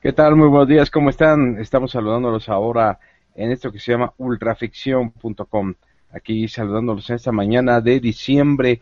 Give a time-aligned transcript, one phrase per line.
[0.00, 0.36] ¿Qué tal?
[0.36, 1.58] Muy buenos días, ¿cómo están?
[1.58, 3.00] Estamos saludándolos ahora
[3.34, 5.74] en esto que se llama ultraficción.com.
[6.12, 8.80] Aquí saludándolos en esta mañana de diciembre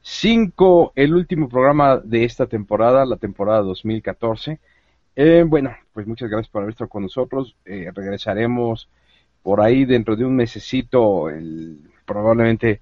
[0.00, 4.58] 5, el último programa de esta temporada, la temporada 2014.
[5.14, 7.54] Eh, bueno, pues muchas gracias por haber estado con nosotros.
[7.64, 8.88] Eh, regresaremos
[9.44, 11.26] por ahí dentro de un mesecito,
[12.04, 12.80] probablemente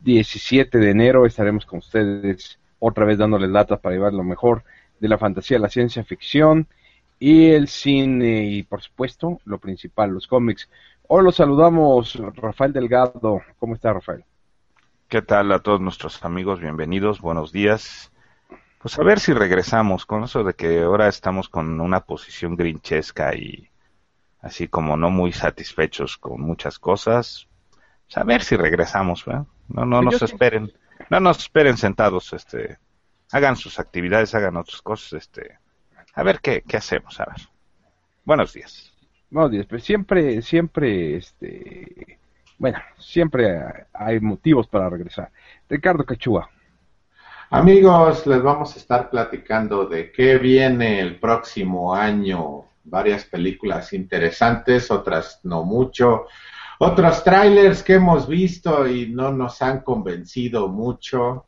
[0.00, 4.62] 17 eh, de enero, estaremos con ustedes otra vez dándoles latas para llevar lo mejor
[5.00, 6.68] de la fantasía, la ciencia ficción
[7.18, 10.68] y el cine y por supuesto lo principal, los cómics.
[11.08, 13.40] Hoy los saludamos Rafael Delgado.
[13.58, 14.24] ¿Cómo está Rafael?
[15.08, 16.60] ¿Qué tal a todos nuestros amigos?
[16.60, 18.10] Bienvenidos, buenos días.
[18.80, 23.34] Pues a ver si regresamos con eso de que ahora estamos con una posición grinchesca
[23.34, 23.68] y
[24.40, 27.48] así como no muy satisfechos con muchas cosas.
[28.06, 29.46] Pues a ver si regresamos, No,
[29.84, 30.72] no pues nos esperen,
[31.10, 32.78] no nos esperen sentados, este,
[33.32, 35.58] hagan sus actividades, hagan otras cosas, este,
[36.14, 37.48] a ver qué, qué hacemos, a ver.
[38.24, 38.92] Buenos días.
[39.30, 42.18] Buenos días, pues siempre, siempre, este,
[42.58, 45.30] bueno, siempre hay motivos para regresar.
[45.68, 46.48] Ricardo Cachúa.
[47.50, 52.64] Amigos, les vamos a estar platicando de qué viene el próximo año.
[52.84, 56.26] Varias películas interesantes, otras no mucho.
[56.78, 61.46] Otros trailers que hemos visto y no nos han convencido mucho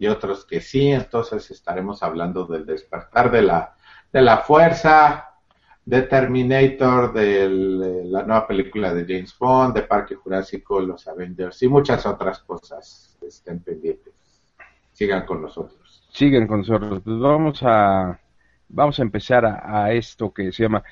[0.00, 3.74] y otros que sí, entonces estaremos hablando del despertar de la,
[4.10, 5.34] de la fuerza,
[5.84, 7.46] de Terminator, de
[8.06, 13.18] la nueva película de James Bond, de Parque Jurásico, Los Avengers y muchas otras cosas.
[13.20, 14.14] Estén pendientes.
[14.92, 16.08] Sigan con nosotros.
[16.10, 17.02] Sigan con nosotros.
[17.04, 18.18] Pues vamos a,
[18.70, 20.82] vamos a empezar a, esto que se llama...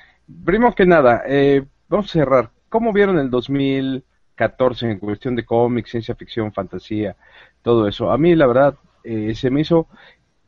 [0.45, 2.51] Primero que nada, eh, vamos a cerrar.
[2.69, 7.15] ¿Cómo vieron el 2014 en cuestión de cómics, ciencia ficción, fantasía,
[7.63, 8.11] todo eso?
[8.11, 9.87] A mí, la verdad, eh, se me hizo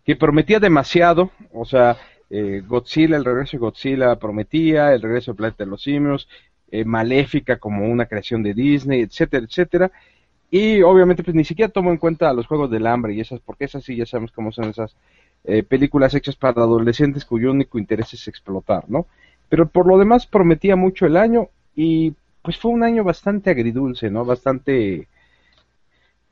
[0.06, 1.98] que prometía demasiado, o sea,
[2.30, 6.28] eh, Godzilla, el regreso de Godzilla prometía, el regreso de Planeta de los Simios,
[6.72, 9.92] eh, Maléfica como una creación de Disney, etcétera, etcétera.
[10.50, 13.66] Y obviamente pues ni siquiera tomo en cuenta los Juegos del Hambre y esas, porque
[13.66, 14.96] esas sí ya sabemos cómo son esas
[15.68, 19.08] películas hechas para adolescentes cuyo único interés es explotar, ¿no?
[19.50, 24.10] Pero por lo demás prometía mucho el año y pues fue un año bastante agridulce,
[24.10, 24.26] ¿no?
[24.26, 25.08] Bastante,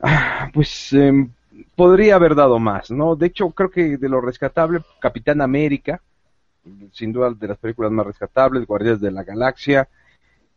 [0.00, 1.30] ah, pues em,
[1.74, 3.16] podría haber dado más, ¿no?
[3.16, 6.00] De hecho, creo que de lo rescatable, Capitán América,
[6.92, 9.88] sin duda de las películas más rescatables, Guardias de la Galaxia,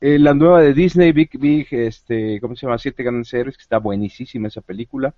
[0.01, 2.77] eh, la nueva de Disney, Big Big, este, ¿cómo se llama?
[2.77, 5.13] Siete grandes héroes, que está buenísima esa película,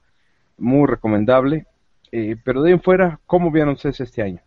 [0.57, 1.65] muy recomendable.
[2.11, 4.39] Eh, pero de ahí en fuera, ¿cómo vieron ustedes este año?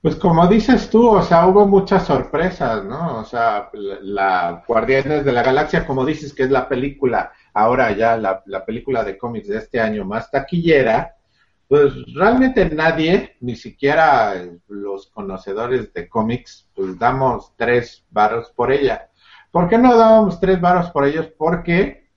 [0.00, 3.18] Pues como dices tú, o sea, hubo muchas sorpresas, ¿no?
[3.18, 8.16] O sea, la Guardianes de la Galaxia, como dices que es la película ahora ya
[8.16, 11.16] la, película de cómics de este año más taquillera,
[11.68, 14.34] pues realmente nadie, ni siquiera
[14.68, 19.08] los conocedores de cómics, pues damos tres varos por ella.
[19.50, 21.28] ¿Por qué no dábamos tres varos por ellos?
[21.36, 22.08] Porque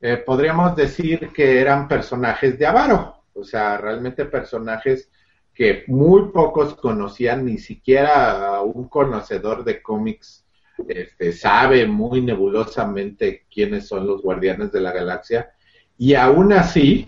[0.00, 5.10] eh, podríamos decir que eran personajes de avaro, o sea, realmente personajes
[5.54, 10.45] que muy pocos conocían, ni siquiera un conocedor de cómics
[10.88, 15.52] este, sabe muy nebulosamente quiénes son los guardianes de la galaxia
[15.98, 17.06] y aún así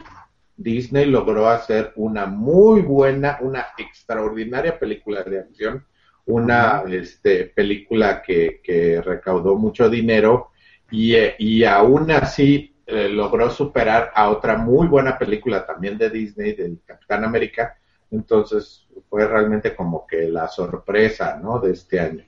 [0.56, 5.86] Disney logró hacer una muy buena, una extraordinaria película de acción,
[6.26, 10.50] una este, película que, recaudó mucho dinero
[10.90, 16.54] y, y aún así eh, logró superar a otra muy buena película también de Disney,
[16.54, 17.78] del Capitán América.
[18.10, 21.60] Entonces fue realmente como que la sorpresa, ¿no?
[21.60, 22.24] De este año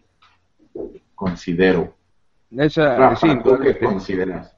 [1.21, 1.95] considero.
[2.51, 3.29] Esa, sí,
[3.63, 4.57] qué consideras?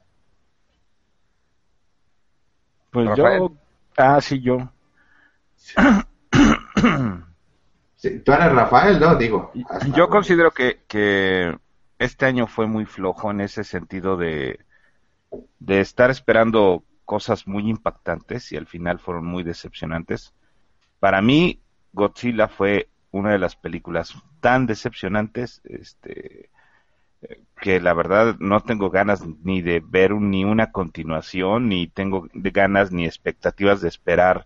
[2.89, 3.53] Pues yo,
[3.97, 4.71] ah, sí, yo.
[6.31, 9.15] tú eres Rafael, ¿no?
[9.15, 9.51] Digo.
[9.93, 11.53] Yo considero que, que
[11.99, 14.59] este año fue muy flojo en ese sentido de,
[15.59, 20.33] de estar esperando cosas muy impactantes y al final fueron muy decepcionantes.
[20.99, 26.49] Para mí, Godzilla fue una de las películas tan decepcionantes este,
[27.61, 32.91] que la verdad no tengo ganas ni de ver ni una continuación, ni tengo ganas
[32.91, 34.45] ni expectativas de esperar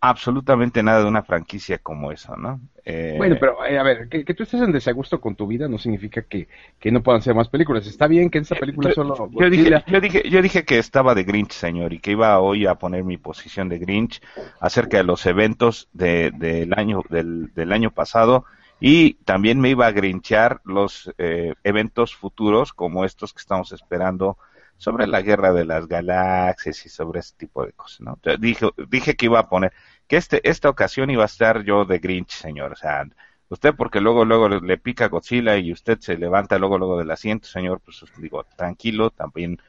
[0.00, 2.60] absolutamente nada de una franquicia como esa, ¿no?
[2.84, 5.78] Eh, bueno, pero eh, a ver, que, tú estés en desagusto con tu vida no
[5.78, 6.46] significa que,
[6.92, 7.86] no puedan ser más películas.
[7.86, 9.30] Está bien que en esa película solo...
[9.32, 12.66] Yo dije, yo, dije, yo dije que estaba de Grinch, señor, y que iba hoy
[12.66, 14.20] a poner mi posición de Grinch
[14.60, 18.44] acerca de los eventos de, del, año, del, del año pasado
[18.86, 24.36] y también me iba a grinchar los eh, eventos futuros como estos que estamos esperando
[24.76, 28.18] sobre la guerra de las galaxias y sobre ese tipo de cosas, ¿no?
[28.38, 29.72] Dije, dije que iba a poner
[30.06, 33.06] que este, esta ocasión iba a estar yo de Grinch, señor, o sea,
[33.48, 37.48] Usted porque luego, luego le pica Godzilla y usted se levanta luego, luego del asiento,
[37.48, 39.62] señor, pues digo, tranquilo, también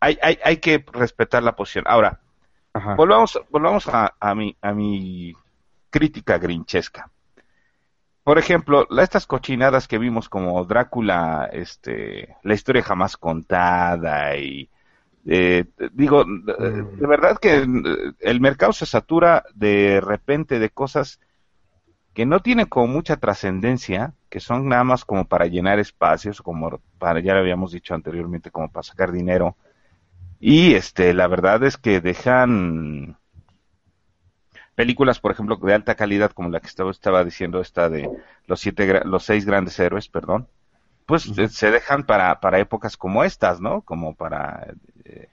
[0.00, 1.84] hay, hay, hay que respetar la posición.
[1.86, 2.20] Ahora,
[2.96, 5.32] volvamos, volvamos a, a, mi, a mi
[5.88, 7.10] crítica grinchesca.
[8.30, 14.70] Por ejemplo, estas cochinadas que vimos como Drácula, este, la historia jamás contada y
[15.26, 17.08] eh, digo, de mm.
[17.08, 17.66] verdad que
[18.20, 21.18] el mercado se satura de repente de cosas
[22.14, 26.80] que no tienen como mucha trascendencia, que son nada más como para llenar espacios, como
[27.00, 29.56] para, ya lo habíamos dicho anteriormente, como para sacar dinero.
[30.38, 33.16] Y este, la verdad es que dejan
[34.80, 38.08] películas, por ejemplo, de alta calidad, como la que estaba, estaba diciendo esta de
[38.46, 40.48] los siete, los seis grandes héroes, perdón,
[41.04, 43.82] pues se dejan para, para épocas como estas, ¿no?
[43.82, 44.72] Como para
[45.04, 45.28] eh,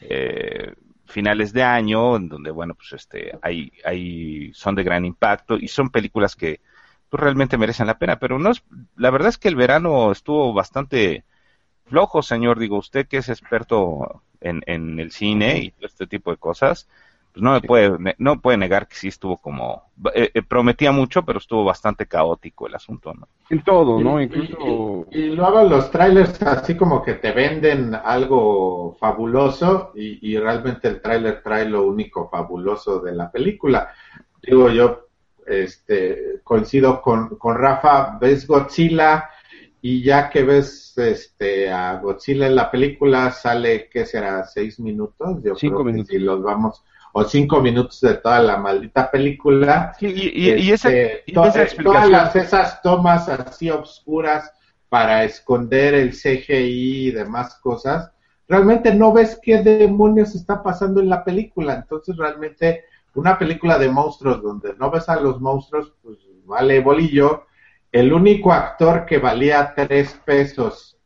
[0.00, 0.74] eh,
[1.06, 5.68] finales de año, en donde, bueno, pues este, hay, hay, son de gran impacto y
[5.68, 6.60] son películas que
[7.08, 8.64] pues, realmente merecen la pena, pero no es,
[8.96, 11.22] la verdad es que el verano estuvo bastante
[11.84, 16.32] flojo, señor, digo, usted que es experto en, en el cine y todo este tipo
[16.32, 16.88] de cosas,
[17.38, 21.24] pues no me puede, no puede negar que sí estuvo como, eh, eh, prometía mucho,
[21.24, 23.28] pero estuvo bastante caótico el asunto, ¿no?
[23.48, 24.20] En todo, ¿no?
[24.20, 25.06] Incluso...
[25.12, 31.40] Y, luego los trailers así como que te venden algo fabuloso y, realmente el trailer
[31.42, 33.92] trae lo único fabuloso de la película.
[34.42, 35.06] Digo yo,
[35.46, 39.30] este, coincido con, con Rafa, ves Godzilla
[39.80, 44.44] y ya que ves este a Godzilla en la película sale, ¿qué será?
[44.44, 45.40] ¿Seis minutos?
[45.44, 46.12] Yo Cinco minutos.
[46.12, 46.82] y los vamos
[47.18, 49.92] o cinco minutos de toda la maldita película.
[50.00, 54.52] y, esa, este, Todas esas tomas así obscuras
[54.88, 58.12] para esconder el CGI y demás cosas,
[58.46, 61.74] realmente no ves qué demonios está pasando en la película.
[61.74, 62.84] Entonces realmente
[63.14, 67.46] una película de monstruos donde no ves a los monstruos, pues vale bolillo.
[67.90, 70.98] El único actor que valía tres pesos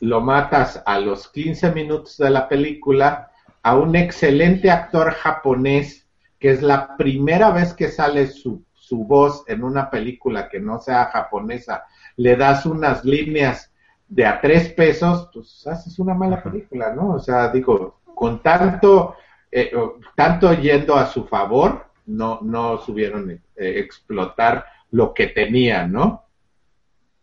[0.00, 3.30] lo matas a los 15 minutos de la película
[3.62, 9.44] a un excelente actor japonés que es la primera vez que sale su, su voz
[9.46, 11.84] en una película que no sea japonesa,
[12.16, 13.72] le das unas líneas
[14.08, 17.12] de a tres pesos, pues haces una mala película, ¿no?
[17.12, 19.16] O sea, digo, con tanto,
[19.50, 19.72] eh,
[20.14, 26.24] tanto yendo a su favor, no, no subieron eh, explotar lo que tenían, ¿no?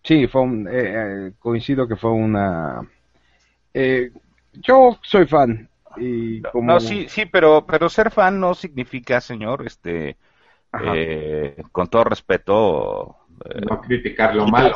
[0.02, 2.90] Sí, fue eh, coincido que fue una...
[4.54, 10.18] yo soy fan, no, sí, sí, pero, pero ser fan no significa, señor, este,
[10.84, 14.76] eh, con todo respeto, eh, no criticar lo malo.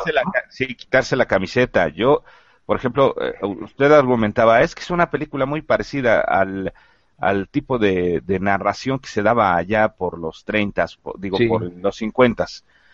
[0.50, 1.88] Sí, quitarse la camiseta.
[1.88, 2.22] Yo,
[2.66, 6.72] por ejemplo, eh, usted argumentaba, es que es una película muy parecida al,
[7.18, 10.86] al tipo de, narración que se daba allá por los 30,
[11.18, 12.46] digo, por los 50.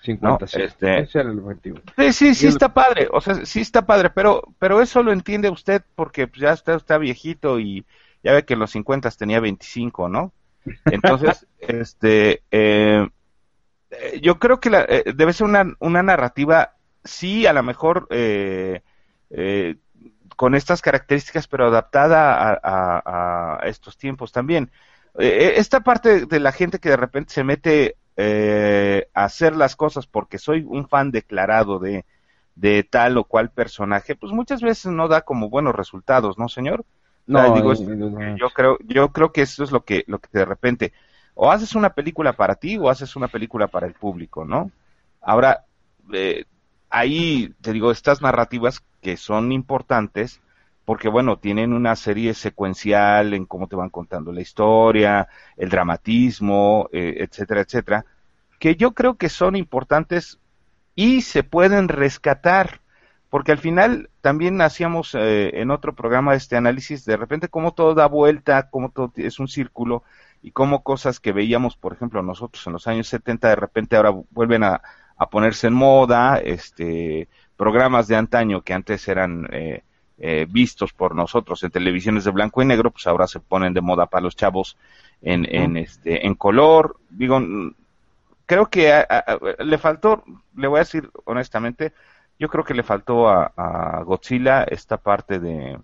[0.03, 0.63] 50, sí.
[0.63, 1.79] Este, Ese era el objetivo.
[1.97, 5.51] Sí, sí, sí está padre, o sea, sí está padre, pero, pero eso lo entiende
[5.51, 7.85] usted porque ya está, está viejito y,
[8.23, 10.33] ya ve que en los 50 tenía 25, ¿no?
[10.87, 12.43] Entonces, este,
[13.91, 16.75] eh, yo creo que eh, debe ser una, una, narrativa,
[17.05, 18.83] sí, a lo mejor eh,
[20.37, 24.71] con estas características, pero adaptada a, estos tiempos también.
[25.19, 27.97] esta parte de la gente que de repente se mete
[29.15, 32.05] a hacer las cosas porque soy un fan declarado de,
[32.55, 36.85] de tal o cual personaje, pues muchas veces no da como buenos resultados, ¿no, señor?
[37.31, 37.73] No, digo,
[38.37, 40.93] yo creo, yo creo que eso es lo que, lo que de repente,
[41.35, 44.73] o haces una película para ti o haces una película para el público, ¿no?
[45.21, 45.65] Ahora,
[46.13, 46.45] eh,
[46.89, 50.41] ahí te digo, estas narrativas que son importantes,
[50.85, 56.89] porque bueno, tienen una serie secuencial en cómo te van contando la historia, el dramatismo,
[56.93, 58.05] eh, etcétera, etcétera,
[58.59, 60.41] que yo creo que son importantes
[60.97, 62.81] y se pueden rescatar
[63.31, 67.95] porque al final también hacíamos eh, en otro programa este análisis de repente cómo todo
[67.95, 70.03] da vuelta, cómo todo es un círculo
[70.43, 74.13] y cómo cosas que veíamos, por ejemplo, nosotros en los años 70 de repente ahora
[74.31, 74.83] vuelven a,
[75.31, 79.83] ponerse en moda, este, programas de antaño que antes eran eh,
[80.17, 83.83] eh, vistos por nosotros en televisiones de blanco y negro, pues ahora se ponen de
[83.83, 84.79] moda para los chavos
[85.21, 86.97] en, en este, en color.
[87.11, 87.39] Digo,
[88.47, 89.05] creo que
[89.59, 90.25] le faltó,
[90.57, 91.93] le voy a decir honestamente,
[92.41, 95.79] yo creo que le faltó a, Godzilla esta parte de,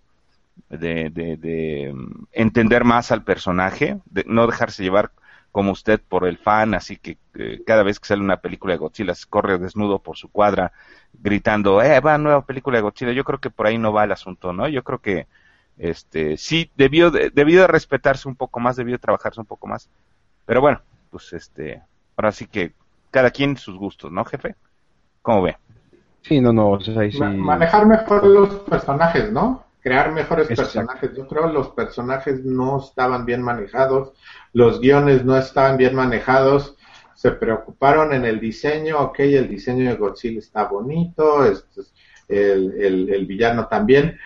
[0.71, 5.13] de, mm, entender más al personaje, de no dejarse llevar
[5.53, 8.79] como usted por el fan, así que eh, cada vez que sale una película de
[8.79, 10.73] Godzilla se corre desnudo por su cuadra
[11.13, 13.13] gritando, eh, va nueva película de Godzilla.
[13.13, 14.67] Yo creo que por ahí no va el asunto, ¿no?
[14.67, 15.27] Yo creo que
[15.79, 19.67] este sí debió de, debió de respetarse un poco más, debió de trabajarse un poco
[19.67, 19.91] más.
[20.47, 21.83] Pero bueno, pues este,
[22.17, 22.73] ahora sí que
[23.11, 24.57] cada quien sus gustos, ¿no, jefe?
[25.23, 25.57] ¿Cómo ve?
[26.27, 27.19] Sí, no, no, o sea, ahí sí.
[27.21, 29.65] Ma- Manejar mejor los personajes, ¿no?
[29.81, 31.15] Crear mejores personajes.
[31.17, 34.13] Yo creo los personajes no estaban bien manejados,
[34.53, 36.77] los guiones no estaban bien manejados,
[37.15, 41.83] se preocuparon en el diseño, ok, el diseño de Godzilla está bonito, este,
[42.29, 44.19] el, el- el villano también.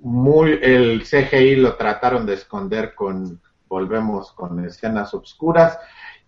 [0.00, 5.78] Muy, el CGI lo trataron de esconder con, volvemos con escenas obscuras.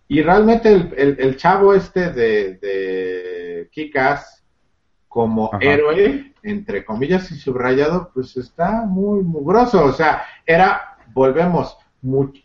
[0.07, 4.34] Y realmente el, el- el chavo este de, de Kikas
[5.15, 5.59] como Ajá.
[5.63, 9.85] héroe, entre comillas y subrayado, pues está muy mugroso.
[9.85, 11.77] O sea, era, volvemos,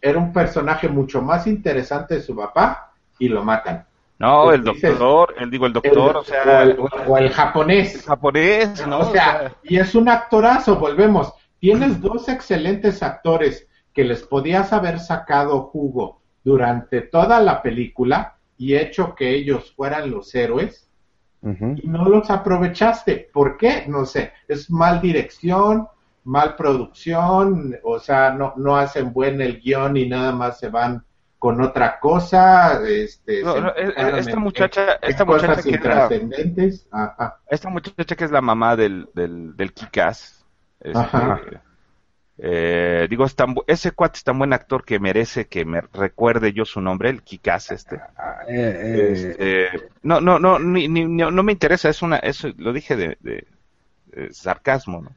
[0.01, 3.85] era un personaje mucho más interesante de su papá y lo matan.
[4.21, 8.05] No, el doctor, el digo el doctor, El- o sea, el, o el japonés.
[8.07, 9.01] japonés, ¿no?
[9.01, 11.33] O sea, y es un actorazo, volvemos.
[11.59, 18.77] Tienes dos excelentes actores que les podías haber sacado jugo durante toda la película y
[18.77, 20.87] hecho que ellos fueran los héroes
[21.43, 23.31] Y no los aprovechaste.
[23.33, 23.85] ¿Por qué?
[23.89, 24.33] No sé.
[24.47, 25.89] Es mal dirección,
[26.25, 31.03] mal producción, o sea, no, no hacen buen el guion y nada más se van
[31.39, 32.81] con otra cosa.
[32.87, 36.87] Este, No, no, esta muchacha- esta muchacha que era- intrascendentes.
[36.91, 37.39] Ajá.
[37.49, 40.45] esta muchacha que es la mamá del, del, del Kikaz,
[40.81, 41.41] este, Ajá.
[42.43, 46.53] Eh, digo, es tan ese cuate es tan buen actor que merece que me recuerde
[46.53, 47.97] yo su nombre, el Kikaz este.
[47.97, 48.01] Eh,
[48.49, 52.97] eh, Este, no, no, no, ni, ni- no, me interesa, es una, eso lo dije
[52.97, 53.47] de, de-
[54.07, 55.11] de sarcasmo, ¿no?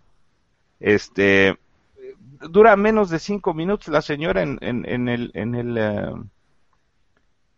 [0.79, 1.57] Este,
[2.49, 6.11] dura menos de cinco minutos la señora en, en, en el, en el, eh,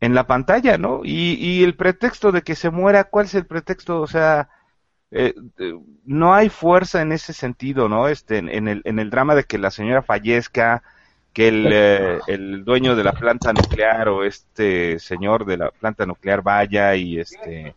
[0.01, 1.01] en la pantalla, ¿no?
[1.03, 4.01] Y, y el pretexto de que se muera, ¿cuál es el pretexto?
[4.01, 4.49] O sea,
[5.15, 5.73] eh, eh,
[6.05, 8.07] no hay fuerza en ese sentido, ¿no?
[8.09, 10.83] Este, en, en el, en el drama de que la señora fallezca,
[11.33, 16.05] que el, eh, el dueño de la planta nuclear o este señor de la planta
[16.05, 17.75] nuclear vaya y este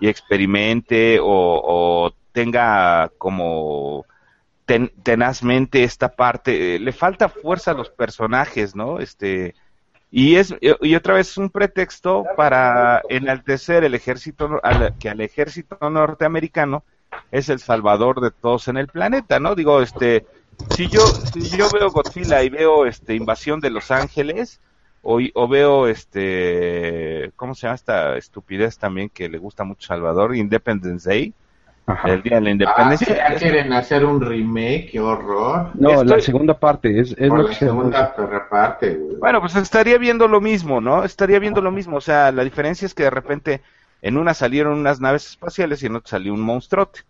[0.00, 4.06] y experimente o, o tenga como
[4.66, 9.00] ten- tenazmente esta parte, le falta fuerza a los personajes, ¿no?
[9.00, 9.54] Este
[10.10, 15.20] y es y otra vez es un pretexto para enaltecer el ejército al- que al
[15.20, 16.84] ejército norteamericano
[17.30, 19.54] es el salvador de todos en el planeta, ¿no?
[19.54, 20.26] Digo, este
[20.66, 24.60] si yo si yo veo Godzilla y veo este invasión de Los Ángeles
[25.00, 30.34] o, o veo este cómo se llama esta estupidez también que le gusta mucho Salvador
[30.36, 31.34] Independence Day
[31.86, 32.14] ajá.
[32.14, 35.70] el día de la Ah, sí, independencia ya quieren hacer un remake, qué horror.
[35.74, 38.14] No, la segunda parte es, es la que se segunda
[38.96, 39.16] güey.
[39.20, 41.04] Bueno, pues estaría viendo lo mismo, ¿no?
[41.04, 41.96] Estaría viendo lo mismo.
[41.96, 43.62] O sea, la diferencia es que de repente
[44.02, 47.00] en una salieron unas naves espaciales y en otra salió un monstruote.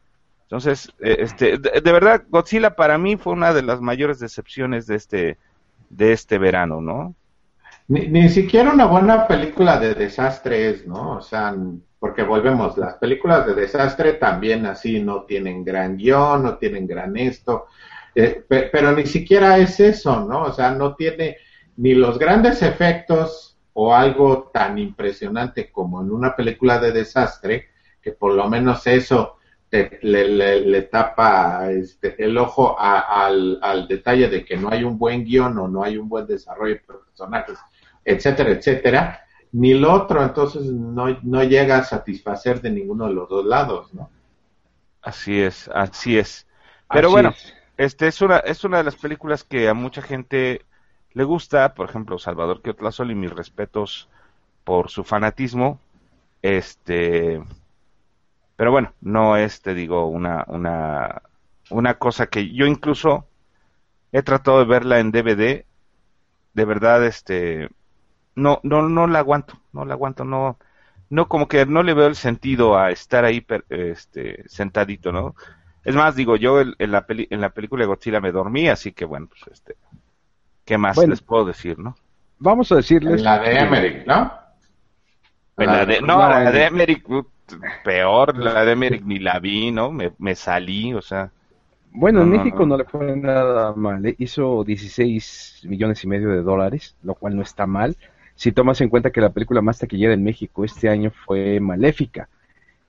[0.44, 4.86] Entonces, eh, este, de, de verdad, Godzilla para mí fue una de las mayores decepciones
[4.86, 5.38] de este,
[5.90, 7.14] de este verano, ¿no?
[7.88, 11.16] Ni, ni siquiera una buena película de desastre es, ¿no?
[11.16, 11.54] O sea,
[12.00, 17.16] porque volvemos, las películas de desastre también así no tienen gran guion, no tienen gran
[17.16, 17.66] esto,
[18.14, 20.42] eh, pe- pero ni siquiera es eso, ¿no?
[20.44, 21.36] O sea, no tiene
[21.76, 27.68] ni los grandes efectos o algo tan impresionante como en una película de desastre,
[28.02, 29.36] que por lo menos eso
[29.68, 33.26] te- le, le- tapa este, el ojo a-
[33.62, 36.74] al detalle de que no hay un buen guion o no hay un buen desarrollo
[36.74, 37.58] de personajes,
[38.04, 39.20] etcétera, etcétera,
[39.52, 43.92] ni lo otro, entonces no, no llega a satisfacer de ninguno de los dos lados,
[43.94, 44.10] ¿no?
[45.02, 46.46] Así es, así es.
[46.90, 47.54] Pero Así bueno, es.
[47.76, 50.64] este es una, es una de las películas que a mucha gente
[51.12, 54.08] le gusta, por ejemplo, Salvador Quiotlazol y mis respetos
[54.64, 55.80] por su fanatismo.
[56.42, 57.42] Este,
[58.56, 61.22] pero bueno, no es, te digo, una, una,
[61.70, 63.26] una cosa que yo incluso
[64.12, 65.66] he tratado de verla en DVD.
[66.54, 67.70] De verdad, este,
[68.34, 70.58] no, no, no la aguanto, no la aguanto, no,
[71.10, 75.34] no como que no le veo el sentido a estar ahí, per- este, sentadito, ¿no?
[75.84, 78.68] Es más, digo, yo el- en la peli- en la película de Godzilla me dormí,
[78.68, 79.76] así que bueno, pues este,
[80.64, 81.10] ¿qué más Bueno.
[81.10, 81.96] les puedo decir, no?
[82.38, 83.18] Vamos a decirles.
[83.18, 84.32] En la de Emmerich, ¿no?
[85.58, 87.04] En la de- no, no, la en- de Emmerich,
[87.84, 89.90] peor, la de Emmerich ni la vi, ¿no?
[89.90, 91.30] Me, me salí, o sea,
[91.92, 92.66] Bueno, No, en no, México no.
[92.66, 92.76] no.
[92.78, 94.06] le fue nada mal.
[94.06, 94.14] ¿eh?
[94.18, 97.96] Hizo 16 millones y medio de dólares, lo cual no está mal.
[98.40, 102.30] Si tomas en cuenta que la película más taquillera en México este año fue Maléfica,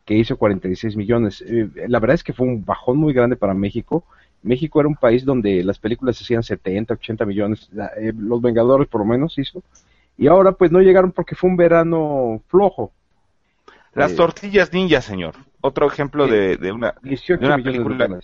[0.06, 1.44] que hizo 46 millones.
[1.46, 4.06] Eh, la verdad es que fue un bajón muy grande para México.
[4.44, 7.70] México era un país donde las películas hacían 70, 80 millones.
[7.98, 9.62] Eh, Los Vengadores por lo menos hizo.
[10.18, 12.94] Y ahora pues no llegaron porque fue un verano flojo.
[13.94, 15.36] las Eh, tortillas ninja, señor.
[15.60, 18.20] Otro ejemplo de, de una, 18 de una película de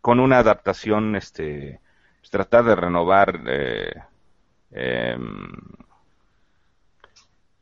[0.00, 1.80] con una adaptación, este,
[2.20, 3.92] pues, tratar de renovar eh,
[4.70, 5.52] em,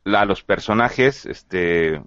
[0.05, 2.01] a los personajes, este,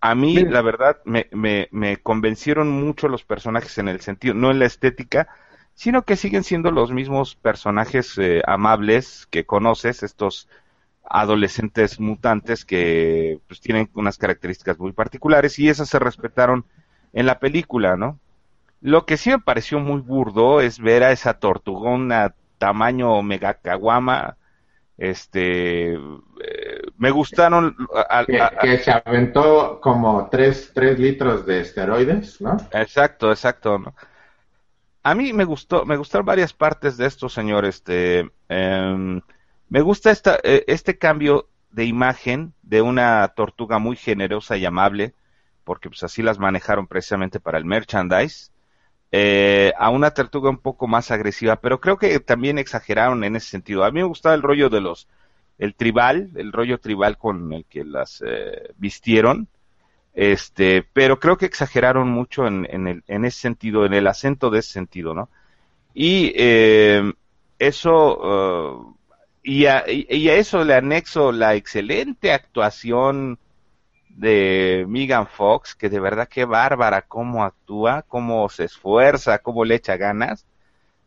[0.00, 0.50] A mí, Mira.
[0.50, 4.66] la verdad, me, me, me convencieron mucho los personajes en el sentido, no en la
[4.66, 5.28] estética,
[5.74, 10.48] sino que siguen siendo los mismos personajes eh, amables que conoces, estos
[11.04, 16.66] adolescentes mutantes que pues, tienen unas características muy particulares y esas se respetaron
[17.14, 18.20] en la película, ¿no?
[18.80, 24.36] Lo que sí me pareció muy burdo es ver a esa tortugona tamaño megacaguama,
[24.96, 25.98] este, eh,
[26.98, 32.56] me gustaron, a- a- Que, se aventó como 3, litros de esteroides, ¿no?
[32.72, 33.78] Exacto, exacto.
[33.78, 33.94] ¿no?
[35.02, 37.64] A mí me gustó, me gustaron varias partes de esto, señor.
[37.64, 39.20] Este, em,
[39.68, 45.12] me gusta esta, eh, este cambio de imagen de una tortuga muy generosa y amable,
[45.64, 48.50] porque pues así las manejaron precisamente para el merchandise,
[49.16, 53.48] eh, a una tortuga un poco más agresiva, pero creo que también exageraron en ese
[53.48, 53.84] sentido.
[53.84, 55.06] A mí me gustaba el rollo de los,
[55.56, 59.46] el tribal, el rollo tribal con el que las eh, vistieron,
[60.14, 64.50] este, pero creo que exageraron mucho en, en, el, en ese sentido, en el acento
[64.50, 65.28] de ese sentido, ¿no?
[65.94, 67.12] Y eh,
[67.60, 68.96] eso, uh,
[69.44, 73.38] y, a, y a eso le anexo la excelente actuación
[74.16, 79.76] de Megan Fox, que de verdad qué bárbara cómo actúa, cómo se esfuerza, cómo le
[79.76, 80.46] echa ganas.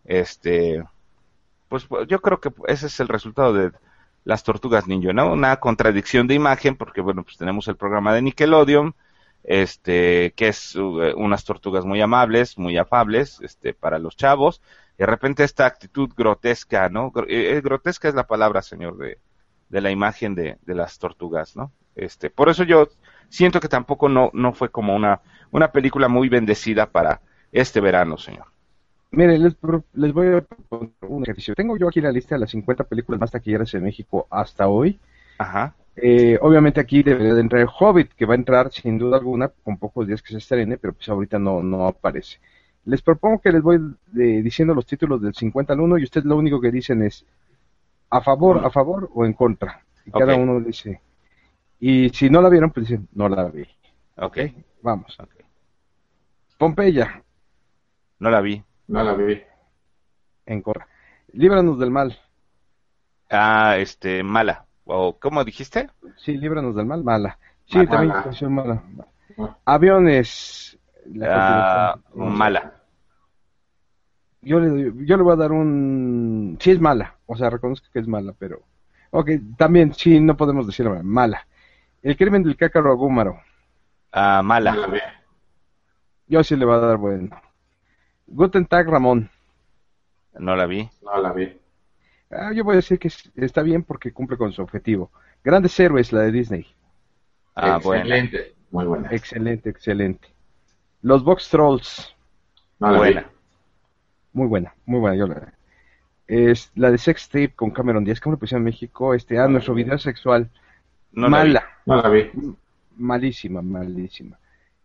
[0.05, 0.83] Este,
[1.69, 3.71] pues pues, yo creo que ese es el resultado de
[4.23, 5.31] las tortugas ninja, ¿no?
[5.33, 8.93] Una contradicción de imagen, porque bueno, pues tenemos el programa de Nickelodeon,
[9.43, 14.61] este, que es uh, unas tortugas muy amables, muy afables, este, para los chavos,
[14.95, 17.11] y de repente esta actitud grotesca, ¿no?
[17.11, 19.19] Gr eh, grotesca es la palabra, señor, de,
[19.69, 21.71] de la imagen de, de las tortugas, ¿no?
[21.97, 22.87] Este, por eso yo
[23.27, 28.17] siento que tampoco no, no fue como una, una película muy bendecida para este verano,
[28.17, 28.45] señor.
[29.11, 29.55] Mire, les,
[29.93, 31.55] les voy a proponer un ejercicio.
[31.55, 34.99] Tengo yo aquí la lista de las 50 películas más taquilleras en México hasta hoy.
[35.39, 35.75] Ajá.
[35.95, 39.47] Eh, obviamente aquí debería de entrar el Hobbit, que va a entrar sin duda alguna
[39.47, 42.39] con pocos días que se estrene, pero pues ahorita no, no aparece.
[42.85, 46.25] Les propongo que les voy eh, diciendo los títulos del 50 al 1 y ustedes
[46.25, 47.25] lo único que dicen es
[48.09, 49.81] a favor, a favor o en contra.
[50.05, 51.01] Y cada uno dice.
[51.79, 53.65] Y si no la vieron, pues dicen, no la vi.
[54.17, 54.37] Ok.
[54.81, 55.17] Vamos.
[55.19, 55.29] Ok.
[56.57, 57.21] Pompeya,
[58.19, 58.63] No la vi.
[58.87, 59.41] No la vi.
[60.45, 60.87] en contra.
[61.33, 62.17] Líbranos del mal.
[63.29, 64.65] Ah, este, mala.
[64.85, 65.89] O, ¿cómo dijiste?
[66.15, 67.37] Sí, líbranos del mal, mala.
[67.65, 67.89] Sí, Mala.
[67.89, 68.81] también pareció mala.
[69.37, 69.57] No.
[69.65, 70.79] Aviones.
[71.13, 72.73] la Ah, mala.
[74.41, 76.57] Yo le, doy- yo le voy a dar un...
[76.61, 78.61] Sí es mala, o sea, reconozco que es mala, pero...
[79.11, 81.45] Ok, también sí, no podemos decirlo mala.
[82.07, 83.41] El crimen del cácaro agúmaro.
[84.13, 84.73] Ah, mala.
[86.27, 87.37] Yo sí le voy a dar bueno.
[88.27, 89.29] Guten Tag Ramón.
[90.39, 90.89] No la vi.
[91.03, 91.59] No la vi.
[92.31, 95.11] Ah, yo voy a decir que es- está bien porque cumple con su objetivo.
[95.43, 96.65] Grandes héroes, la de Disney.
[97.55, 98.03] Ah, buena.
[98.03, 98.55] Excelente.
[98.71, 99.09] Muy buena.
[99.11, 100.29] Excelente, excelente.
[101.01, 102.15] Los Box Trolls.
[102.79, 103.21] No la Buena.
[103.21, 103.27] vi.
[104.31, 105.17] Muy buena, muy buena.
[105.17, 105.53] Yo la...
[106.25, 108.21] Es la de Sex Tape con Cameron Díaz.
[108.21, 109.13] ¿Cómo le pusieron en México?
[109.13, 110.49] Este, ah, nuestro video sexual.
[111.13, 111.47] No la vi.
[111.53, 111.63] Mala.
[111.85, 112.31] No la vi.
[112.97, 114.37] Malísima, malísima.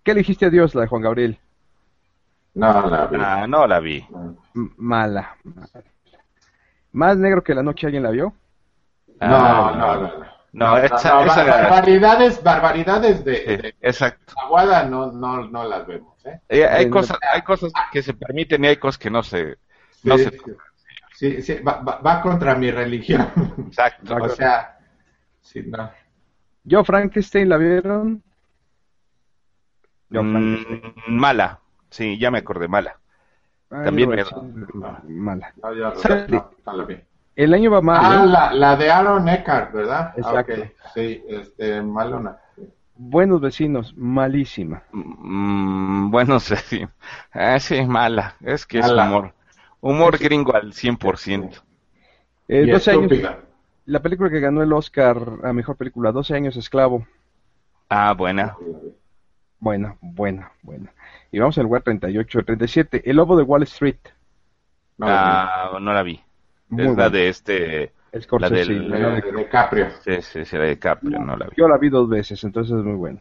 [0.03, 1.39] ¿Qué le dijiste a Dios, la de Juan Gabriel?
[2.55, 3.17] No la vi.
[3.21, 4.07] Ah, no la vi.
[4.55, 5.69] Mala, mala.
[6.93, 8.35] Más negro que la noche, ¿alguien la vio?
[9.21, 10.03] No, Ah, no, no.
[10.19, 10.33] no.
[10.55, 14.35] No, esa, no, esa- bar- barbaridades, barbaridades de, sí, de exacto.
[14.37, 16.41] Aguada no, no, no las vemos, ¿eh?
[16.47, 19.55] Eh, hay cosas, hay cosas que se permiten y hay cosas que no se,
[19.93, 20.31] Sí, no se,
[21.15, 23.27] sí, sí, va, va- va contra mi religión.
[23.67, 24.15] exacto.
[24.21, 24.79] o sea,
[25.41, 25.91] sí, no.
[26.65, 28.23] ¿Yo Frankenstein la vieron?
[30.11, 30.95] Yo Frankenstein.
[31.07, 31.61] Mm, mala.
[31.91, 32.99] Sí, ya me acordé, mala.
[33.71, 34.25] Ay, también me-
[35.05, 35.53] mala.
[36.89, 37.01] Vi.
[37.35, 38.01] El año va mal.
[38.05, 38.27] Ah, ¿eh?
[38.29, 40.09] la, la de Aaron Eckhart, ¿verdad?
[40.11, 40.53] Ah, Exacto.
[40.53, 40.69] ok.
[40.95, 42.37] Sí, este, malona.
[42.95, 44.83] Buenos vecinos, malísima.
[44.93, 46.87] Mm, bueno, sí.
[47.33, 48.37] Ah, sí, mala.
[48.43, 49.03] Es que Mala.
[49.05, 49.35] es humor.
[49.81, 51.63] Humor gringo al 100%.
[52.49, 53.39] Eh, Y 12 años, estúpida.
[53.87, 57.07] La película que ganó el Oscar a Mejor Película, 12 años esclavo.
[57.89, 58.57] Ah, buena.
[59.59, 60.93] Buena, buena, buena.
[61.31, 63.97] Y vamos al lugar 38, 37, El Lobo de Wall Street.
[64.99, 65.43] No la
[65.75, 66.21] Ah, no la vi.
[66.69, 67.11] Muy es la buena.
[67.11, 67.93] de este.
[68.21, 69.87] Scorsese, la del- la De, de- de DiCaprio.
[70.05, 71.53] Sí, sí, sí, la de Caprio, no la vi.
[71.57, 73.21] Yo la vi dos veces, entonces es muy buena.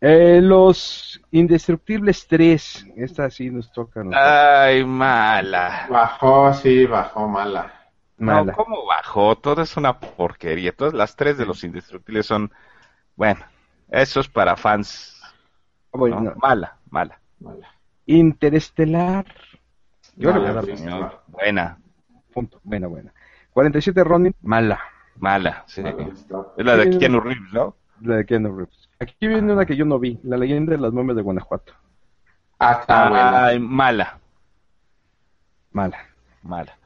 [0.00, 4.00] Eh, los Indestructibles 3, esta sí nos toca.
[4.00, 4.26] a nosotros.
[4.26, 5.86] Ay, mala.
[5.90, 7.72] Bajó, sí, bajó mala.
[8.18, 8.52] Mala.
[8.52, 9.36] No, ¿cómo bajó?
[9.36, 10.72] Todo es una porquería.
[10.72, 12.52] Todas las tres de los indestructibles son.
[13.16, 13.40] Bueno,
[13.88, 15.20] eso es para fans.
[15.92, 16.00] ¿no?
[16.00, 17.20] Bueno, Mala, mala.
[17.40, 17.68] mala.
[18.06, 19.26] Interestelar.
[20.16, 20.76] Yo No, le voy a la dar vi.
[20.76, 21.78] Señor, buena,
[22.32, 22.60] punto.
[22.62, 23.12] Buena, buena.
[23.52, 24.80] 47 Ronin, mala.
[25.16, 25.82] mala, sí.
[25.82, 26.08] Mala.
[26.56, 26.98] Es la de.
[26.98, 27.76] Keanu Reeves, ¿no?
[28.00, 28.88] La de Keanu Reeves.
[29.00, 31.72] Aquí viene una que yo no vi, La leyenda de las momias de Guanajuato.
[32.58, 33.44] Ah, está buena.
[33.46, 34.18] Ay, mala,
[35.72, 35.98] Mala.
[36.42, 36.76] mala.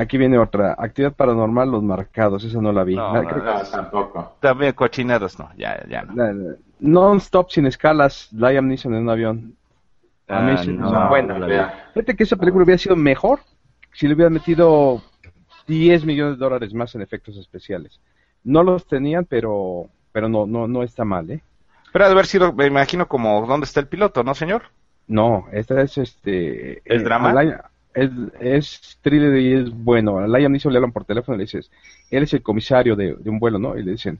[0.00, 2.96] Aquí viene otra, Actividad Paranormal, Los Marcados, esa no la vi.
[2.96, 4.36] No, La- no, creo No, tampoco.
[4.40, 6.56] También cochinadas, no, ya, ya no.
[6.80, 9.54] Non-stop sin escalas, Liam Neeson en un avión.
[10.26, 11.38] Ah, no, no, buena.
[11.38, 11.74] la.
[11.92, 13.40] Fíjate que esa película hubiera sido mejor
[13.92, 15.02] si le hubieran metido
[15.66, 18.00] 10 millones de dólares más en efectos especiales.
[18.42, 21.42] No los tenían, pero pero no no no está mal, ¿eh?
[21.92, 24.62] Pero ha de haber sido, me imagino, como ¿dónde está el piloto, no, señor?
[25.08, 27.30] No, esta es este ¿Es eh, drama?
[27.30, 27.62] a Liam-
[27.94, 30.18] es, es thriller y es bueno.
[30.18, 31.70] A Liam Neeson le hablan por teléfono y le dices,
[32.10, 33.76] él es el comisario de, de un vuelo, ¿no?
[33.76, 34.18] Y le dicen,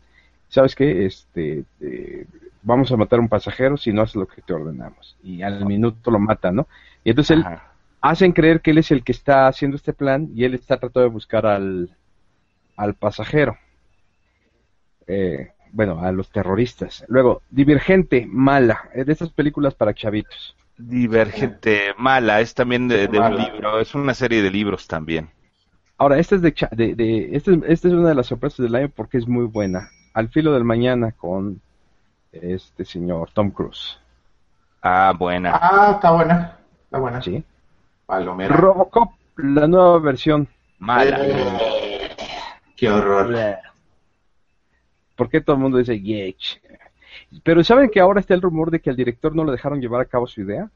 [0.49, 1.07] ¿sabes qué?
[1.07, 2.27] Este, eh,
[2.63, 5.17] vamos a matar a un pasajero si no haces lo que te ordenamos.
[5.23, 6.69] Y al minuto lo matan, ¿no?
[7.05, 7.45] Y entonces él
[8.01, 11.09] hacen creer que él es el que está haciendo este plan y él está tratando
[11.09, 11.91] de buscar al,
[12.77, 13.57] al pasajero.
[15.07, 17.05] Eh, bueno, a los terroristas.
[17.09, 18.89] Luego, Divergente, mala.
[18.95, 20.57] Es de esas películas para chavitos.
[20.83, 25.31] Divergente, mala, es también de, de un libro, es una serie de libros también.
[25.99, 28.59] Ahora, esta es de, cha- de, de- esta, es, esta es una de las sorpresas
[28.65, 29.91] del año porque es muy buena.
[30.15, 31.61] Al filo del mañana con
[32.33, 33.99] este señor Tom Cruise.
[34.83, 35.51] Ah, buena.
[35.53, 36.57] Ah, está buena.
[36.85, 37.21] Está buena.
[37.21, 37.45] ¿sí?
[38.07, 38.57] Palomera.
[38.57, 40.49] Robocop, la nueva versión.
[40.79, 41.19] Mala.
[41.21, 42.11] Eh,
[42.75, 43.37] qué horror.
[45.15, 46.63] ¿Por qué todo el mundo dice Yech?
[47.43, 50.01] Pero ¿saben que ahora está el rumor de que al director no le dejaron llevar
[50.01, 50.71] a cabo su idea?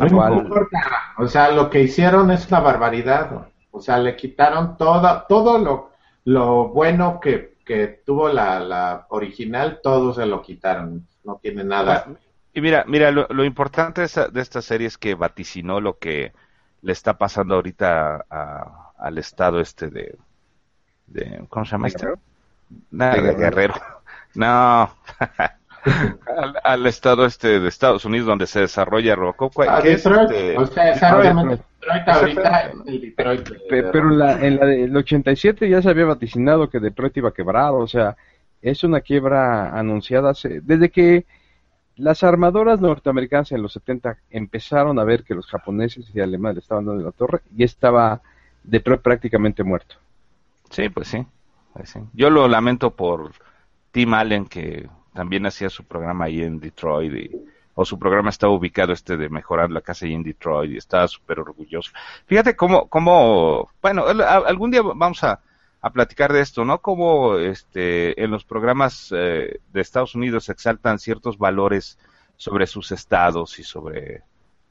[0.00, 0.32] No Igual.
[0.38, 0.78] importa.
[1.18, 3.48] O sea, lo que hicieron es una barbaridad.
[3.70, 5.90] O sea, le quitaron toda, todo lo,
[6.24, 11.06] lo bueno que, que tuvo la, la original, todo se lo quitaron.
[11.24, 12.06] No tiene nada.
[12.54, 15.98] Y mira, mira, lo, lo importante de esta, de esta serie es que vaticinó lo
[15.98, 16.32] que
[16.82, 20.16] le está pasando ahorita a- al estado este de,
[21.06, 22.06] de ¿cómo se llama este?
[22.90, 23.74] Nada, ¿De de Guerrero.
[24.34, 24.90] No.
[25.84, 29.52] al, al estado este de Estados Unidos donde se desarrolla Robocop.
[29.54, 30.58] ¿cuál- Ah, qué es Detroit, este?
[30.58, 31.62] o sea, exactamente.
[31.80, 33.48] Detroit ahorita el Detroit.
[33.68, 37.34] Pero en la, en la del 87 ya se había vaticinado que Detroit iba a
[37.34, 38.16] quebrar, o sea,
[38.60, 41.26] es una quiebra anunciada hace- desde que
[41.96, 46.60] las armadoras norteamericanas en los 70 empezaron a ver que los japoneses y alemanes le
[46.60, 48.22] estaban dando en la torre y estaba
[48.62, 49.96] Detroit prácticamente muerto.
[50.70, 51.26] Sí, pues sí,
[51.74, 52.00] pues sí.
[52.14, 53.32] Yo lo lamento por
[53.92, 57.30] Tim Allen, que también hacía su programa ahí en Detroit, y-
[57.74, 61.08] o su programa estaba ubicado este de Mejorando la Casa ahí en Detroit, y estaba
[61.08, 61.90] súper orgulloso.
[62.26, 65.40] Fíjate cómo, cómo bueno, el- a- algún día vamos a,
[65.80, 66.78] a platicar de esto, ¿no?
[66.78, 71.98] Cómo este, en los programas eh, de Estados Unidos se exaltan ciertos valores
[72.36, 74.22] sobre sus estados y sobre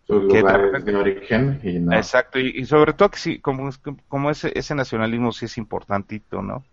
[0.07, 1.93] que de origen y no.
[1.95, 3.69] Exacto, y, y sobre todo que sí, como,
[4.09, 6.63] como ese, ese nacionalismo sí es importantito, ¿no?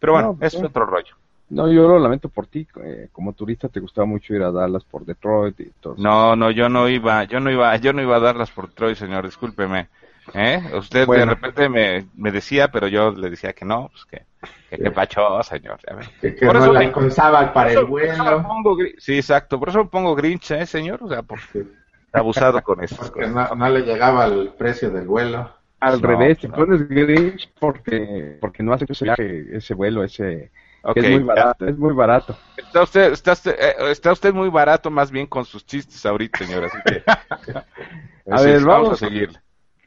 [0.00, 0.64] Pero bueno, No, pues, es sí.
[0.66, 1.14] otro rollo.
[1.50, 4.84] No, yo lo lamento por ti, eh, como turista te gustaba mucho ir a Dallas
[4.84, 5.96] por Detroit y todo.
[5.96, 8.94] No, no, yo no iba, yo no iba, yo no iba a darlas por Troy,
[8.94, 9.88] señor, discúlpeme.
[10.34, 10.60] ¿Eh?
[10.76, 11.24] Usted Bueno.
[11.24, 15.42] de repente me, me decía, pero yo le decía que no, pues que, que pacho,
[15.42, 15.80] señor.
[16.20, 18.42] que, que Por no eso me- alcanzaba para el vuelo.
[18.42, 21.02] pongo sí, exacto, por eso me pongo grinch, ¿eh, señor?
[21.02, 21.64] O sea, porque
[22.12, 22.96] abusado con eso.
[22.96, 25.50] Porque no, no le llegaba el precio del vuelo.
[25.80, 30.50] Al No, revés, te pones Grinch porque, porque no hace ese viaje, ese vuelo, ese...
[30.94, 31.24] es muy ya.
[31.24, 32.36] barato, es muy barato.
[32.56, 36.38] Está usted, está, usted, eh, está usted muy barato más bien con sus chistes ahorita,
[36.44, 37.02] señor, así que...
[38.30, 39.02] A ver, vamos vamos.
[39.02, 39.30] a seguir.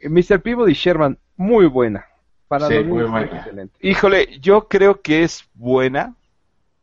[0.03, 0.41] Mr.
[0.41, 2.05] Peabody Sherman, muy buena.
[2.47, 3.25] Para Sí, muy buena.
[3.37, 3.77] excelente.
[3.81, 6.15] Híjole, yo creo que es buena.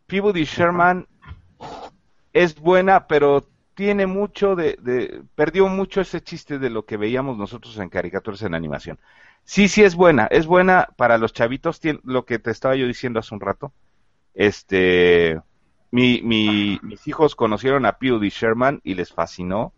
[0.07, 1.07] Peabody Sherman
[2.33, 7.37] es buena, pero tiene mucho de, de- perdió mucho ese chiste de lo que veíamos
[7.37, 8.99] nosotros en caricaturas en animación.
[9.45, 12.87] Sí, sí es buena, es buena para los chavitos, tien- lo que te estaba yo
[12.87, 13.73] diciendo hace un rato.
[14.39, 15.41] Este,
[15.91, 19.73] mi, mi- mis hijos conocieron a Peabody Sherman y les fascinó.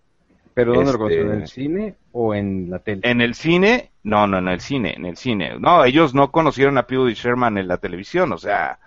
[0.52, 1.32] ¿Pero dónde lo Este- conocieron?
[1.32, 3.00] ¿En el cine o en la tele?
[3.04, 5.58] En el cine, no, no, en el cine, en el cine.
[5.58, 8.78] No, ellos no conocieron a Peabody Sherman en la televisión, o sea,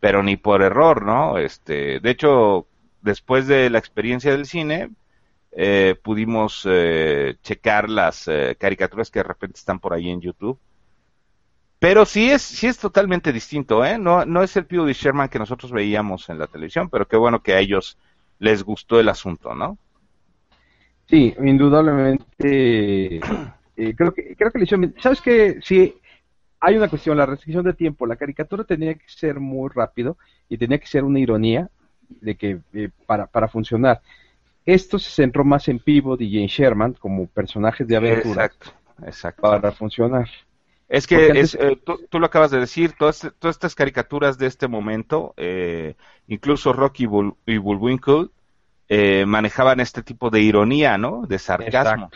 [0.00, 1.38] pero ni por error, ¿no?
[1.38, 2.66] Este, de hecho,
[3.00, 4.90] después de la experiencia del cine,
[5.52, 10.58] eh, pudimos eh, checar las eh, caricaturas que de repente están por ahí en YouTube.
[11.78, 13.98] Pero sí es, sí es totalmente distinto, ¿eh?
[13.98, 17.42] No, no es el Peabody Sherman que nosotros veíamos en la televisión, pero qué bueno
[17.42, 17.98] que a ellos
[18.38, 19.78] les gustó el asunto, ¿no?
[21.08, 23.16] Sí, indudablemente.
[23.76, 24.94] eh, creo que creo que le hicieron.
[25.00, 25.58] ¿Sabes qué?
[25.62, 25.94] Sí,
[26.60, 28.06] hay una cuestión, la restricción de tiempo.
[28.06, 30.16] La caricatura tenía que ser muy rápido
[30.48, 31.70] y tenía que ser una ironía
[32.08, 34.00] de que eh, para, para funcionar.
[34.64, 38.70] Esto se centró más en Peabody y en Sherman como personajes de aventura Exacto,
[39.06, 39.42] exacto.
[39.42, 40.28] para funcionar.
[40.88, 45.34] Es que eh, tú, lo acabas de decir, todas, todas estas caricaturas de este momento,
[45.36, 45.94] eh,
[46.28, 47.08] incluso Rocky
[47.46, 48.28] y Bullwinkle,
[48.88, 51.26] eh, manejaban este tipo de ironía, ¿no?
[51.26, 52.10] De sarcasmo.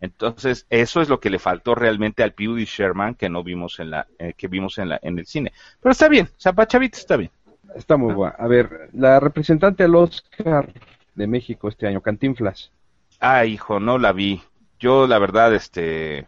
[0.00, 3.90] Entonces, eso es lo que le faltó realmente al Pewdie Sherman que no vimos en
[3.90, 5.52] la, que vimos en la, en el cine.
[5.80, 7.30] Pero está bien, Zapachavita está bien.
[7.74, 8.34] Está muy bueno.
[8.38, 10.72] A ver, la representante al Oscar
[11.14, 12.70] de México este año, Cantinflas.
[13.18, 14.42] Ah, hijo, no la vi.
[14.78, 16.26] Yo, la verdad, este,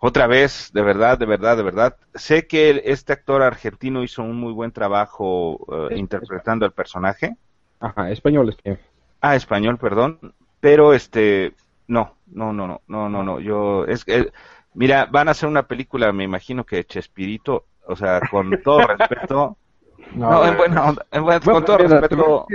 [0.00, 1.96] otra vez, de verdad, de verdad, de verdad.
[2.14, 5.58] Sé que este actor argentino hizo un muy buen trabajo
[5.90, 7.36] eh, interpretando al personaje.
[7.80, 8.78] Ajá, español es que.
[9.20, 10.34] Ah, español, perdón.
[10.60, 11.54] Pero este,
[11.88, 13.40] no, no, no, no, no, no, no.
[13.40, 14.30] Yo, es que,
[14.74, 19.56] mira, van a hacer una película, me imagino que Chespirito, o sea, con todo respeto.
[20.14, 22.46] No, en buena en con todo respeto.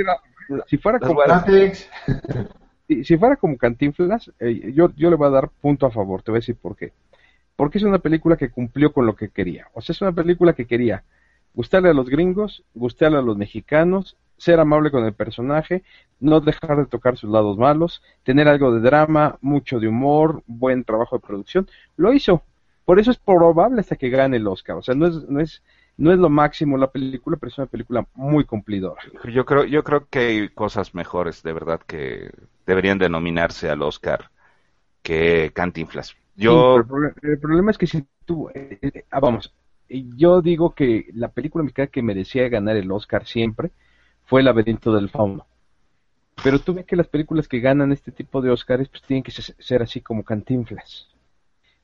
[0.66, 1.22] Si fuera como
[3.04, 6.32] si, fuera como Cantinflas, eh, yo, yo le voy a dar punto a favor, te
[6.32, 6.94] voy a decir por qué
[7.64, 9.70] porque es una película que cumplió con lo que quería.
[9.74, 11.06] O sea, es una película que quería
[11.54, 15.82] gustarle a los gringos, gustarle a los mexicanos, ser amable con el personaje,
[16.20, 20.84] no dejar de tocar sus lados malos, tener algo de drama, mucho de humor, buen
[20.84, 21.70] trabajo de producción.
[21.96, 22.44] Lo hizo.
[22.84, 24.76] Por eso es probable hasta que gane el Oscar.
[24.76, 25.64] O sea, no es, no es,
[25.96, 29.02] no es lo máximo la película, pero es una película muy cumplidora.
[29.32, 32.30] Yo creo, yo creo que hay cosas mejores, de verdad, que
[32.66, 34.32] deberían denominarse al Oscar
[35.02, 36.18] que Cantinflas.
[36.36, 36.78] Yo...
[36.78, 39.54] el, problema es que si tú, eh, eh, ah, vamos,
[39.90, 43.72] yo digo que la película mexicana que merecía ganar el Oscar siempre
[44.26, 45.46] fue El laberinto del fauno.
[46.44, 49.32] Pero tú ves que las películas que ganan este tipo de Oscars pues tienen que
[49.32, 51.10] ser así como cantinflas.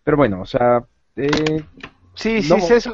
[0.03, 0.83] Pero bueno, o sea...
[1.15, 1.63] Eh,
[2.15, 2.89] sí, sí, es,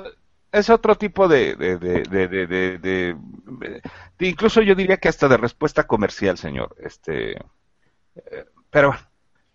[0.51, 3.17] es, otro tipo de de, de, de,
[4.19, 6.75] Incluso yo diría que hasta de respuesta comercial, señor.
[6.79, 7.37] este
[8.71, 9.03] Pero bueno,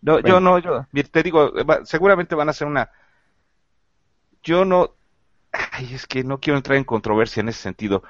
[0.02, 1.52] no, yo no, yo, te digo,
[1.84, 2.90] seguramente van a hacer una.
[4.42, 4.94] Yo no.
[5.52, 8.02] Ay, es que no quiero entrar en controversia en ese sentido.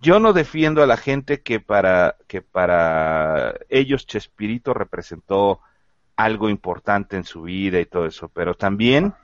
[0.00, 5.60] Yo no defiendo a la gente que para, que para ellos Chespirito representó
[6.16, 9.14] algo importante en su vida y todo eso, pero también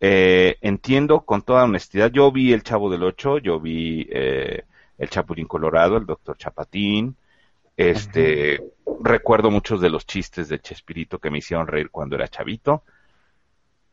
[0.00, 4.64] eh, entiendo con toda honestidad, yo vi El Chavo del Ocho, yo vi eh,
[4.98, 7.16] El Chapulín Colorado, el Doctor Chapatín,
[7.76, 8.62] este,
[9.02, 12.82] recuerdo muchos de los chistes de Chespirito que me hicieron reír cuando era chavito,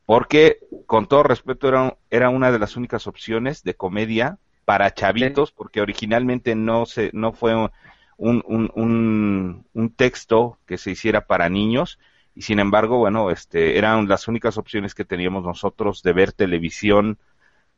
[0.05, 5.51] porque con todo respeto era, era una de las únicas opciones de comedia para chavitos,
[5.51, 7.71] porque originalmente no se, no fue un,
[8.17, 11.99] un, un, un, texto que se hiciera para niños,
[12.35, 17.17] y sin embargo, bueno, este, eran las únicas opciones que teníamos nosotros de ver televisión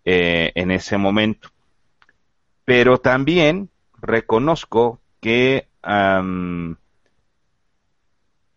[0.05, 1.49] eh, en ese momento.
[2.65, 3.69] Pero también
[4.01, 5.67] reconozco que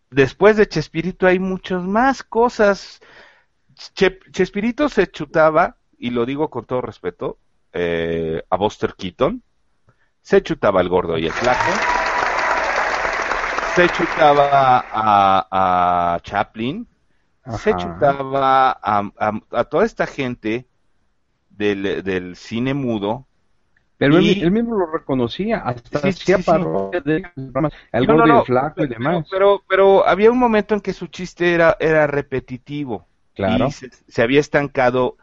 [0.09, 3.01] después de Chespirito hay muchas más cosas.
[4.31, 7.37] Chespirito se chutaba, y lo digo con todo respeto,
[7.73, 9.43] eh, a Buster Keaton,
[10.21, 11.71] se chutaba al gordo y el flaco,
[13.75, 16.87] se chutaba a, Chaplin,
[17.59, 20.67] se chutaba a, toda esta gente
[21.49, 23.26] del, del cine mudo
[23.97, 26.43] pero él, mismo lo reconocía, hasta hacía sí,
[27.03, 27.23] de
[27.91, 29.27] el flaco y demás.
[29.31, 33.07] Pero, pero había un momento en que su chiste era, era repetitivo.
[33.33, 33.67] Claro.
[33.67, 35.17] Y se, había estancado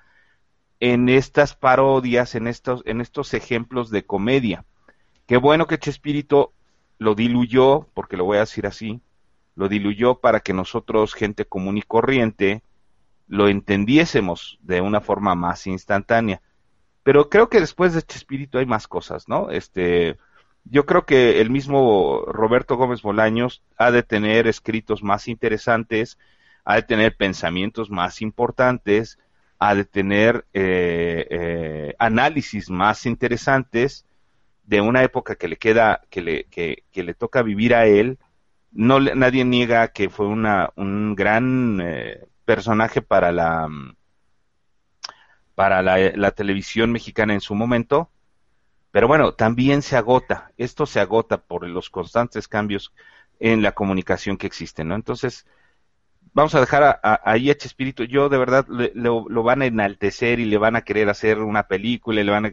[0.81, 4.65] en estas parodias, en estos, en estos ejemplos de comedia.
[5.27, 6.53] Qué bueno que Chespirito
[6.99, 9.01] lo diluyó, porque lo voy a decir así,
[9.55, 12.63] lo diluyó para que nosotros, gente común y corriente,
[13.29, 16.43] lo entendiésemos de una forma más instantánea
[17.05, 19.51] pero creo que después de este espíritu hay más cosas, ¿no?
[19.51, 20.17] Este,
[20.65, 26.19] yo creo que el mismo Roberto Gómez Bolaños ha de tener escritos más interesantes,
[26.65, 29.19] ha de tener pensamientos más importantes,
[29.59, 34.07] ha de tener eh, eh, análisis más interesantes
[34.65, 38.19] de una época que le queda, que le, que, que le toca vivir a él.
[38.73, 43.69] No, nadie niega que fue una, un gran eh, personaje para la
[45.55, 48.11] para la, televisión mexicana en su momento,
[48.91, 52.93] pero bueno, también se agota, esto se agota por los constantes cambios
[53.41, 54.95] en la comunicación que existen, ¿no?
[54.95, 55.47] Entonces,
[56.33, 60.41] vamos a dejar a, a, ahí a Chespirito, yo de verdad lo, van a enaltecer
[60.41, 62.53] y le van a querer hacer una película y le van a...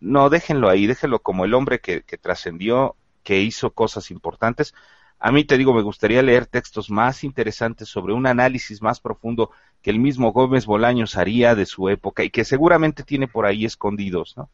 [0.00, 4.74] No, déjenlo ahí, déjenlo como el hombre que, que trascendió, que hizo cosas importantes.
[5.18, 9.50] A mí te digo, me gustaría leer textos más interesantes sobre un análisis más profundo
[9.82, 13.64] que el mismo Gómez Bolaños haría de su época y que seguramente tiene por ahí
[13.64, 14.48] escondidos, ¿no?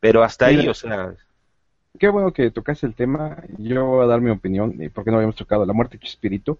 [0.00, 1.14] Pero hasta ahí, o sea...
[1.98, 3.42] Qué bueno que tocaste el tema.
[3.58, 6.58] Yo voy a dar mi opinión, porque no habíamos tocado la muerte de Chespirito.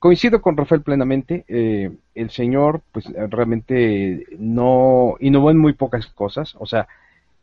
[0.00, 1.44] coincido con Rafael plenamente.
[1.46, 6.56] Eh, el señor, pues realmente no innovó en muy pocas cosas.
[6.58, 6.88] O sea,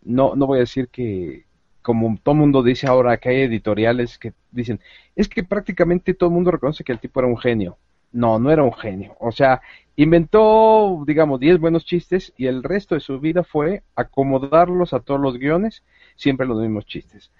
[0.04, 1.46] no, no voy a decir que,
[1.82, 4.82] como todo el mundo dice ahora, que hay editoriales que dicen,
[5.15, 7.78] es que prácticamente todo el mundo reconoce que el tipo era un genio.
[8.12, 9.15] No, no era un genio.
[9.19, 9.62] O sea,
[9.95, 15.19] inventó, digamos, 10 buenos chistes y el resto de su vida fue acomodarlos a todos
[15.19, 15.84] los guiones,
[16.15, 17.32] siempre los mismos chistes.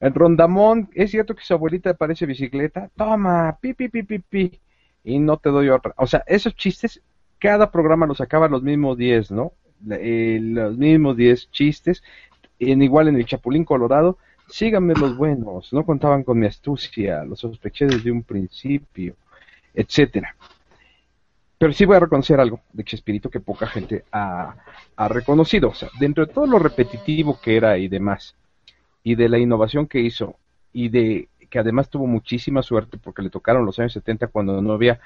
[0.00, 4.60] En Rondamón, es cierto que su abuelita parece bicicleta, toma, pi, pi, pi, pi, pi,
[5.04, 5.94] y no te doy otra.
[5.96, 7.02] O sea, esos chistes,
[7.38, 9.52] cada programa los sacaba los mismos 10, ¿no?
[9.90, 12.02] Eh, los mismos 10 chistes,
[12.58, 17.40] en igual en el Chapulín Colorado, síganme los buenos, no contaban con mi astucia, los
[17.40, 19.16] sospeché desde un principio,
[19.76, 20.34] etcétera.
[21.58, 24.56] Pero sí voy a reconocer algo de Chespirito que poca gente ha,
[24.96, 25.68] ha reconocido.
[25.68, 28.34] O sea, dentro de todo lo repetitivo que era y demás,
[29.06, 30.34] y de la innovación que hizo
[30.72, 34.72] y de que además tuvo muchísima suerte porque le tocaron los años 70 cuando no
[34.72, 34.98] había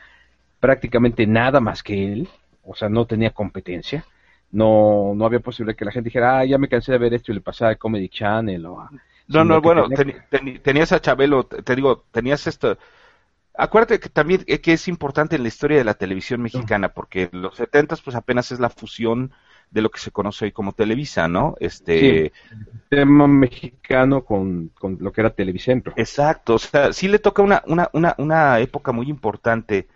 [0.58, 2.28] prácticamente nada más que él,
[2.64, 4.04] o sea, no tenía competencia,
[4.50, 7.30] no no había posibilidad que la gente dijera, ah, ya me cansé de ver esto
[7.30, 8.90] y le pasaba a Comedy Channel o a...
[9.28, 9.86] No, no, bueno,
[10.62, 12.78] tenías a Chabelo, te digo, tenías esto...
[13.60, 17.56] Acuérdate que también que es importante en la historia de la televisión mexicana, porque los
[17.56, 19.32] 70 pues apenas es la fusión
[19.70, 21.56] de lo que se conoce hoy como Televisa, ¿no?
[21.60, 22.32] Este
[22.88, 25.92] tema mexicano con, con, lo que era Televicentro.
[25.96, 29.88] Exacto, o sea, sí le toca una, una, una, una época muy importante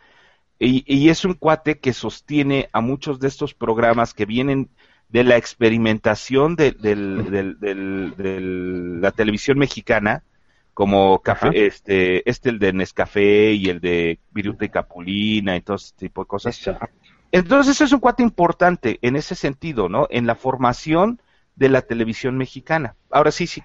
[0.58, 4.68] y, y, es un cuate que sostiene a muchos de estos programas que vienen
[5.08, 10.22] de la experimentación de, del, del, la televisión mexicana,
[10.74, 15.76] como café, este, este el de Nescafé y el de Viruta y Capulina y todo
[15.76, 16.60] ese tipo de cosas.
[17.30, 20.08] Entonces es un cuate importante en ese sentido, ¿no?
[20.10, 21.20] En la formación
[21.54, 22.96] de la televisión mexicana.
[23.10, 23.62] Ahora sí, sí,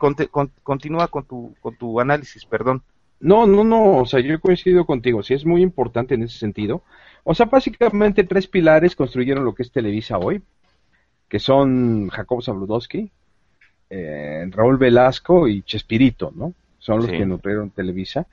[0.64, 2.84] continúa con tu, con tu análisis, perdón.
[3.20, 6.84] No, no, no, o sea, yo coincido contigo, sí es muy importante en ese sentido.
[7.24, 10.42] O sea, básicamente tres pilares construyeron lo que es Televisa hoy,
[11.28, 13.12] que son Jacobo Zabludowski,
[13.90, 16.54] eh, Raúl Velasco y Chespirito, ¿no?
[16.90, 18.26] Son los que nutrieron Televisa.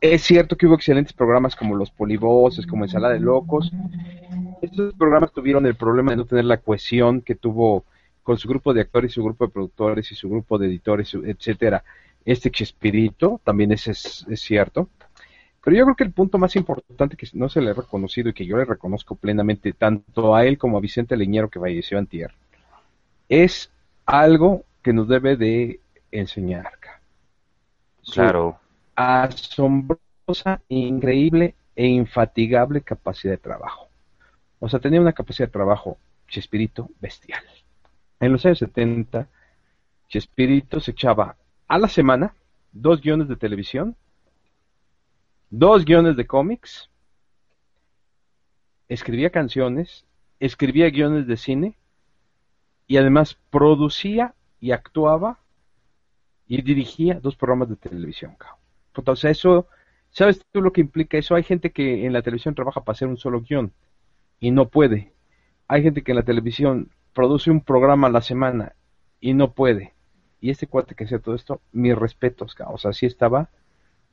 [0.00, 3.70] Es cierto que hubo excelentes programas como Los Polivoces, como Ensalada de Locos.
[4.60, 7.84] Estos programas tuvieron el problema de no tener la cohesión que tuvo
[8.24, 11.84] con su grupo de actores, su grupo de productores y su grupo de editores, etcétera.
[12.24, 14.88] Este Chespirito también es, es, cierto.
[15.62, 18.32] Pero yo creo que el punto más importante que no se le ha reconocido y
[18.32, 22.32] que yo le reconozco plenamente tanto a él como a Vicente Leñero que falleció antier,
[23.28, 23.70] es
[24.06, 25.78] algo que nos debe de
[26.10, 26.66] enseñar.
[28.12, 28.58] Claro
[28.98, 33.88] asombrosa, increíble e infatigable capacidad de trabajo.
[34.58, 37.44] O sea, tenía una capacidad de trabajo Chespirito bestial.
[38.18, 39.28] En los años 70,
[40.08, 41.36] Chespirito se echaba
[41.68, 42.34] a la semana
[42.72, 43.94] dos guiones de televisión,
[45.48, 46.90] dos guiones de cómics,
[48.88, 50.04] escribía canciones,
[50.40, 51.76] escribía guiones de cine
[52.88, 55.38] y además producía y actuaba
[56.48, 58.36] y dirigía dos programas de televisión.
[58.94, 59.68] O sea, eso,
[60.10, 61.34] ¿sabes tú lo que implica eso?
[61.34, 63.72] Hay gente que en la televisión trabaja para hacer un solo guion
[64.40, 65.12] y no puede.
[65.68, 68.74] Hay gente que en la televisión produce un programa a la semana
[69.20, 69.94] y no puede.
[70.40, 73.50] Y este cuate que hacía todo esto, mis respetos, o sea, sí estaba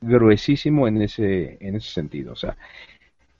[0.00, 2.32] gruesísimo en ese, en ese sentido.
[2.32, 2.56] O sea,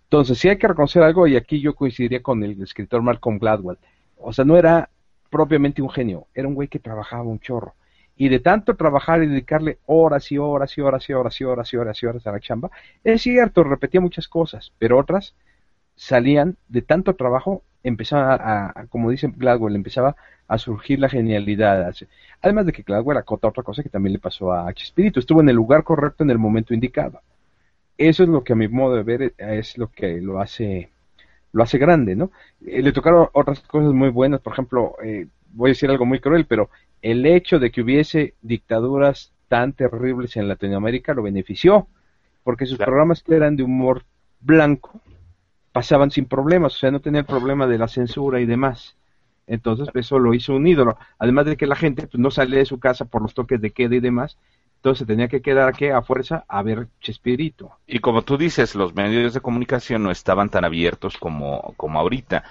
[0.04, 3.78] entonces, sí hay que reconocer algo, y aquí yo coincidiría con el escritor Malcolm Gladwell.
[4.16, 4.88] O sea, no era
[5.30, 7.74] propiamente un genio, era un güey que trabajaba un chorro
[8.16, 11.72] y de tanto trabajar y dedicarle horas y horas y horas y horas y horas
[11.72, 12.70] y horas y horas a la chamba,
[13.04, 15.34] es cierto, repetía muchas cosas, pero otras
[15.96, 20.16] salían de tanto trabajo, empezaba a, como dice Gladwell, empezaba
[20.48, 21.94] a surgir la genialidad.
[22.42, 25.48] Además de que Gladwell acota otra cosa que también le pasó a Chespirito, estuvo en
[25.48, 27.20] el lugar correcto en el momento indicado.
[27.98, 30.90] Eso es lo que a mi modo de ver es lo que lo hace
[31.52, 32.30] lo hace grande, ¿no?
[32.66, 36.20] Eh, le tocaron otras cosas muy buenas, por ejemplo, eh, voy a decir algo muy
[36.20, 36.68] cruel, pero
[37.02, 41.88] el hecho de que hubiese dictaduras tan terribles en Latinoamérica lo benefició,
[42.42, 44.04] porque sus programas que eran de humor
[44.40, 45.00] blanco
[45.72, 48.96] pasaban sin problemas, o sea, no tenía el problema de la censura y demás.
[49.46, 50.96] Entonces, eso lo hizo un ídolo.
[51.18, 53.70] Además de que la gente pues, no sale de su casa por los toques de
[53.70, 54.38] queda y demás,
[54.76, 57.72] entonces tenía que quedar aquí a fuerza a ver Chespirito.
[57.86, 62.44] Y como tú dices, los medios de comunicación no estaban tan abiertos como, como ahorita.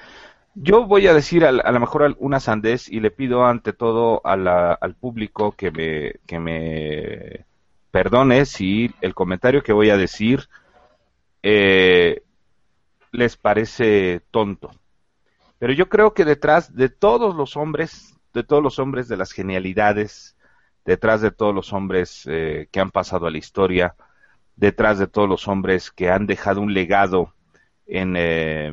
[0.57, 4.95] Yo voy a decir a, lo mejor una sandez y le pido ante todo al
[4.95, 7.45] público que me, que me
[7.91, 10.47] perdone si el comentario que voy a decir
[11.43, 12.23] eh,
[13.11, 14.71] les parece tonto.
[15.59, 19.33] Pero yo creo que detrás de todos los hombres, de todos los hombres de las
[19.33, 20.37] genialidades,
[20.85, 23.95] detrás de todos los hombres eh, que han pasado a la historia,
[24.55, 27.33] detrás de todos los hombres que han dejado un legado
[27.87, 28.71] en, eh,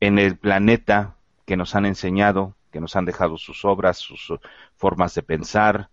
[0.00, 4.32] en el planeta, que nos han enseñado, que nos han dejado sus obras, sus
[4.74, 5.90] formas de pensar,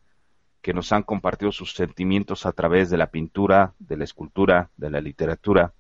[0.62, 4.90] que nos han compartido sus sentimientos a través de la pintura, de la escultura, de
[4.90, 5.74] la literatura,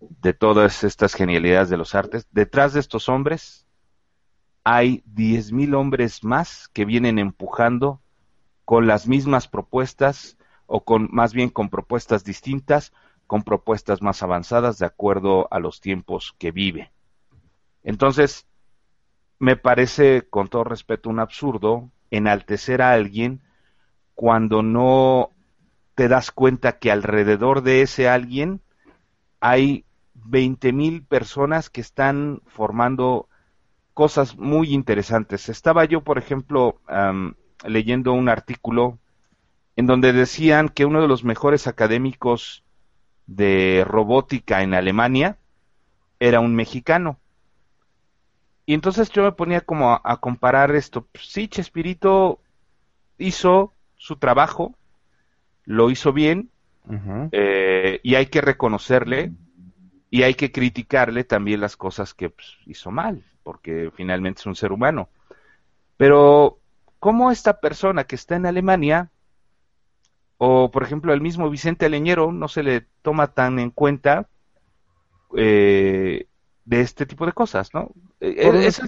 [0.00, 2.26] de todas estas genialidades de los artes.
[2.30, 3.66] Detrás de estos hombres
[4.64, 8.00] hay 10.000 hombres más que vienen empujando
[8.64, 12.92] con las mismas propuestas o con más bien con propuestas distintas,
[13.26, 16.92] con propuestas más avanzadas de acuerdo a los tiempos que vive.
[17.88, 18.46] Entonces,
[19.38, 23.40] me parece, con todo respeto, un absurdo enaltecer a alguien
[24.14, 25.30] cuando no
[25.94, 28.60] te das cuenta que alrededor de ese alguien
[29.40, 33.26] hay 20 mil personas que están formando
[33.94, 35.48] cosas muy interesantes.
[35.48, 36.82] Estaba yo, por ejemplo,
[37.64, 38.98] leyendo un artículo
[39.76, 42.64] en donde decían que uno de los mejores académicos
[43.26, 45.38] de robótica en Alemania
[46.20, 47.18] era un mexicano.
[48.68, 51.08] Y entonces yo me ponía como a, comparar esto.
[51.14, 52.38] Sí, Chespirito
[53.16, 54.76] hizo su trabajo,
[55.64, 56.50] lo hizo bien,
[57.32, 59.32] eh, y hay que reconocerle
[60.10, 64.54] y hay que criticarle también las cosas que pues, hizo mal, porque finalmente es un
[64.54, 65.08] ser humano.
[65.96, 66.58] Pero,
[66.98, 69.10] ¿cómo esta persona que está en Alemania,
[70.36, 74.28] o por ejemplo el mismo Vicente Leñero, no se le toma tan en cuenta
[75.38, 76.27] eh,
[76.68, 77.90] de este tipo de cosas, ¿no?
[78.18, 78.86] Por eh, esa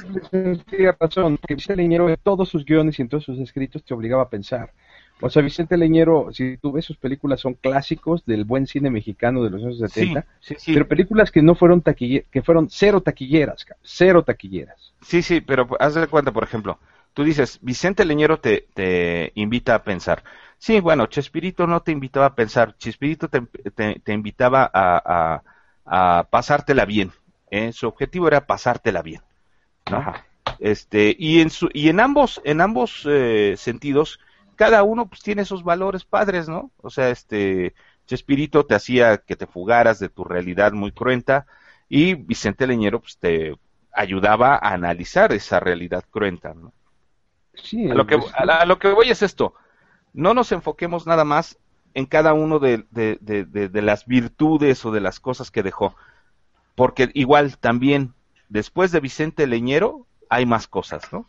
[0.68, 3.94] tiene razón, que Vicente Leñero en todos sus guiones y en todos sus escritos te
[3.94, 4.72] obligaba a pensar.
[5.22, 9.42] O sea, Vicente Leñero, si tú ves sus películas, son clásicos del buen cine mexicano
[9.42, 10.26] de los años 70,
[10.66, 14.92] pero películas que no fueron taquilleras, que fueron cero taquilleras, cero taquilleras.
[15.00, 16.78] Sí, sí, pero haz de cuenta, por ejemplo,
[17.14, 20.22] tú dices, Vicente Leñero te, te invita a pensar.
[20.58, 23.40] Sí, bueno, Chespirito no te invitaba a pensar, Chespirito te,
[24.04, 25.42] te, invitaba a,
[25.86, 27.12] a, a pasártela bien,
[27.50, 27.72] ¿eh?
[27.72, 29.22] su objetivo era pasártela bien.
[30.58, 34.20] Este, y en, su, y en ambos, en ambos eh, sentidos,
[34.56, 36.70] cada uno pues, tiene esos valores padres, ¿no?
[36.78, 37.74] O sea, este,
[38.06, 41.46] Chespirito te hacía que te fugaras de tu realidad muy cruenta
[41.88, 43.56] y Vicente Leñero pues, te
[43.92, 46.72] ayudaba a analizar esa realidad cruenta, ¿no?
[47.54, 49.54] Sí, a, lo que, a, lo que voy es esto,
[50.12, 51.58] no nos enfoquemos nada más
[51.94, 55.96] en cada uno de, de, de las virtudes o de las cosas que dejó
[56.74, 58.14] porque igual también
[58.48, 61.28] después de Vicente Leñero hay más cosas, ¿no?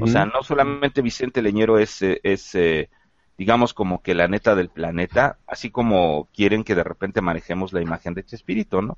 [0.00, 2.88] O sea, no solamente Vicente Leñero es, eh, es eh,
[3.36, 7.82] digamos, como que la neta del planeta, así como quieren que de repente manejemos la
[7.82, 8.96] imagen de Chespirito, ¿no?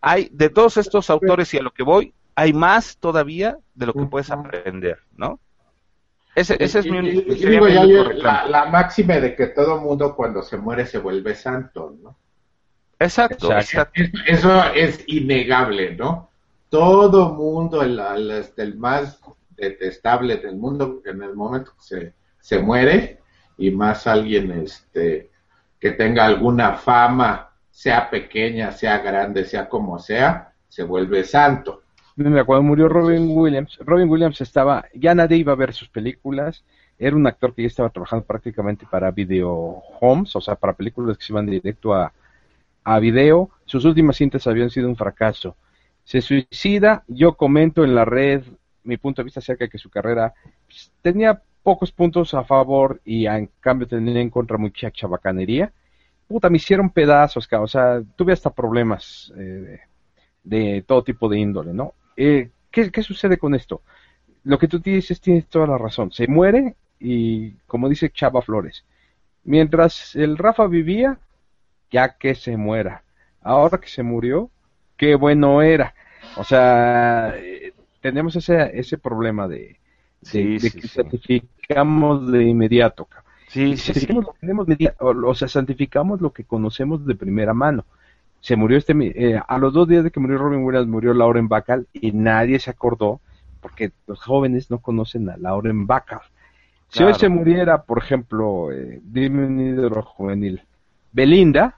[0.00, 3.94] Hay, de todos estos autores y a lo que voy, hay más todavía de lo
[3.94, 5.40] que puedes aprender, ¿no?
[6.36, 10.86] Ese, ese es mi, digo, la, la, máxima de que todo mundo cuando se muere
[10.86, 12.16] se vuelve santo, ¿no?
[13.00, 13.50] Exacto,
[14.26, 16.30] Eso es innegable, ¿no?
[16.68, 18.00] Todo mundo, el,
[18.56, 19.20] el, más
[19.56, 23.20] detestable del mundo, en el momento que se, se muere,
[23.56, 25.30] y más alguien este,
[25.80, 31.82] que tenga alguna fama, sea pequeña, sea grande, sea como sea, se vuelve santo.
[32.16, 36.64] Mira, cuando murió Robin Williams, Robin Williams estaba, ya nadie iba a ver sus películas,
[36.98, 41.16] era un actor que ya estaba trabajando prácticamente para video homes, o sea, para películas
[41.16, 42.12] que se iban directo a,
[42.88, 45.56] a video, sus últimas cintas habían sido un fracaso.
[46.04, 48.42] Se suicida, yo comento en la red
[48.82, 50.32] mi punto de vista acerca de que su carrera
[50.66, 55.70] pues, tenía pocos puntos a favor y en cambio tenía en contra mucha chabacanería.
[56.26, 59.80] Puta, me hicieron pedazos, o sea, tuve hasta problemas eh,
[60.42, 61.92] de, todo tipo de índole, ¿no?
[62.16, 63.82] Eh, ¿qué, ¿Qué sucede con esto?
[64.44, 66.10] Lo que tú dices tienes toda la razón.
[66.10, 68.86] Se muere y, como dice Chava Flores,
[69.44, 71.18] mientras el Rafa vivía,
[71.90, 73.02] ya que se muera.
[73.42, 74.50] Ahora que se murió,
[74.96, 75.94] qué bueno era.
[76.36, 79.78] O sea, eh, tenemos ese, ese problema de,
[80.30, 83.08] que santificamos de inmediato.
[83.48, 84.06] Sí, sí,
[84.98, 87.86] o, sea, santificamos lo que conocemos de primera mano.
[88.40, 91.48] Se murió este, eh, a los dos días de que murió Robin Williams, murió Lauren
[91.48, 93.20] Bacall y nadie se acordó
[93.60, 96.20] porque los jóvenes no conocen a Lauren Bacall.
[96.88, 100.62] Si hoy se muriera, por ejemplo, eh, dime un ídolo juvenil,
[101.12, 101.76] Belinda,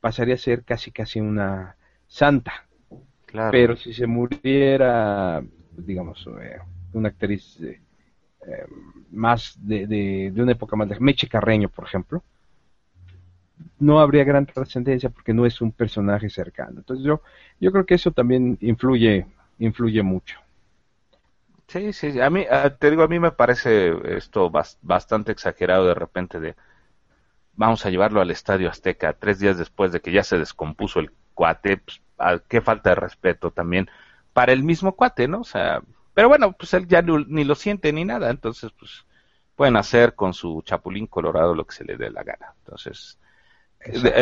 [0.00, 2.66] pasaría a ser casi casi una santa.
[3.26, 3.50] Claro.
[3.50, 5.42] Pero si se muriera,
[5.76, 6.58] digamos, eh,
[6.92, 7.80] una actriz eh,
[9.10, 12.22] más de, de, una época más de Meche Carreño, por ejemplo,
[13.78, 16.78] no habría gran trascendencia porque no es un personaje cercano.
[16.78, 17.22] Entonces yo,
[17.60, 19.26] yo creo que eso también influye,
[19.58, 20.38] influye mucho.
[21.66, 22.46] Sí, sí, a mí,
[22.78, 24.52] te digo, a mí me parece esto
[24.82, 26.54] bastante exagerado de repente de
[27.56, 31.10] vamos a llevarlo al Estadio Azteca tres días después de que ya se descompuso el
[31.34, 32.00] cuate, pues,
[32.48, 33.90] qué falta de respeto también
[34.32, 35.40] para el mismo cuate, ¿no?
[35.40, 35.82] O sea,
[36.14, 39.04] pero bueno, pues él ya ni, lo siente ni nada, entonces pues
[39.54, 42.54] pueden hacer con su chapulín colorado lo que se le dé la gana.
[42.64, 43.18] Entonces,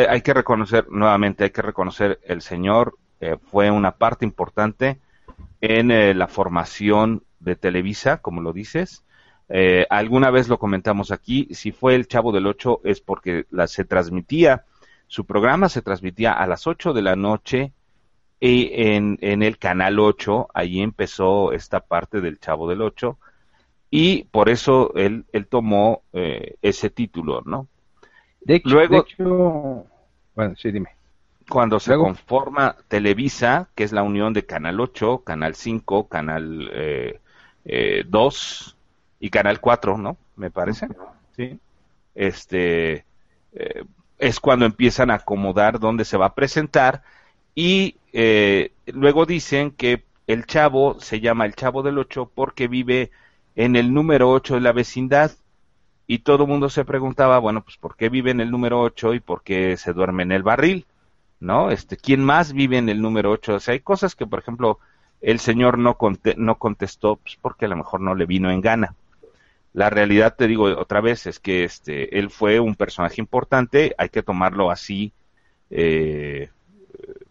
[0.09, 4.99] hay que reconocer, nuevamente, hay que reconocer, el señor eh, fue una parte importante
[5.61, 9.04] en eh, la formación de Televisa, como lo dices.
[9.89, 13.85] Alguna vez lo comentamos aquí, si fue el Chavo del Ocho es porque la, se
[13.85, 14.65] transmitía,
[15.07, 17.71] su programa se transmitía a las 8 de la noche
[18.39, 23.17] y en, en el Canal 8, ahí empezó esta parte del Chavo del 8
[23.89, 27.67] y por eso él, él tomó eh, ese título, ¿no?
[28.41, 29.87] De hecho, Luego,
[30.35, 30.89] bueno, sí, dime.
[31.47, 37.19] Cuando se conforma Televisa, que es la unión de Canal 8, Canal 5, Canal eh,
[37.63, 38.74] eh, 2
[39.19, 40.17] y Canal 4, ¿no?
[40.35, 40.87] Me parece.
[41.35, 41.59] Sí.
[42.13, 43.05] Este,
[43.53, 43.83] eh,
[44.17, 47.03] es cuando empiezan a acomodar dónde se va a presentar
[47.53, 53.11] y eh, luego dicen que el chavo se llama el chavo del 8 porque vive
[53.55, 55.31] en el número 8 de la vecindad.
[56.07, 59.15] Y todo el mundo se preguntaba, bueno, pues ¿por qué vive en el número 8
[59.15, 60.85] y por qué se duerme en el barril?
[61.39, 61.71] ¿No?
[61.71, 63.55] Este, ¿quién más vive en el número 8?
[63.55, 64.79] O sea, hay cosas que, por ejemplo,
[65.21, 65.97] el señor no,
[66.37, 68.93] no contestó pues, porque a lo mejor no le vino en gana.
[69.75, 74.07] La realidad, te digo otra vez, es que este, él fue un personaje importante, hay
[74.07, 75.11] que tomarlo así
[75.69, 76.49] eh,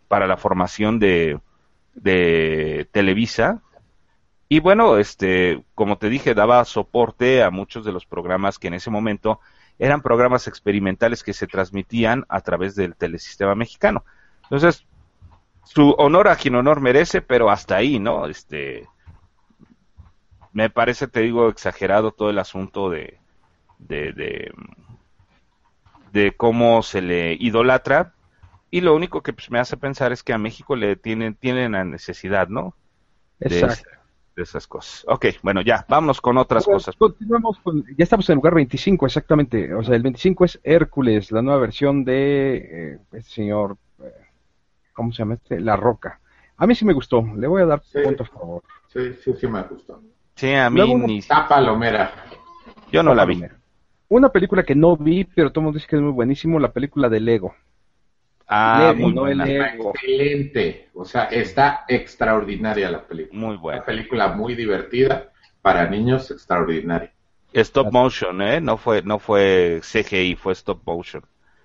[0.09, 1.41] para la formación de,
[1.95, 3.63] de Televisa,
[4.47, 8.75] y bueno, este, como te dije, daba soporte a muchos de los programas que en
[8.75, 9.41] ese momento
[9.79, 14.05] eran programas experimentales que se transmitían a través del telesistema mexicano.
[14.43, 14.85] Entonces,
[15.63, 18.27] su honor a quien honor merece, pero hasta ahí, ¿no?
[18.27, 18.87] Este,
[20.55, 23.19] me parece, te digo, exagerado todo el asunto de,
[23.79, 24.53] de, de,
[26.13, 28.15] de cómo se le idolatra.
[28.71, 31.73] Y lo único que pues, me hace pensar es que a México le tienen, tienen
[31.73, 32.75] la necesidad, ¿no?
[33.41, 33.91] Exacto
[34.35, 35.05] de esas cosas.
[35.09, 36.97] Ok, bueno, ya, vámonos con otras cosas.
[36.97, 39.73] Continuamos con, ya estamos en el lugar 25, exactamente.
[39.75, 44.11] O sea, el 25 es Hércules, la nueva versión de eh, este señor, eh,
[44.93, 45.61] ¿cómo se llama este?
[45.61, 46.21] La Roca.
[46.57, 48.63] A mí sí me gustó, le voy a dar punto a favor.
[48.89, 50.01] Sí, sí, sí me gustó.
[50.35, 51.23] Sí, a mí ni...
[51.23, 52.13] Palomera.
[52.91, 53.43] Yo no la vi.
[54.09, 56.73] Una película que no vi, pero todo el mundo dice que es muy buenísimo, la
[56.73, 57.55] película de Lego.
[58.47, 59.47] Ah, muy buena.
[59.49, 60.91] Excelente.
[60.95, 63.41] O sea, está extraordinaria la película.
[63.41, 63.79] Muy buena.
[63.79, 65.33] Una película muy divertida
[65.63, 67.11] para niños, extraordinaria.
[67.55, 68.61] Stop motion, ¿eh?
[68.61, 71.23] No fue, no fue CGI, fue stop motion.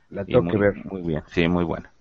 [0.10, 0.86] La tengo que ver.
[0.86, 1.92] Muy bien, sí, muy buena.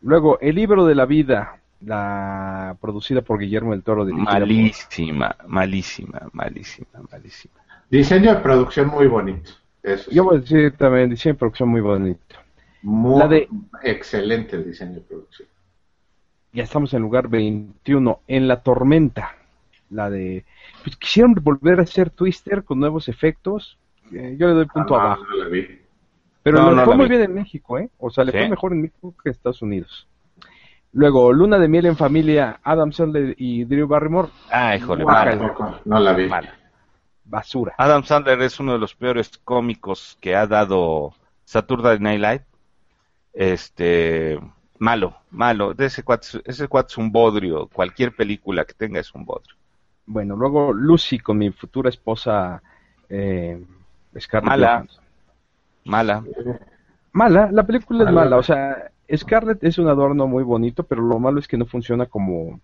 [0.00, 4.04] Luego, El libro de la vida, la producida por Guillermo del Toro.
[4.04, 7.54] Malísima, malísima, malísima, malísima.
[7.90, 9.52] Diseño de producción muy bonito.
[9.82, 12.36] Eso Yo voy a decir también, diseño de producción muy bonito.
[12.82, 13.48] Muy la de,
[13.82, 15.48] excelente el diseño de producción.
[16.52, 19.36] Ya estamos en lugar 21, en La Tormenta.
[19.90, 20.44] La de.
[20.82, 23.78] Pues quisieron volver a hacer Twister con nuevos efectos.
[24.12, 25.24] Eh, yo le doy punto ah, abajo.
[25.30, 25.66] No la vi.
[26.42, 27.90] Pero le fue muy bien en México, ¿eh?
[27.98, 30.06] O sea, le fue mejor en México que en Estados Unidos.
[30.92, 34.28] Luego, Luna de Miel en Familia, Adam Sandler y Drew Barrymore.
[34.50, 35.04] Ah, híjole,
[35.84, 36.28] No la vi.
[37.24, 37.74] Basura.
[37.76, 41.12] Adam Sandler es uno de los peores cómicos que ha dado
[41.44, 42.44] Saturday Night Live
[43.34, 44.40] este
[44.78, 45.74] malo, malo.
[45.74, 47.68] De ese cuate, ese cuate es un bodrio.
[47.68, 49.54] Cualquier película que tenga es un bodrio.
[50.06, 52.62] Bueno, luego Lucy con mi futura esposa
[53.08, 53.62] eh,
[54.18, 54.48] Scarlett.
[54.48, 54.86] Mala.
[55.84, 56.24] Mala.
[57.12, 58.36] Mala, la película es mala.
[58.36, 62.06] O sea, Scarlett es un adorno muy bonito, pero lo malo es que no funciona
[62.06, 62.60] como.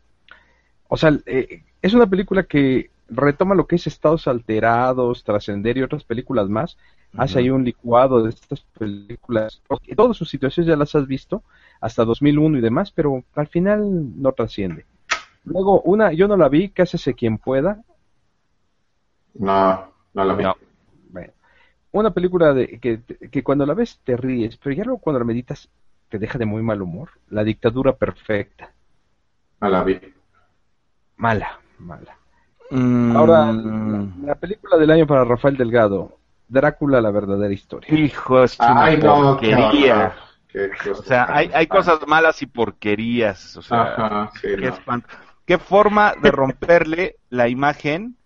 [0.89, 5.83] O sea, eh, es una película que retoma lo que es Estados Alterados, Trascender y
[5.83, 6.77] otras películas más,
[7.17, 9.63] hace ahí un licuado de estas películas.
[9.97, 11.43] Todas sus situaciones ya las has visto,
[11.81, 14.85] hasta 2001 y demás, pero al final no trasciende.
[15.45, 17.83] Luego, una, yo no la vi, Cásese quien pueda.
[19.35, 20.45] No, no la vi.
[21.11, 21.33] Bueno,
[21.93, 25.27] una película de que, que cuando la ves te ríes, pero ya luego cuando la
[25.27, 25.69] meditas
[26.15, 27.09] te deja de muy mal humor.
[27.31, 28.71] La dictadura perfecta.
[29.61, 30.01] No la vi.
[31.17, 32.17] Mala, mala.
[32.71, 33.17] Mm.
[33.17, 37.93] Ahora, la película del año para Rafael Delgado, Drácula, la verdadera historia.
[37.93, 40.15] Hijo, es una porquería.
[40.89, 43.57] o sea, hay, hay cosas malas y porquerías.
[43.57, 44.31] O sea,
[45.45, 48.17] qué, forma de romperle la imagen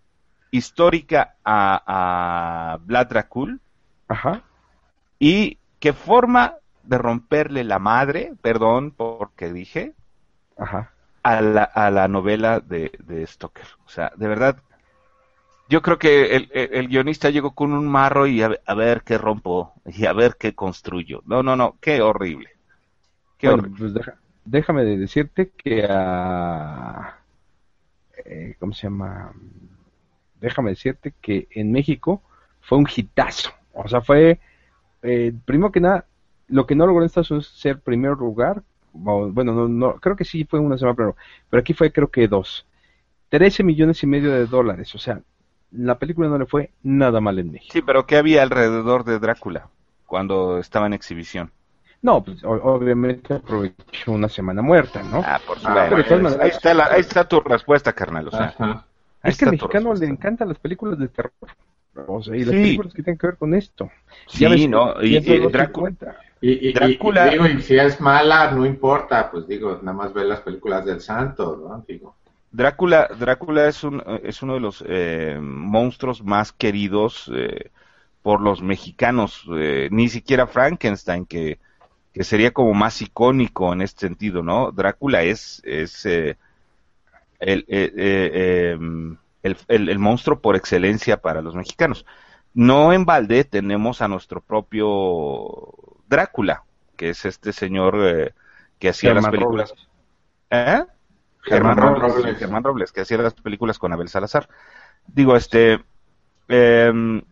[0.50, 3.62] histórica a, a Vlad Dracul.
[4.08, 4.42] Ajá.
[5.18, 6.56] Y qué forma
[6.88, 9.94] de romperle la madre, perdón porque dije,
[10.56, 10.92] Ajá.
[11.22, 13.66] A, la, a la novela de, de Stoker.
[13.84, 14.56] O sea, de verdad,
[15.68, 19.74] yo creo que el, el, guionista llegó con un marro y a, ver qué rompo
[19.84, 21.22] y a ver qué construyo.
[21.26, 22.50] No, no, no, qué horrible.
[23.36, 23.92] Qué horrible.
[23.92, 24.16] Pues
[24.46, 27.18] déjame decirte que a...
[28.24, 29.32] Eh, ¿Cómo se llama?
[30.40, 32.22] Déjame decirte que en México
[32.62, 33.50] fue un hitazo.
[33.74, 34.40] O sea, fue,
[35.02, 36.06] eh, primero que nada,
[36.48, 38.62] lo que no logró en Estados Unidos es ser primer lugar.
[38.92, 41.16] Bueno, no, no, creo que sí fue una semana pero
[41.50, 42.66] pero aquí fue creo que dos.
[43.28, 44.94] 13 millones y medio de dólares.
[44.94, 45.20] O sea,
[45.72, 47.72] la película no le fue nada mal en México.
[47.72, 49.68] Sí, pero ¿qué había alrededor de Drácula
[50.06, 51.50] cuando estaba en exhibición?
[52.00, 55.20] No, pues obviamente aprovechó una semana muerta, ¿no?
[55.24, 56.40] Ah, por supuesto.
[56.40, 58.28] ahí, está ahí está tu respuesta, carnal.
[58.28, 58.54] O sea,
[59.24, 61.32] es que al mexicano le encantan las películas de terror.
[62.06, 63.90] O sea, y las películas que tienen que ver con esto.
[64.28, 65.02] Sí, ¿no?
[65.02, 65.18] Y,
[65.50, 65.92] Drácula.
[66.40, 67.26] Y, Drácula...
[67.26, 71.00] digo, y si es mala, no importa, pues digo, nada más ver las películas del
[71.00, 71.84] santo, ¿no?
[71.86, 72.14] Digo.
[72.52, 77.70] Drácula, Drácula es, un, es uno de los eh, monstruos más queridos eh,
[78.22, 81.58] por los mexicanos, eh, ni siquiera Frankenstein, que,
[82.12, 84.70] que, sería como más icónico en este sentido, ¿no?
[84.70, 86.36] Drácula es, es el,
[87.40, 92.06] em, el, el, monstruo por excelencia para los mexicanos.
[92.54, 95.74] No en balde tenemos a nuestro propio
[96.08, 96.64] Drácula,
[96.96, 98.32] que es este señor
[98.78, 99.74] que hacía las películas.
[100.50, 100.84] ¿Eh?
[101.42, 104.48] Germán, Robles, Germán Robles, que hacía las películas con Abel Salazar.
[105.06, 105.82] Digo, este,
[106.48, 107.22] em,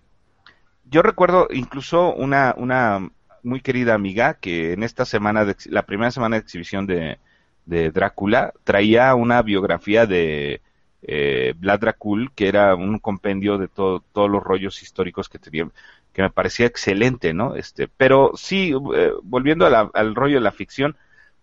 [0.84, 3.10] yo recuerdo incluso una, una
[3.42, 7.18] muy querida amiga que en esta semana, de, la primera semana de exhibición de,
[7.66, 10.60] de Drácula, traía una biografía de
[11.08, 15.68] eh, Vlad Dracul, que era un compendio de todos los rollos históricos que tenía,
[16.12, 17.54] que me parecía excelente, ¿no?
[17.54, 20.96] Este, pero sí, eh, volviendo al rollo de la ficción,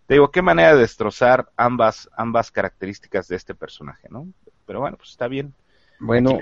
[0.05, 4.27] te digo, qué manera de destrozar ambas, ambas características de este personaje, ¿no?
[4.65, 5.53] Pero bueno, pues está bien.
[5.97, 6.39] Bueno,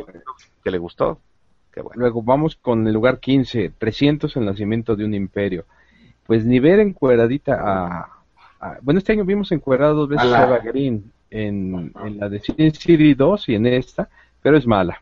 [0.63, 1.19] que le gustó.
[1.93, 5.65] Luego vamos con el lugar 15, 300, el nacimiento de un imperio.
[6.26, 7.59] Pues ni ver encueradita
[8.59, 12.73] a, bueno, este año vimos encuerada dos veces a Eva Green en, la de Sin
[12.73, 14.09] City 2 y en esta,
[14.41, 15.01] pero es mala.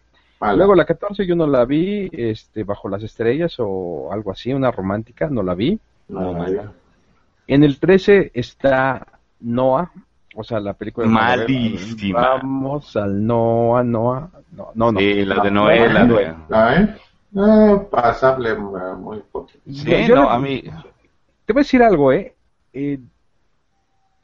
[0.56, 4.72] Luego la 14 yo no la vi, este, bajo las estrellas o algo así, una
[4.72, 5.78] romántica, no la vi.
[6.08, 6.74] No, no,
[7.50, 9.06] en el 13 está
[9.40, 9.92] Noah,
[10.36, 12.22] o sea, la película de Malísima.
[12.22, 14.30] Vamos al Noah, Noah.
[14.52, 15.00] No, no, no.
[15.00, 16.96] Sí, la de Noé, la de ¿Ah,
[17.36, 19.60] eh, pasable muy poquito.
[19.72, 20.62] Sí, no, a mí.
[21.46, 22.36] Te voy a decir algo, ¿eh?
[22.74, 23.00] ¿eh?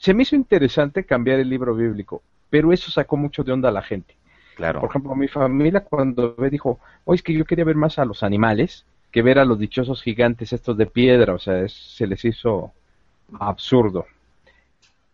[0.06, 3.72] Se me hizo interesante cambiar el libro bíblico, pero eso sacó mucho de onda a
[3.72, 4.16] la gente.
[4.56, 4.80] Claro.
[4.80, 8.06] Por ejemplo, mi familia cuando me dijo, oye, es que yo quería ver más a
[8.06, 12.24] los animales que ver a los dichosos gigantes estos de piedra, o sea, se les
[12.24, 12.72] hizo
[13.40, 14.06] absurdo.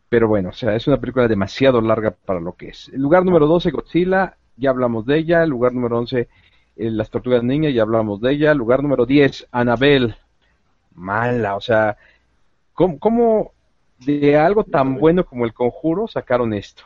[0.10, 2.90] Pero bueno, o sea, es una película demasiado larga para lo que es.
[2.90, 5.42] El lugar número 12, Godzilla, ya hablamos de ella.
[5.44, 6.28] El lugar número 11, eh,
[6.76, 8.52] Las Tortugas Niñas, ya hablamos de ella.
[8.52, 10.18] El lugar número 10, Anabel.
[10.96, 11.96] Mala, o sea,
[12.74, 13.54] ¿cómo,
[14.06, 16.84] de algo tan bueno como El Conjuro sacaron esto?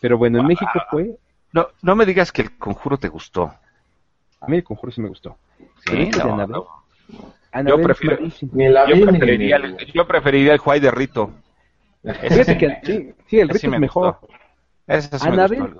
[0.00, 1.16] Pero bueno, en México fue...
[1.52, 3.52] No, no me digas que El Conjuro te gustó.
[4.40, 5.36] A mí El Conjuro sí me gustó.
[5.86, 6.10] Sí,
[7.66, 8.18] yo, prefiero,
[9.06, 11.30] preferiría, el, yo preferiría el Juay de Rito.
[12.82, 14.18] sí, sí, el Rito es mejor.
[15.20, 15.72] Anabel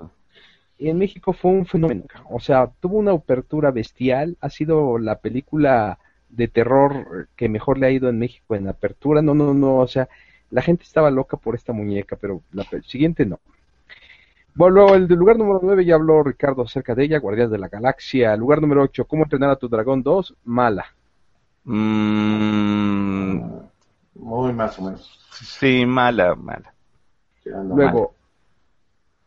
[0.77, 2.03] en México fue un fenómeno.
[2.29, 4.37] O sea, tuvo una apertura bestial.
[4.41, 5.99] Ha sido la película
[6.29, 9.21] de terror que mejor le ha ido en México en apertura.
[9.21, 9.77] No, no, no.
[9.77, 10.07] O sea,
[10.51, 13.39] la gente estaba loca por esta muñeca, pero la siguiente no.
[14.53, 17.67] Bueno, el del lugar número 9 ya habló Ricardo acerca de ella, Guardias de la
[17.67, 18.35] Galaxia.
[18.37, 20.33] Lugar número 8, ¿Cómo entrenar a tu dragón 2?
[20.45, 20.85] Mala.
[21.65, 23.41] Mm,
[24.15, 25.19] Muy más o menos.
[25.31, 26.73] Sí, mala, mala.
[27.43, 28.13] Luego,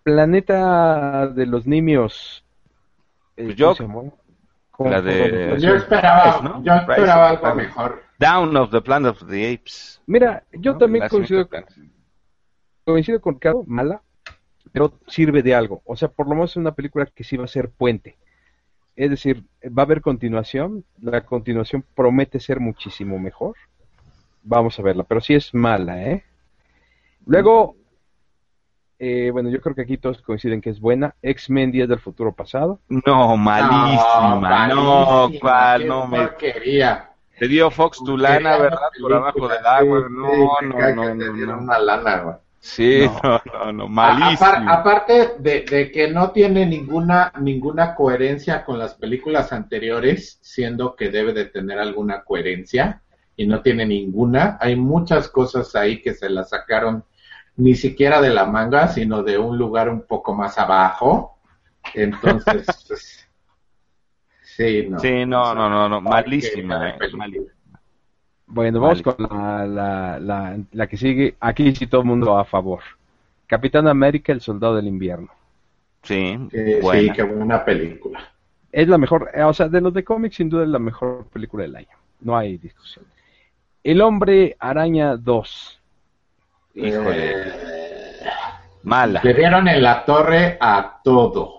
[0.02, 2.42] Planeta de los Nimios.
[3.36, 3.74] Eh, yo,
[4.78, 5.56] la de...
[5.58, 8.02] yo esperaba, yo esperaba algo mejor.
[8.18, 10.00] Down of the Planet of the Apes.
[10.06, 11.48] Mira, yo también coincido,
[12.84, 14.02] coincido con Ricardo, mala,
[14.72, 15.82] pero sirve de algo.
[15.84, 18.16] O sea, por lo menos es una película que sí va a ser puente.
[18.96, 23.54] Es decir, va a haber continuación, la continuación promete ser muchísimo mejor.
[24.42, 26.24] Vamos a verla, pero sí es mala, ¿eh?
[27.26, 27.76] Luego,
[28.98, 31.14] eh, bueno, yo creo que aquí todos coinciden que es buena.
[31.22, 32.80] X-Men Días del Futuro Pasado.
[32.88, 34.68] No, malísima.
[34.68, 36.18] No, cuál, no me.
[36.18, 37.10] Porquería.
[37.38, 38.88] Te dio Fox tu lana, ¿verdad?
[39.00, 40.08] Por abajo del agua.
[40.10, 41.58] No, no, no, no.
[41.58, 42.36] Una lana, güey.
[42.60, 44.50] Sí, no, no, no, malísimo.
[44.68, 51.32] aparte de, que no tiene ninguna, ninguna coherencia con las películas anteriores, siendo que debe
[51.32, 53.02] de tener alguna coherencia,
[53.36, 57.04] y no tiene ninguna, hay muchas cosas ahí que se las sacaron
[57.58, 61.38] ni siquiera de la manga, sino de un lugar un poco más abajo,
[61.94, 63.28] Entonces, pues,
[64.42, 64.98] sí, no.
[64.98, 67.52] Sí, no, no, no, no, malísima, que- eh, malísima.
[68.46, 69.16] Bueno, vamos Vale.
[69.16, 71.36] con la, la, la, la que sigue.
[71.40, 72.80] Aquí sí todo el mundo a favor.
[73.46, 75.28] Capitán América, el soldado del invierno.
[76.02, 77.12] Sí, Que- sí, buena.
[77.12, 78.20] qué buena película.
[78.72, 81.26] Es la mejor, eh, o sea, de los de cómics sin duda es la mejor
[81.26, 81.88] película del año.
[82.20, 83.04] No hay discusión.
[83.82, 85.77] El hombre araña 2.
[86.74, 88.30] Híjole, Eh,
[88.82, 89.20] mala.
[89.22, 91.54] Le dieron en la torre a todo.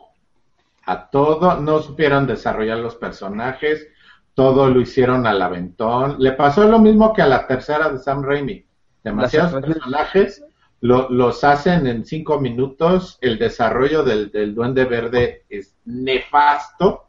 [0.86, 1.60] A todo.
[1.60, 3.88] No supieron desarrollar los personajes.
[4.34, 6.16] Todo lo hicieron al aventón.
[6.20, 8.66] Le pasó lo mismo que a la tercera de Sam Raimi.
[9.04, 10.44] Demasiados personajes
[10.82, 13.18] lo- los hacen en cinco minutos.
[13.22, 17.06] El desarrollo del, del Duende Verde es nefasto.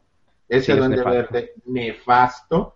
[0.49, 1.11] Ese Sí, es Duende nefasto.
[1.33, 2.75] Verde nefasto.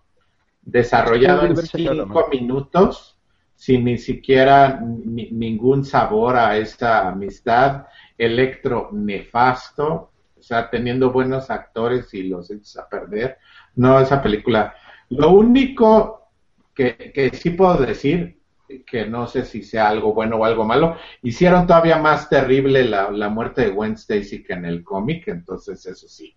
[0.62, 3.15] Desarrollado en cinco minutos
[3.56, 7.86] sin ni siquiera ni- ningún sabor a esa amistad.
[8.18, 13.38] Electro nefasto, o sea, teniendo buenos actores y los echas a perder.
[13.74, 14.74] No, esa película.
[15.10, 16.28] Lo único
[16.74, 18.38] que, que sí puedo decir,
[18.86, 23.10] que no sé si sea algo bueno o algo malo, hicieron todavía más terrible la,
[23.10, 26.34] la muerte de Gwen Stacy que en el cómic, entonces eso sí.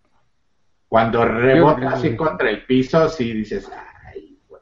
[0.88, 3.70] Cuando rebota así contra el piso, sí dices,
[4.06, 4.62] ay, güey.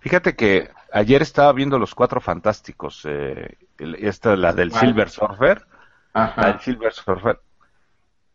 [0.00, 4.72] Fíjate que ayer estaba viendo Los Cuatro Fantásticos, eh, el- esta, la del.
[4.72, 5.66] Silver Surfer,
[6.14, 6.46] la Ajá.
[6.52, 7.40] del Silver Surfer.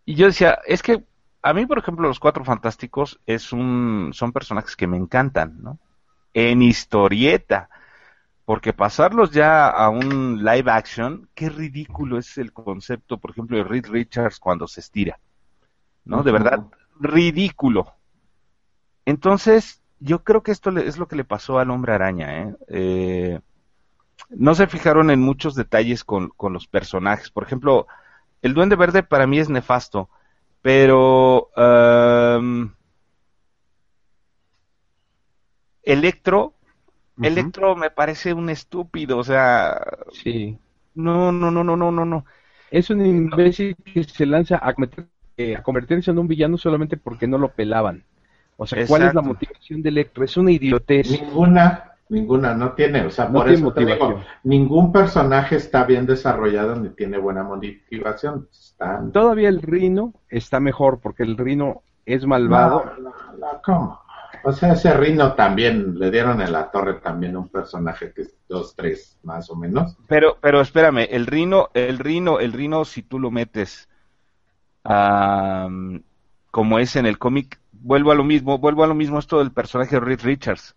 [0.06, 1.04] Y yo decía, es que
[1.42, 5.80] a mí, por ejemplo, Los Cuatro Fantásticos es un, son personajes que me encantan, ¿no?
[6.34, 7.70] En historieta.
[8.46, 13.64] Porque pasarlos ya a un live action, qué ridículo es el concepto, por ejemplo, de
[13.66, 15.20] Reed Richards cuando se estira.
[16.06, 16.24] ¿No?
[16.24, 16.66] De verdad,
[17.00, 17.94] ridículo.
[19.06, 22.42] Entonces, yo creo que esto es lo que le pasó al hombre araña.
[22.44, 22.56] ¿eh?
[22.70, 23.40] Eh,
[24.30, 27.30] no se fijaron en muchos detalles con, con los personajes.
[27.32, 27.88] Por ejemplo,
[28.42, 30.10] el Duende Verde para mí es nefasto,
[30.62, 32.74] pero am,
[35.84, 36.54] Electro.
[37.22, 39.80] Electro me parece un estúpido, o sea,
[40.12, 40.58] Sí.
[40.94, 42.26] no, no, no, no, no, no, no.
[42.70, 44.76] Es un imbécil que se lanza a,
[45.38, 48.04] eh, a convertirse en un villano solamente porque no lo pelaban.
[48.58, 50.24] O sea, ¿cuál es la motivación de Electro?
[50.24, 51.10] Es una idiotez.
[51.22, 54.24] Ninguna, ninguna, no tiene, o sea, No por eso te digo, motivación.
[54.44, 58.48] ningún personaje está bien desarrollado ni tiene buena motivación.
[58.52, 59.12] Están...
[59.12, 62.84] Todavía el Rino está mejor porque el Rino es malvado.
[62.98, 64.02] No, no, no, ¿cómo?
[64.44, 68.36] O sea, ese Rino también, le dieron en la torre también un personaje que es
[68.48, 69.98] dos, tres, más o menos.
[70.08, 73.90] Pero, pero espérame, el Rino, el Rino, el Rino, si tú lo metes
[76.52, 79.52] como es en el cómic, vuelvo a lo mismo, vuelvo a lo mismo esto del
[79.52, 80.76] personaje de Reed Richards.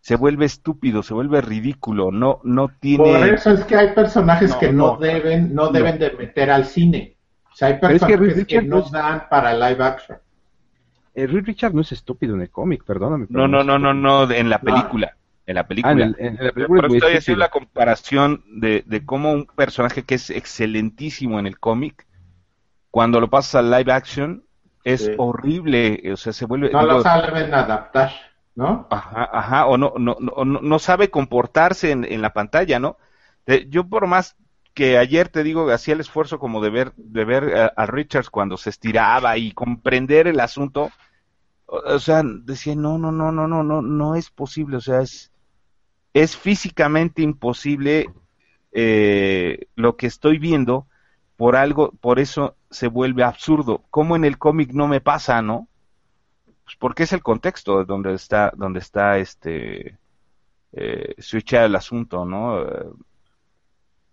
[0.00, 3.34] Se vuelve estúpido, se vuelve ridículo, no, no Por tiene.
[3.34, 4.96] eso es que hay personajes No, que no, no.
[4.96, 7.16] deben, no deben de meter al cine.
[7.52, 10.18] O sea, hay Pero es que personajes Reed que, no es- dan para live action.
[11.14, 13.26] Eh, Reed Richards no es estúpido en el cómic, perdóname.
[13.26, 15.16] pero No, no, es no, no, no, en la película,
[15.46, 15.92] en la Ah, película.
[15.92, 19.04] en, el- en la Por película es eso muy estoy haciendo la comparación de, de
[19.04, 22.06] cómo un personaje que es excelentísimo en el cómic,
[22.90, 24.44] cuando lo pasas al live action,
[24.84, 25.12] es Sí.
[25.16, 26.70] horrible, o sea, se vuelve...
[26.70, 28.12] No digo, lo saben adaptar,
[28.54, 28.86] ¿no?
[28.90, 32.96] Ajá, ajá, o no, no, no, no, no sabe comportarse en, en la pantalla, ¿no?
[33.68, 34.36] Yo por más
[34.74, 38.30] que ayer te digo, hacía el esfuerzo como de ver, de ver a, a Richards
[38.30, 40.90] cuando se estiraba y comprender el asunto,
[41.66, 45.00] o, o sea, decía, no, no, no, no, no, no, no es posible, o sea,
[45.02, 45.32] es,
[46.14, 48.08] es físicamente imposible
[48.72, 50.86] eh, lo que estoy viendo,
[51.40, 53.84] por algo, por eso se vuelve absurdo.
[53.90, 55.68] Como en el cómic no me pasa, ¿no?
[56.64, 59.98] Pues porque es el contexto donde está, donde está este
[60.72, 62.62] eh, switchado el asunto, ¿no?
[62.62, 62.86] Eh,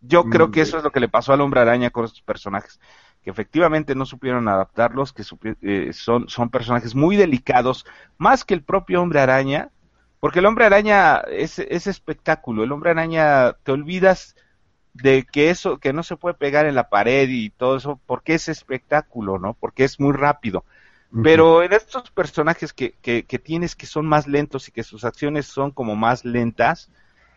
[0.01, 2.21] yo creo Mm, que eso es lo que le pasó al hombre araña con estos
[2.21, 2.80] personajes,
[3.21, 7.86] que efectivamente no supieron adaptarlos, que supi- eh, son, son personajes muy delicados,
[8.17, 9.71] más que el propio hombre araña,
[10.19, 14.36] porque el hombre araña es, es espectáculo, el hombre araña te olvidas
[15.01, 18.33] de que eso, que no se puede pegar en la pared y todo eso, porque
[18.35, 19.53] es espectáculo, ¿no?
[19.53, 20.63] Porque es muy rápido.
[21.23, 25.05] Pero en estos personajes que, que, que tienes que son más lentos y que sus
[25.05, 26.91] acciones son como más lentas,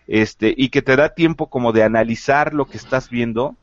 [0.09, 3.55] este, y que te da tiempo como de analizar lo que estás viendo,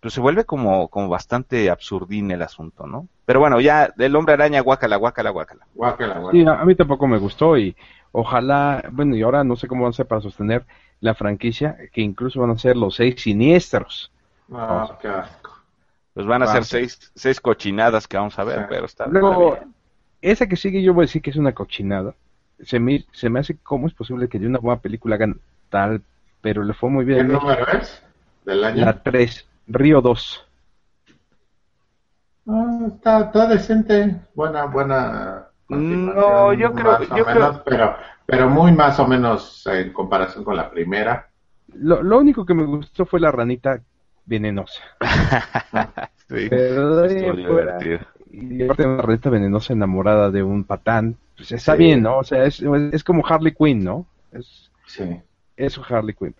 [0.00, 3.08] pues se vuelve como, como bastante absurdín el asunto, ¿no?
[3.26, 5.66] Pero bueno, ya del hombre araña, guácala, guácala, guácala.
[5.74, 6.32] Guácala, guácala.
[6.32, 7.74] Sí, a, a mí tampoco me gustó y
[8.12, 10.64] ojalá, bueno, y ahora no sé cómo van a hacer para sostener
[11.00, 14.10] la franquicia, que incluso van a ser los seis siniestros.
[14.48, 15.50] No, qué asco.
[16.14, 18.64] Pues van a ser seis, seis cochinadas que vamos a ver, Sí.
[18.68, 19.74] pero está, Luego, está bien.
[20.22, 22.14] esa que sigue yo voy a decir que es una cochinada.
[22.62, 25.40] Se me, se me hace cómo es posible que de una buena película hagan
[25.70, 26.02] tal,
[26.42, 27.28] pero le fue muy bien.
[27.28, 28.02] ¿Qué número es?
[28.44, 28.84] ¿Del año?
[28.84, 30.46] La 3, Río 2.
[32.48, 35.46] Ah, está, está decente, buena, buena.
[35.68, 37.96] No, yo creo, yo menos, creo, pero,
[38.30, 41.28] pero muy más o menos en comparación con la primera.
[41.74, 43.80] Lo, lo único que me gustó fue la ranita
[44.24, 44.80] venenosa.
[46.28, 48.00] sí, Pero de
[48.32, 51.78] y aparte una ranita venenosa enamorada de un patán, pues está Sí.
[51.78, 52.18] bien, ¿no?
[52.18, 52.62] O sea, es,
[52.92, 54.06] es como Harley Quinn, ¿no?
[54.32, 55.20] Es, Sí.
[55.56, 56.34] eso Harley Quinn.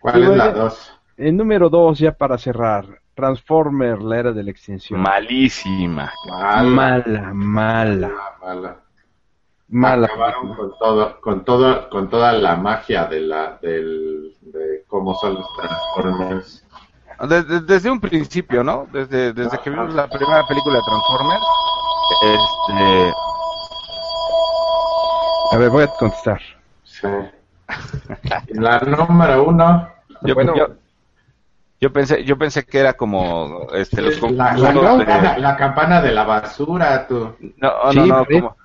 [0.00, 0.52] ¿Cuál Sí, es la oye.
[0.54, 1.00] dos?
[1.16, 5.00] El número dos, ya para cerrar, Transformer, la era de la extinción.
[5.00, 6.12] Malísima.
[6.28, 8.83] Mala, mala, mala, mala.
[9.68, 10.06] Mala.
[10.06, 15.34] Acabaron con todo, con todo, con toda la magia de la, del, de cómo son
[15.34, 16.64] los Transformers.
[17.28, 18.86] Desde, desde un principio, ¿no?
[18.92, 21.42] Desde, desde que vimos la primera película de Transformers,
[22.22, 23.12] este,
[25.52, 26.40] A ver, voy a contestar.
[26.82, 27.06] Sí.
[28.48, 29.88] La número uno,
[30.22, 30.54] yo, Bueno.
[30.56, 30.66] yo,
[31.80, 36.00] yo pensé, yo pensé que era como, este, los la, la, de- campana, la campana
[36.02, 37.34] de la basura, tú.
[37.56, 38.40] No, Sí, no, no, ¿sí?
[38.40, 38.56] como,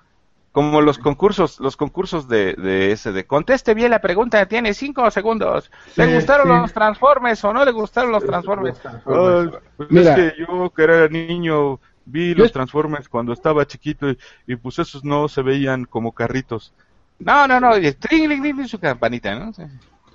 [0.52, 5.10] como los concursos, los concursos de, de ese, de conteste bien la pregunta, tiene cinco
[5.12, 5.72] segundos.
[5.96, 6.50] ¿Le Sí, gustaron sí.
[6.50, 8.74] los Transformers o no le gustaron los Transformers?
[8.74, 9.40] Los Transformers.
[9.44, 10.16] Ay, pues Mira.
[10.26, 14.80] es que yo, que era niño, vi los Transformers cuando estaba chiquito y, y pues
[14.80, 16.74] esos no se veían como carritos.
[17.20, 19.54] No, no, no, y tring, tring, tring, su campanita, ¿no?
[19.54, 19.64] Sí.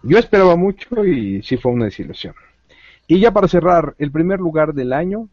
[0.02, 2.34] Yo esperaba mucho y sí fue una desilusión.
[3.06, 5.28] Y ya para cerrar, el primer lugar del año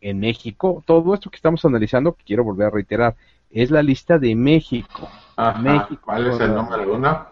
[0.00, 3.16] en México, todo esto que estamos analizando, que quiero volver a reiterar,
[3.52, 5.60] es la lista de México, Ajá.
[5.60, 6.02] México.
[6.04, 7.26] ¿Cuál es el número uno?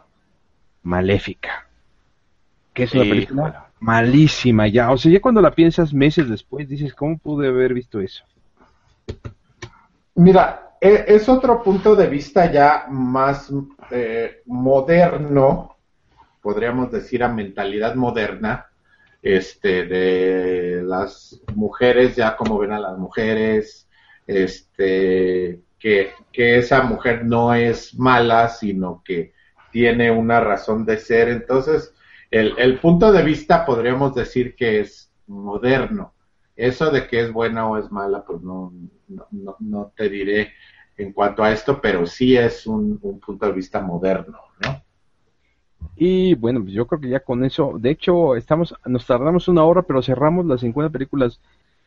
[0.82, 1.66] Maléfica.
[2.74, 3.64] Que es una Sí, película bueno.
[3.80, 4.90] malísima ya.
[4.92, 8.24] O sea, ya cuando la piensas meses después, dices, ¿cómo pude haber visto eso?
[10.14, 13.52] Mira, e- es otro punto de vista ya más
[13.90, 15.76] eh, moderno,
[16.42, 18.66] podríamos decir a mentalidad moderna,
[19.22, 23.88] este, de las mujeres, ya como ven a las mujeres,
[24.26, 29.32] este, que, que esa mujer no es mala, sino que
[29.72, 31.28] tiene una razón de ser.
[31.28, 31.94] Entonces,
[32.30, 36.14] el, el punto de vista podríamos decir que es moderno.
[36.54, 38.72] Eso de que es buena o es mala, pues no,
[39.08, 40.52] no, no, te diré
[40.98, 44.82] en cuanto a esto, pero sí es un, un punto de vista moderno, ¿no?
[45.96, 49.64] Y bueno, pues yo creo que ya con eso, de hecho, estamos, nos tardamos una
[49.64, 51.40] hora, pero cerramos las 50 películas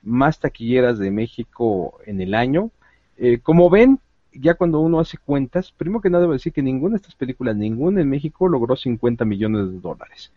[0.04, 2.70] más taquilleras de México en el año.
[3.18, 3.99] Eh, como ven,
[4.32, 7.55] ya cuando uno hace cuentas, primero que nada debo decir que ninguna de estas películas,
[7.55, 10.32] ninguna en México logró 50 millones de dólares.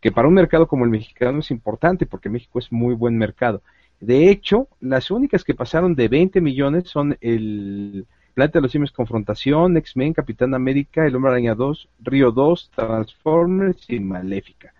[0.00, 3.62] Que para un mercado como el mexicano es importante porque México es muy buen mercado.
[4.00, 8.92] De hecho, las únicas que pasaron de 20 millones son el Planeta de los Simios
[8.92, 14.72] Confrontación, X-Men, Capitán América, El Hombre Araña 2, Río 2, Transformers y Maléfica.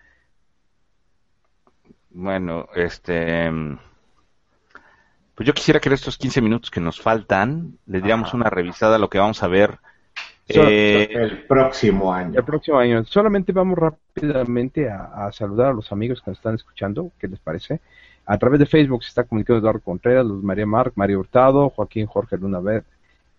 [2.10, 3.50] Bueno, este.
[5.40, 8.36] Pues yo quisiera que en estos 15 minutos que nos faltan, le diéramos Ajá.
[8.36, 9.78] una revisada a lo que vamos a ver.
[10.48, 12.38] Eh, El próximo año.
[12.38, 13.02] El próximo año.
[13.06, 17.10] Solamente vamos rápidamente a, a saludar a los amigos que nos están escuchando.
[17.18, 17.80] ¿Qué les parece?
[18.26, 22.04] A través de Facebook se está comunicando Eduardo Contreras, Luz María Marc, Mario Hurtado, Joaquín
[22.04, 22.60] Jorge Luna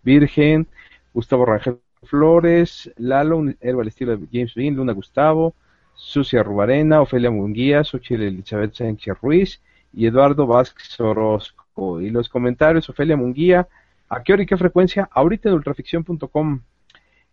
[0.01, 0.67] Virgen,
[1.13, 5.53] Gustavo Rangel Flores, Lalo, héroe al estilo de James Bean, Luna Gustavo,
[5.93, 9.61] Sucia Rubarena, Ofelia Munguía, Xochitl Elizabeth Sánchez Ruiz
[9.93, 11.60] y Eduardo Vázquez Orozco.
[11.75, 13.67] Y los comentarios, Ofelia Munguía,
[14.09, 15.09] ¿a qué hora y qué frecuencia?
[15.11, 16.61] Ahorita en ultraficción.com.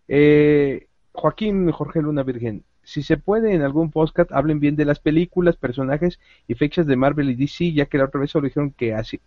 [0.07, 5.01] Eh, Joaquín Jorge Luna Virgen, si se puede en algún podcast, hablen bien de las
[5.01, 8.71] películas, personajes y fechas de Marvel y DC, ya que la otra vez solo dijeron
[8.71, 9.21] que así,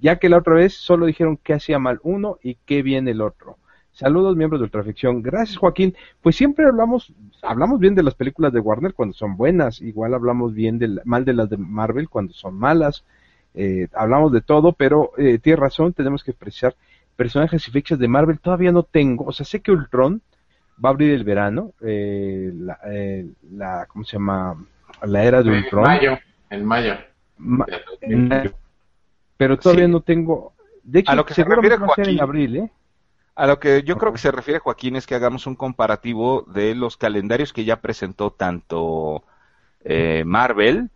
[0.00, 3.20] ya que la otra vez solo dijeron que hacía mal uno y qué bien el
[3.20, 3.58] otro.
[3.92, 5.20] Saludos miembros de Ultraficción.
[5.20, 5.94] Gracias Joaquín.
[6.22, 10.54] Pues siempre hablamos, hablamos bien de las películas de Warner cuando son buenas, igual hablamos
[10.54, 13.04] bien de mal de las de Marvel cuando son malas.
[13.54, 16.74] Eh, hablamos de todo, pero eh, tienes razón, tenemos que precisar
[17.16, 18.38] personajes y fechas de Marvel.
[18.40, 20.22] Todavía no tengo, o sea, sé que Ultron
[20.82, 24.56] va a abrir el verano, eh, la, eh, la, ¿cómo se llama?
[25.04, 25.82] La era de En Ultron.
[25.84, 26.18] mayo,
[26.50, 26.94] en mayo.
[27.38, 27.66] Ma-
[28.00, 28.34] en 2020.
[28.36, 28.52] mayo.
[29.36, 29.90] Pero todavía Sí.
[29.90, 30.52] no tengo.
[30.82, 32.70] De hecho, A lo que se refiere va a ser en abril, ¿eh?
[33.34, 36.74] A lo que yo creo que se refiere Joaquín es que hagamos un comparativo de
[36.74, 39.24] los calendarios que ya presentó tanto
[39.84, 40.90] eh, Marvel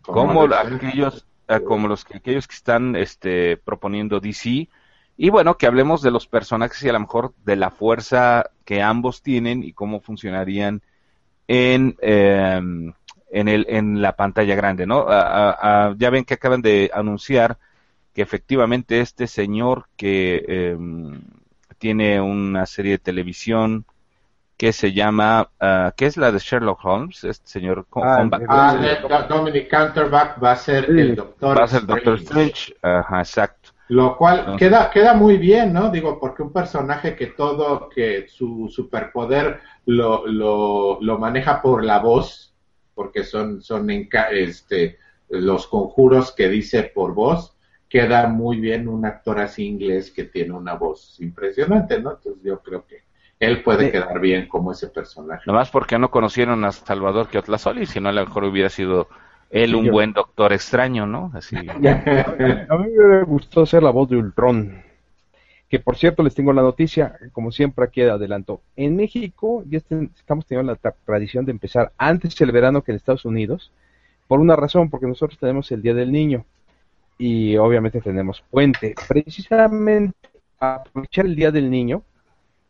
[0.00, 1.26] como aquellos
[1.64, 4.68] como los que aquellos que están este, proponiendo DC
[5.16, 8.82] y bueno que hablemos de los personajes y a lo mejor de la fuerza que
[8.82, 10.82] ambos tienen y cómo funcionarían
[11.48, 12.60] en eh,
[13.30, 16.90] en el en la pantalla grande no A- a- a- ya ven que acaban de
[16.94, 17.58] anunciar
[18.14, 21.22] que efectivamente este señor que em,
[21.78, 23.84] tiene una serie de televisión
[24.62, 25.50] que se llama,
[25.96, 27.24] ¿qué es la de Sherlock Holmes?
[27.24, 28.28] Este señor Ah.
[28.48, 31.00] Ah, Dominic Counterback va a ser Sí.
[31.00, 31.58] el doctor.
[31.58, 32.72] va a ser Doctor Strange.
[32.80, 33.70] Ajá, exacto.
[33.88, 35.90] Lo cual queda, queda muy bien, ¿no?
[35.90, 41.98] Digo, porque un personaje que todo, que su superpoder lo, lo, lo maneja por la
[41.98, 42.54] voz,
[42.94, 44.96] porque son, son este,
[45.28, 47.56] los conjuros que dice por voz,
[47.88, 52.12] queda muy bien un actor así inglés que tiene una voz impresionante, ¿no?
[52.12, 53.02] Entonces yo creo que
[53.42, 55.42] él puede quedar bien como ese personaje.
[55.46, 59.08] Nomás porque no conocieron a Salvador Kiotlazoli, si no a lo mejor hubiera sido
[59.50, 61.32] él un buen doctor extraño, ¿no?
[61.34, 61.56] Así.
[61.56, 64.84] a mí me gustó ser la voz de Ultron.
[65.68, 68.60] Que por cierto les tengo la noticia, como siempre aquí adelanto.
[68.76, 73.24] En México ya estamos teniendo la tradición de empezar antes el verano que en Estados
[73.24, 73.72] Unidos,
[74.28, 76.44] por una razón, porque nosotros tenemos el Día del Niño
[77.18, 78.94] y obviamente tenemos puente.
[79.08, 80.14] Precisamente
[80.60, 82.04] aprovechar el Día del Niño,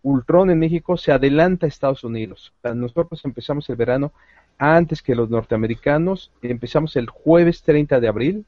[0.03, 2.53] Ultron en México se adelanta a Estados Unidos.
[2.63, 4.13] Nosotros empezamos el verano
[4.59, 6.33] antes que los norteamericanos.
[6.43, 8.45] Empezamos el jueves 30 de abril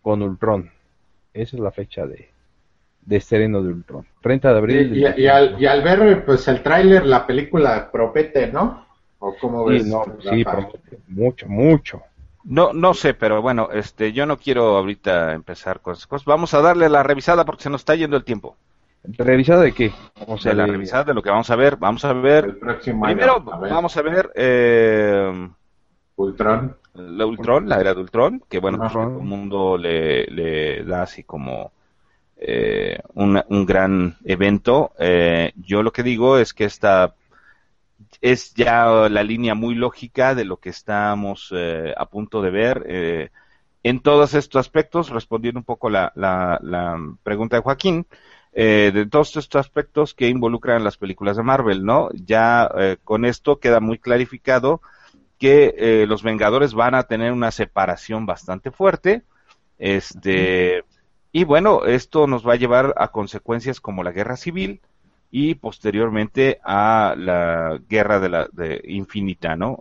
[0.00, 0.70] con Ultron.
[1.34, 2.30] Esa es la fecha de,
[3.02, 4.06] de estreno de Ultron.
[4.22, 5.14] 30 de abril.
[5.16, 8.86] Y, al, ver pues el tráiler, la película promete, ¿no?
[9.18, 9.84] ¿O cómo ves?
[9.84, 12.02] Sí, no, sí promete mucho, mucho.
[12.44, 16.24] No, no sé, pero bueno, este, yo no quiero ahorita empezar con esas cosas.
[16.24, 18.56] Vamos a darle la revisada porque se nos está yendo el tiempo.
[19.04, 19.92] ¿Revisada de qué?
[20.26, 21.76] O sea, la revisada de lo que vamos a ver.
[21.76, 22.58] Vamos a ver.
[22.58, 24.30] Primero, vamos a ver.
[24.34, 25.48] Eh,
[26.16, 26.76] Ultron.
[26.94, 31.24] La Ultron, la era de Ultron, que bueno, todo el mundo le, le, da así
[31.24, 31.72] como
[32.36, 34.92] eh, un, un, gran evento.
[34.98, 37.14] Eh, yo lo que digo es que esta
[38.20, 42.84] es ya la línea muy lógica de lo que estamos eh, a punto de ver.
[42.86, 43.30] Eh,
[43.82, 48.06] en todos estos aspectos, respondiendo un poco la, la, la pregunta de Joaquín,
[48.54, 52.10] eh, de todos estos aspectos que involucran las películas de Marvel, ¿no?
[52.12, 54.82] Ya eh, con esto queda muy clarificado
[55.38, 59.22] que eh, los Vengadores van a tener una separación bastante fuerte,
[59.78, 60.84] este,
[61.32, 64.80] y bueno, esto nos va a llevar a consecuencias como la guerra civil
[65.30, 68.48] y posteriormente a la guerra de la
[68.84, 69.80] infinita, ¿no?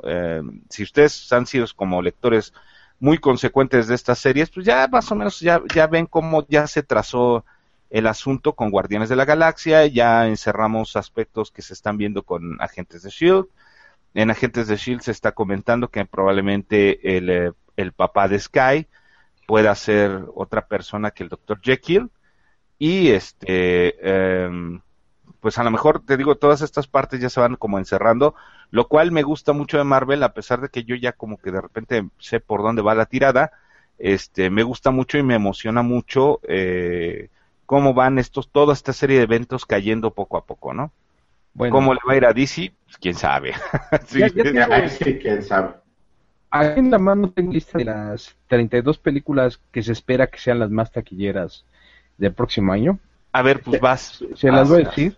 [0.70, 2.54] si ustedes han sido como lectores
[3.00, 6.66] muy consecuentes de estas series, pues ya más o menos ya, ya ven cómo ya
[6.68, 7.44] se trazó
[7.92, 12.60] el asunto con Guardianes de la Galaxia, ya encerramos aspectos que se están viendo con
[12.62, 13.48] Agentes de Shield.
[14.14, 18.88] En Agentes de Shield se está comentando que probablemente el, eh, el papá de Sky
[19.46, 21.60] pueda ser otra persona que el Dr.
[21.62, 22.10] Jekyll.
[22.80, 24.80] Y este, em,
[25.42, 28.36] pues a lo mejor te digo, todas estas partes ya se van como encerrando,
[28.70, 31.52] lo cual me gusta mucho de Marvel, a pesar de que yo ya como que
[31.52, 33.52] de repente sé por dónde va la tirada,
[33.98, 37.30] este, me gusta mucho y me emociona mucho eh,
[37.72, 40.92] cómo van estos, toda esta serie de eventos cayendo poco a poco, ¿no?
[41.54, 42.74] Bueno, ¿Cómo le va a ir a DC?
[42.84, 43.54] Pues quién sabe.
[44.08, 44.22] sí,
[45.22, 45.76] quién sabe.
[46.50, 50.60] Aquí en la mano tengo lista de las 32 películas que se espera que sean
[50.60, 51.64] las más taquilleras
[52.18, 53.00] del próximo año.
[53.32, 54.22] A ver, pues vas.
[54.36, 55.18] Se las voy a decir.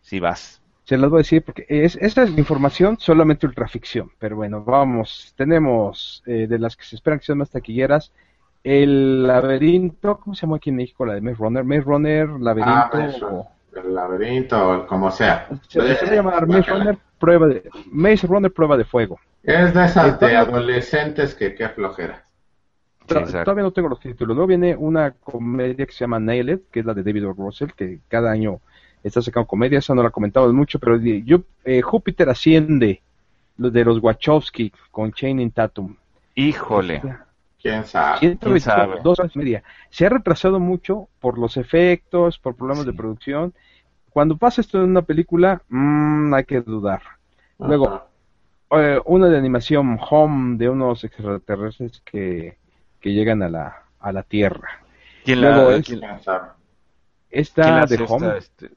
[0.00, 0.62] Sí, vas.
[0.84, 4.10] Se las voy a decir porque es, esta es información solamente ultraficción.
[4.18, 5.34] Pero bueno, vamos.
[5.36, 8.10] Tenemos eh, de las que se esperan que sean más taquilleras
[8.62, 11.06] el laberinto, ¿cómo se llama aquí en México?
[11.06, 12.72] La de Maze Runner, Maze Runner, laberinto.
[12.72, 15.48] Ah, el laberinto, como sea.
[15.68, 19.18] Se, se a llamar Maze Runner, prueba de, Maze Runner, prueba de fuego.
[19.42, 22.24] Es de esas de adolescentes que qué flojera.
[23.06, 24.36] todavía no tengo los títulos.
[24.36, 27.32] Luego viene una comedia que se llama Nailed, que es la de David o.
[27.32, 28.60] Russell, que cada año
[29.02, 29.78] está sacando comedia.
[29.78, 33.00] Esa no la comentado mucho, pero yo, eh, Júpiter asciende,
[33.56, 35.96] los de los Wachowski con Channing Tatum.
[36.34, 37.02] Híjole.
[37.60, 39.00] ¿Quién sabe?
[39.02, 39.62] Dos años y media.
[39.90, 43.52] Se ha retrasado mucho por los efectos, por problemas de producción.
[44.10, 47.02] Cuando pasa esto en una película, mmm, hay que dudar.
[47.58, 48.02] Luego,
[48.70, 52.56] eh, una de animación home de unos extraterrestres que,
[53.00, 54.80] que llegan a la, a la Tierra.
[55.24, 55.86] ¿Quién Luego es,
[57.30, 58.38] esta de home.
[58.38, 58.70] Este?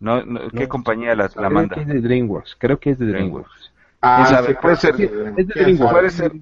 [0.00, 1.76] No, ¿Qué compañía la, la manda?
[1.76, 2.56] Creo que es de DreamWorks.
[2.58, 3.72] Creo que es de DreamWorks.
[4.02, 4.94] Ah, puede ser.
[5.00, 5.92] Es de DreamWorks.
[5.92, 6.32] Puede ser.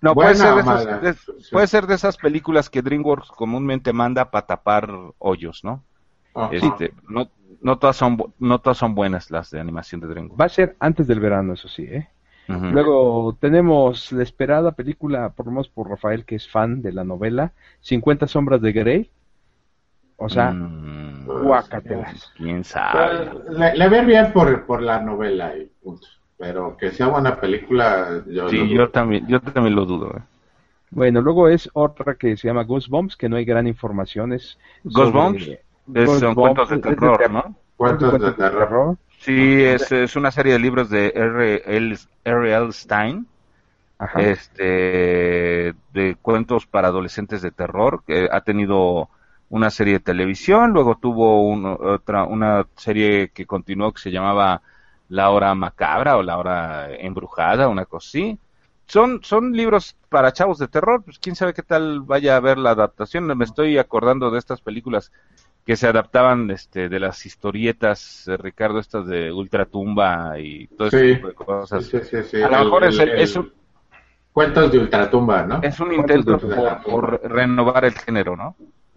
[0.00, 1.14] No, puede ser, de
[1.50, 5.82] puede ser de esas películas que DreamWorks comúnmente manda para tapar hoyos, ¿no?
[6.50, 7.28] Este, no,
[7.60, 10.40] no, todas son, no todas son buenas las de animación de DreamWorks.
[10.40, 12.08] Va a ser antes del verano, eso sí, ¿eh?
[12.46, 17.02] Luego tenemos la esperada película, por lo menos por Rafael, que es fan de la
[17.02, 19.10] novela, 50 sombras de Grey.
[20.16, 21.26] O sea, mm,
[22.36, 23.30] ¿Quién sabe?
[23.74, 26.06] Le, bien por, por la novela y punto
[26.44, 30.12] pero que sea buena película, yo Sí, yo también, yo también lo dudo.
[30.14, 30.20] Eh.
[30.90, 34.34] Bueno, luego es otra que se llama Goosebumps, que no hay gran información.
[34.34, 35.48] Es Goosebumps
[35.94, 37.56] es, son cuentos de terror, ¿no?
[37.78, 38.96] Cuentos de terror.
[39.20, 41.62] Sí, es, es una serie de libros de R.
[41.64, 41.96] L.
[42.24, 42.52] R.
[42.54, 42.72] L.
[42.72, 43.26] Stein.
[44.18, 49.08] Este, de cuentos para adolescentes de terror, que ha tenido
[49.48, 54.60] una serie de televisión, luego tuvo un- otra, una serie que continuó que se llamaba
[55.14, 58.38] La Hora Macabra o La Hora Embrujada, una cosa así.
[58.86, 62.58] Son, son libros para chavos de terror, pues quién sabe qué tal vaya a ver
[62.58, 63.24] la adaptación.
[63.26, 65.10] Me estoy acordando de estas películas
[65.64, 71.00] que se adaptaban este, de las historietas, eh, Ricardo, estas de Ultratumba y todo ese
[71.08, 71.14] Sí.
[71.14, 71.86] tipo de cosas.
[71.86, 73.52] Sí, sí, sí, A lo el- mejor es, el- el- es un,
[74.32, 75.60] Cuentos de Ultratumba, ¿no?
[75.62, 76.38] es un intento
[76.84, 78.56] por renovar el género, ¿no?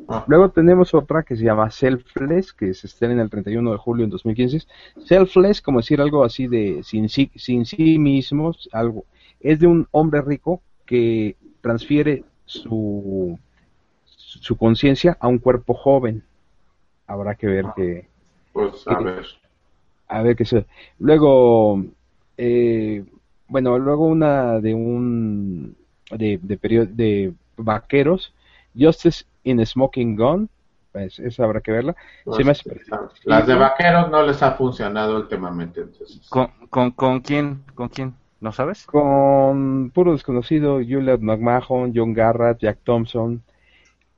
[0.09, 4.05] Ah, Luego tenemos otra que se llama Selfless, que se estrena el 31 de julio
[4.05, 4.61] en 2015.
[5.05, 9.05] Selfless, como decir algo así de sin sí, sin sí mismos, algo.
[9.39, 13.37] Es de un hombre rico que transfiere su,
[14.05, 16.23] su conciencia a un cuerpo joven.
[17.07, 18.07] Habrá que ver que,
[18.53, 19.25] Pues a ver.
[20.07, 20.65] a ver qué se.
[20.99, 21.83] Luego,
[22.37, 23.03] eh,
[23.47, 25.75] bueno, luego una de un
[26.11, 28.33] de de, de vaqueros,
[28.77, 30.49] Justice in a Smoking Gun,
[30.91, 31.95] pues esa habrá que verla.
[32.35, 32.69] Se me hace-
[33.23, 36.27] Las de vaqueros no les ha funcionado últimamente, entonces.
[36.29, 37.63] ¿Con, con, con quién?
[37.75, 38.13] ¿Con quién?
[38.39, 38.85] ¿No sabes?
[38.85, 43.41] con puro desconocido, Juliet McMahon, John Garrett, Jack Thompson.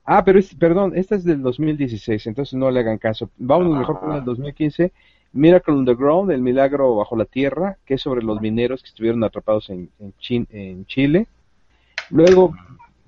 [0.04, 3.30] Ah, pero es, perdón, esta es del 2016, entonces no le hagan caso.
[3.38, 3.78] Vamos Ah.
[3.78, 4.92] mejor con el 2015.
[5.32, 8.88] Miracle on the Ground, el milagro bajo la tierra, que es sobre los mineros que
[8.88, 11.28] estuvieron atrapados en, en, Chin- en Chile.
[12.10, 12.52] Luego,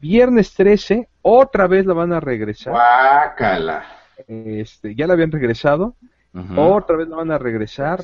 [0.03, 2.73] viernes 13, otra vez la van a regresar.
[2.75, 3.85] Guácala.
[4.27, 5.95] Este, ya la habían regresado,
[6.57, 8.03] otra vez la van a regresar.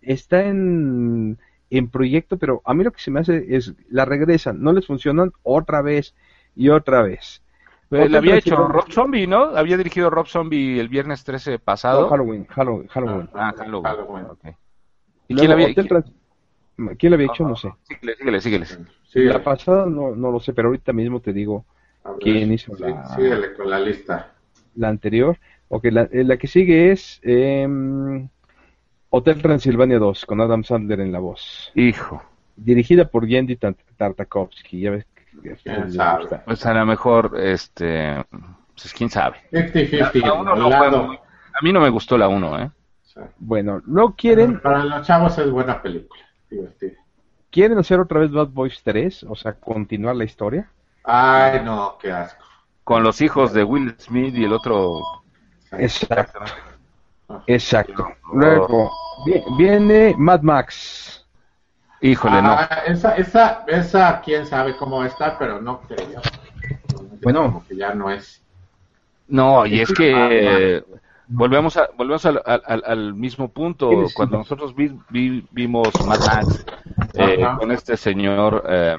[0.00, 1.38] Está en,
[1.68, 4.86] en proyecto, pero a mí lo que se me hace es, la regresan, no les
[4.86, 6.14] funcionan otra vez
[6.54, 7.42] y otra vez.
[7.90, 9.56] Eh, la había hecho Rob Zombie, ¿no?
[9.56, 12.02] Había dirigido Rob Zombie el viernes 13 pasado.
[12.02, 13.28] No, Halloween, Halloween, Halloween.
[13.34, 13.84] Ah, Halloween.
[13.84, 14.24] Halloween.
[14.26, 14.44] ok.
[15.26, 16.12] ¿Y Luego, quién la había Hotel Trans-
[16.98, 17.46] ¿Quién la había hecho?
[17.46, 17.72] No sé.
[17.82, 18.66] Síguele, síguele, síguele.
[19.04, 21.64] Sí, La pasada no, no lo sé, pero ahorita mismo te digo
[22.04, 24.32] ver, quién hizo sí, la- Síguele con la lista.
[24.76, 25.36] la anterior.
[25.68, 28.28] Ok, la, eh, la que sigue es em,
[29.10, 31.72] Hotel Transilvania 2, con Adam Sandler en la voz.
[31.74, 32.22] Hijo.
[32.56, 34.80] Dirigida por Yendi Tar- Tartakovsky.
[34.80, 35.06] Ya ves
[35.42, 36.26] que ¿Quién sabe?
[36.44, 38.24] Pues a lo mejor, este,
[38.74, 39.38] pues quién sabe.
[39.52, 40.20] 50-50.
[40.26, 42.70] La uno no fue muy- a mí no me gustó la 1, ¿eh?
[43.02, 43.20] Sí.
[43.38, 46.22] Bueno, ¿no quieren, Para los chavos es buena película.
[46.50, 46.92] Divertida.
[47.50, 49.24] quieren hacer otra vez Bad Boys 3?
[49.28, 50.70] O sea, continuar la historia.
[51.04, 52.44] Ay, no, qué asco.
[52.84, 55.00] Con los hijos de Will Smith y el otro.
[55.72, 56.40] Exacto.
[57.28, 57.42] Ah.
[57.46, 58.08] Exacto.
[58.32, 58.90] Luego
[59.24, 61.24] vi- viene Mad Max.
[62.00, 62.50] Híjole, no.
[62.52, 66.20] Ah, esa, esa, esa, quién sabe cómo está, pero no creo.
[67.22, 67.42] Bueno.
[67.44, 68.42] Como que ya no es.
[69.28, 70.82] No, y es que
[71.30, 73.90] volvemos a, volvemos al, al- al- mismo punto.
[74.14, 76.64] Cuando nosotros vi- vi- vimos Mad Max
[77.14, 78.96] eh, con este señor eh,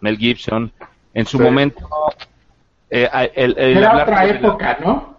[0.00, 0.72] Mel Gibson,
[1.12, 1.42] en su Sí.
[1.44, 1.86] momento,
[2.90, 5.14] eh, el, el Era hablar otra con el- época, ¿no?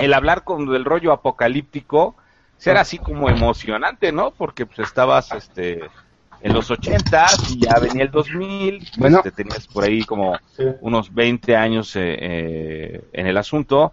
[0.00, 2.14] el hablar con el rollo apocalíptico
[2.54, 4.30] pues, era así como emocionante, ¿no?
[4.30, 5.80] Porque pues estabas este
[6.42, 9.18] en los ochentas y ya venía el 2000, Bueno.
[9.18, 10.64] este, tenías por ahí como Sí.
[10.80, 13.92] unos 20 años eh, eh, en el asunto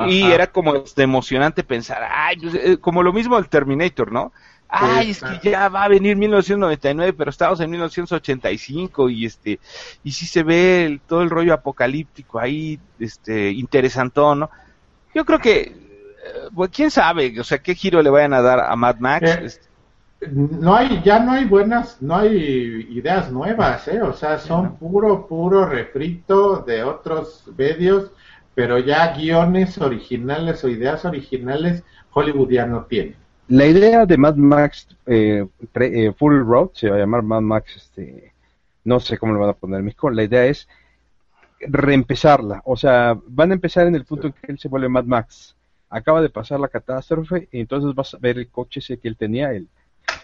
[0.00, 4.32] y era como este, emocionante pensar, ay, pues, eh, como lo mismo el Terminator, ¿no?
[4.68, 9.60] Ay, es que ya va a venir 1999, pero estamos en 1985 y este
[10.02, 14.50] y sí se ve el- todo el rollo apocalíptico ahí, este interesantón, ¿no?
[15.14, 18.60] Yo creo que eh, pues, quién sabe, o sea, qué giro le vayan a dar
[18.60, 19.36] a Mad Max.
[19.36, 19.68] Eh, Este,
[20.32, 22.36] No hay, ya no hay buenas, no hay
[22.90, 24.02] ideas nuevas, ¿eh?
[24.02, 28.12] O sea, son puro, puro refrito de otros medios,
[28.58, 33.14] pero ya guiones originales o ideas originales Hollywood ya no tiene.
[33.46, 37.76] La idea de Mad Max eh, eh, Full Road se va a llamar Mad Max,
[37.76, 38.32] este,
[38.82, 40.10] no sé cómo lo van a poner en México.
[40.10, 40.66] La idea es
[41.60, 42.60] reempezarla.
[42.64, 45.54] O sea, van a empezar en el punto en que él se vuelve Mad Max.
[45.88, 49.16] Acaba de pasar la catástrofe y entonces vas a ver el coche ese que él
[49.16, 49.68] tenía, el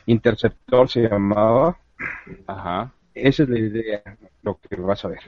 [0.06, 1.78] Interceptor se llamaba.
[2.48, 2.90] ajá.
[3.14, 4.02] Esa es la idea,
[4.42, 5.20] lo que vas a ver.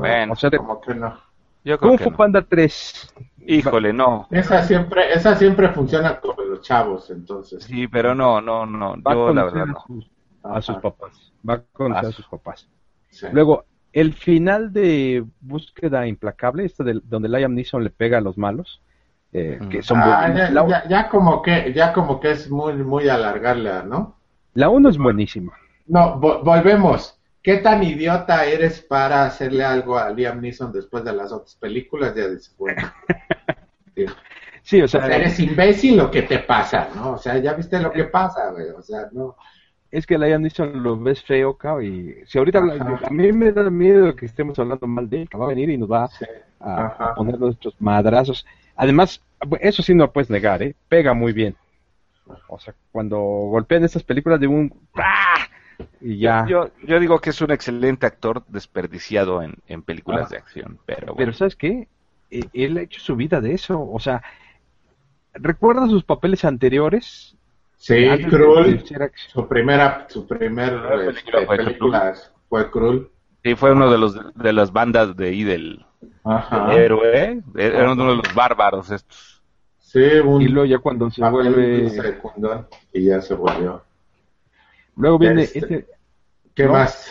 [0.00, 1.16] Bueno, o sea, de Como que no.
[1.64, 2.16] Yo creo Kung Fu no.
[2.16, 3.14] Panda 3.
[3.46, 4.26] Híjole, no.
[4.30, 7.64] Esa siempre, esa siempre funciona con los chavos, entonces.
[7.64, 8.94] Sí, pero no, no, no.
[9.02, 9.84] Va a Yo la conocer verdad a no.
[9.86, 10.10] sus,
[10.42, 11.32] a sus papás.
[11.48, 12.68] Va a conocer a sus papás.
[13.10, 13.26] sí.
[13.32, 18.36] Luego, el final de Búsqueda Implacable, este del- donde Liam Neeson le pega a los
[18.36, 18.82] malos,
[19.32, 20.50] eh, que son Ah, buenos.
[20.52, 24.16] ya, ya- ya como que, ya como que es muy, muy alargarla, ¿no?
[24.54, 25.52] la uno es buenísima.
[25.86, 27.18] No, vo- volvemos.
[27.44, 32.14] ¿Qué tan idiota eres para hacerle algo a Liam Neeson después de las otras películas?
[32.16, 32.82] Ya dices, bueno.
[33.94, 34.06] Sí.
[34.62, 37.12] Sí, o O sea, eres imbécil lo que te pasa, ¿no?
[37.12, 38.70] O sea, ya viste lo que pasa, güey.
[38.70, 39.36] O sea, no.
[39.92, 43.06] es que Liam Neeson lo ves feo, cao, y si ahorita Ajá.
[43.06, 45.70] a mí me da miedo que estemos hablando mal de él, que va a venir
[45.70, 46.24] y nos va Sí.
[46.58, 48.44] a poner nuestros madrazos.
[48.74, 49.22] Además,
[49.60, 50.74] eso sí no lo puedes negar, ¿eh?
[50.88, 51.54] Pega muy bien.
[52.48, 54.74] O sea, cuando golpean estas películas de un...
[54.94, 55.46] ¡Ah!
[56.00, 56.46] Y ya.
[56.48, 60.28] Yo, yo digo que es un excelente actor desperdiciado en, en películas Ah.
[60.30, 61.32] de acción, pero Pero.
[61.32, 61.88] ¿sabes qué?
[62.30, 63.80] Eh, Él ha hecho su vida de eso.
[63.80, 64.22] O sea,
[65.34, 67.36] ¿recuerda sus papeles anteriores?
[67.76, 69.10] Sí, acción.
[69.32, 72.14] su primera, su primer Primera este, película fue película
[72.48, 73.10] fue Krull.
[73.42, 75.84] Sí, fue uno de los de las bandas de ahí del,
[76.24, 76.68] Ajá.
[76.68, 79.42] del héroe, era uno de los bárbaros estos.
[79.78, 81.88] Sí, un Y luego ya cuando se vuelve...
[82.92, 83.82] y ya se volvió.
[84.96, 85.86] Luego viene Este- este,
[86.54, 86.72] ¿Qué No.
[86.72, 87.10] más?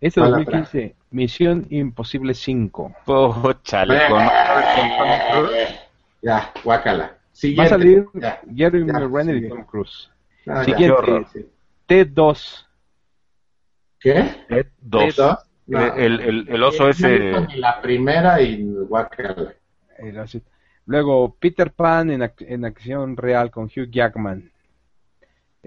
[0.00, 2.94] este ¿Cuál 2015, Misión Imposible 5.
[3.06, 4.28] Oh, chale, con-
[6.22, 7.04] Ya, guácala.
[7.04, 7.68] Va a Siguiente.
[7.68, 8.40] salir Ya.
[8.54, 9.48] Jeremy ya, Renner y.
[9.48, 10.10] Tom Cruise.
[10.46, 10.64] Ah.
[10.64, 10.90] Siguiente.
[10.96, 11.26] Horror.
[11.32, 11.46] Sí.
[11.86, 12.66] T2.
[14.00, 14.44] ¿Qué?
[14.48, 15.16] Ted dos.
[15.16, 15.38] ¿Dos?
[15.66, 15.94] No.
[15.94, 17.32] El, el, el oso ese.
[17.56, 19.52] la primera y guácala.
[19.98, 20.40] Eh.
[20.86, 24.50] Luego Peter Pan en, ac- en acción real con Hugh Jackman.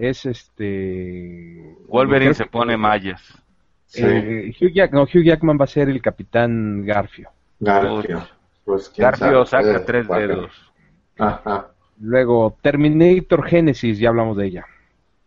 [0.02, 1.76] Es este...
[1.86, 3.22] Wolverine se pone mallas.
[3.86, 7.30] Sí, eh, Hugh, Jack- no, Hugh Jackman va a ser el Capitán Garfio.
[7.60, 8.26] Garfio.
[8.64, 9.64] Pues, ¿quién Garfio sabe?
[9.64, 10.72] saca Eh, tres dedos.
[11.18, 11.68] Ajá.
[12.00, 14.66] Luego Terminator Genesis, ya hablamos de ella.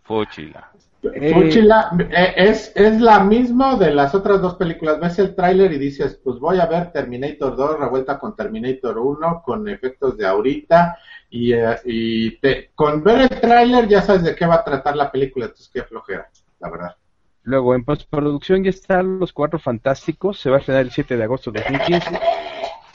[0.03, 0.71] Fúchila.
[1.13, 4.99] Eh, Fúchila, eh, es, es la misma de las otras dos películas.
[4.99, 9.41] Ves el tráiler y dices, pues voy a ver Terminator 2 revuelta con Terminator 1
[9.45, 10.97] con efectos de ahorita
[11.29, 14.95] y, eh, y te- con ver el tráiler ya sabes de qué va a tratar
[14.95, 16.29] la película, entonces qué flojera,
[16.59, 16.95] la verdad.
[17.43, 21.23] Luego en postproducción ya están Los Cuatro Fantásticos, se va a estrenar el 7 de
[21.23, 22.19] agosto de 2015.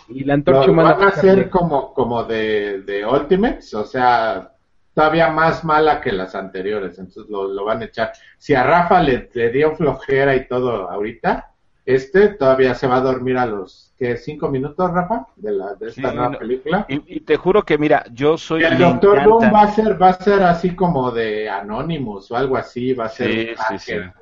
[0.09, 4.53] Y la Antorcha lo Humana van a hacer como, como de, de Ultimates, o sea,
[4.93, 8.11] todavía más mala que las anteriores, entonces lo, lo van a echar.
[8.37, 11.50] Si a Rafa le, le dio flojera y todo ahorita,
[11.95, 14.17] este todavía se va a dormir a los, ¿qué?
[14.17, 15.27] ¿Cinco minutos, Rafa?
[15.37, 16.39] De, la, de esta Sí, nueva no.
[16.39, 16.87] película.
[16.89, 18.63] Y, y te juro que, mira, yo soy.
[18.63, 22.57] El Doctor Doom va a ser, va a ser así como de Anonymous o algo
[22.57, 24.13] así, va a ser Sí, un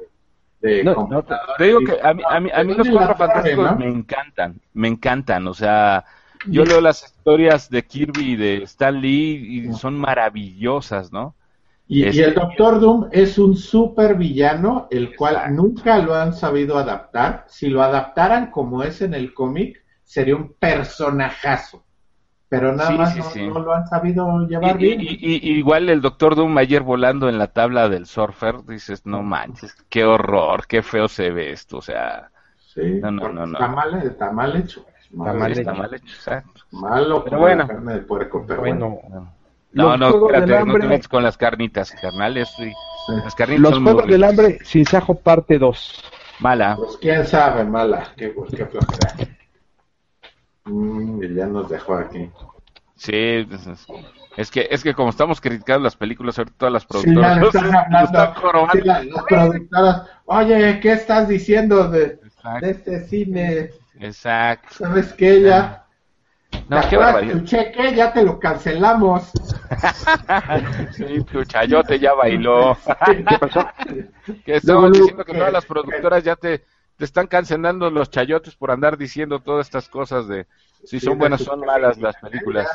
[0.61, 1.25] de, No.
[1.57, 3.89] Te digo que a mí, a mí, a mí los ¿Dónde la cuatro fantásticos me
[3.89, 6.05] encantan, me encantan, o sea,
[6.47, 11.35] yo leo las historias de Kirby y de Stan Lee y son maravillosas, ¿no?
[11.89, 15.55] Y, Es- y el Doctor Doom es un super villano, el cual Exacto.
[15.63, 17.45] nunca lo han sabido adaptar.
[17.49, 21.85] Si lo adaptaran como es en el cómic, sería un personajazo.
[22.49, 23.47] Pero nada Sí, más sí, no, sí.
[23.47, 25.01] no lo han sabido llevar Y, bien.
[25.01, 29.07] y- y- y igual el Doctor Doom ayer volando en la tabla del surfer, dices,
[29.07, 33.35] no manches, qué horror, qué feo se ve esto, o sea, Sí, no, no, porque
[33.35, 33.53] no, no.
[33.55, 34.85] Está, mal, está mal hecho.
[34.99, 35.83] es Está mal está hecho.
[35.83, 36.61] mal hecho, exacto.
[36.71, 37.67] Malo Pero bueno.
[37.67, 38.99] carne de puerco, pero bueno.
[39.03, 39.35] Bueno,
[39.73, 42.65] No, Los no, Juegos del espérate, no te Hambre- metas con las carnitas, carnal, esto
[42.65, 43.13] y- Sí.
[43.25, 44.25] las carnitas Los Juegos del.
[44.25, 46.05] Hambre sin Sajo parte 2.
[46.41, 46.77] Mala.
[46.77, 48.13] Pues quién sabe, mala.
[48.17, 49.15] Qué, pues, qué flojera.
[50.65, 52.31] Mm, y ya nos dejó aquí.
[52.97, 53.87] Sí, es, es-
[54.37, 57.55] es que es que como estamos criticando las películas, ahorita todas las Sí, productoras nos-
[57.55, 58.05] están hablando.
[58.25, 58.71] están.
[58.73, 62.19] Sí, la- las productoras, oye, ¿qué estás diciendo de,
[62.61, 63.71] de este cine?
[64.01, 64.69] exacto.
[64.75, 65.43] ¿Sabes qué?
[65.43, 65.85] Ya,
[66.69, 67.39] No, ¿te qué barbaridad.
[67.39, 67.95] tu cheque?
[67.95, 69.33] Ya te lo cancelamos.
[70.93, 72.77] Sí, tu chayote ya bailó.
[73.29, 73.67] ¿Qué pasó?
[74.45, 76.65] que estamos Luego, diciendo que todas las productoras ya te,
[76.97, 80.47] te están cancelando los chayotes por andar diciendo todas estas cosas de
[80.85, 82.67] si son buenas, tus son malas las películas.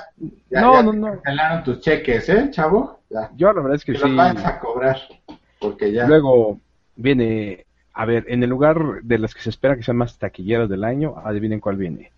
[0.49, 1.07] Ya, No, ya no, no.
[1.21, 2.99] cancelaron tus cheques, ¿eh, chavo?
[3.09, 3.29] Ya.
[3.35, 4.01] Yo la verdad es que sí.
[4.01, 4.97] los vas a cobrar.
[5.59, 6.07] Porque ya.
[6.07, 6.59] Luego
[6.95, 10.69] viene, a ver, en el lugar de las que se espera que sean más taquilleras
[10.69, 12.11] del año, adivinen cuál viene.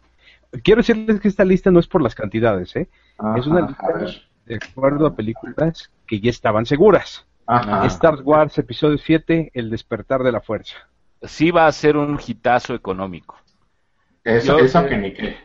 [0.64, 2.88] Quiero decirles que esta lista no es por las cantidades, ¿eh?
[3.18, 3.88] Ajá, es una lista
[4.46, 7.26] de acuerdo a películas que ya estaban seguras.
[7.48, 7.86] Ajá.
[7.88, 10.76] Star Wars Episodio 7, El despertar de la fuerza.
[11.24, 13.38] Sí va a ser un hitazo económico.
[14.24, 15.38] Eso, yo- eso que ni qué.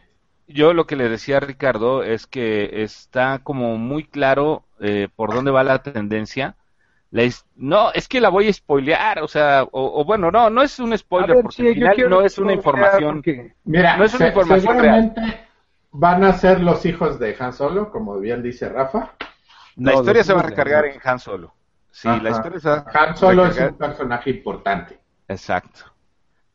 [0.46, 5.32] Yo lo que le decía a Ricardo es que está como muy claro eh, por
[5.32, 6.56] dónde va la tendencia.
[7.56, 10.78] No, es que la voy a spoilear, o sea, o, o bueno, no, no es
[10.78, 13.16] un spoiler, ver, porque sí, al final no es una información.
[13.16, 15.40] porque- Mira, No es una se- información seguramente
[15.92, 19.12] van a ser los hijos de Han Solo, como bien dice Rafa.
[19.76, 21.52] La No, historia se va a recargar en Han Solo.
[21.90, 22.22] Sí, Ajá.
[22.22, 25.00] la historia se va a Han Solo es un personaje importante.
[25.26, 25.80] Exacto.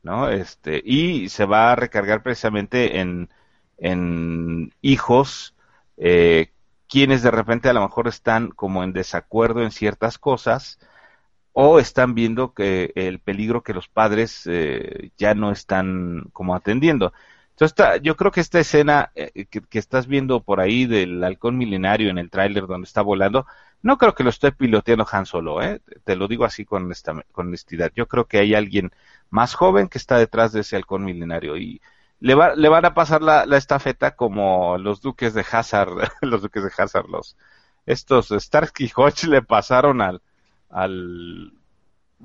[0.04, 0.30] ¿No?
[0.30, 3.30] Este, y se va a recargar precisamente en,
[3.78, 5.54] en hijos,
[5.98, 6.52] eh,
[6.96, 10.80] quienes de repente a lo mejor están como en desacuerdo en ciertas cosas,
[11.52, 17.12] o están viendo que el peligro que los padres eh, ya no están como atendiendo.
[17.50, 22.10] Entonces, yo creo que esta escena eh, que, estás viendo por ahí del halcón milenario
[22.10, 23.46] en el tráiler donde está volando,
[23.82, 25.82] no creo que lo esté piloteando Han Solo, ¿eh?
[26.06, 26.90] te lo digo así con,
[27.34, 27.92] con honestidad.
[27.94, 28.92] Yo creo que hay alguien
[29.30, 31.82] más joven que está detrás de ese halcón milenario y
[32.20, 36.42] le, va, le van a pasar la, la estafeta como los duques de Hazard, los
[36.42, 37.38] duques de Hazard, los,
[37.86, 40.22] estos Starsky Hodge le pasaron al,
[40.70, 41.54] al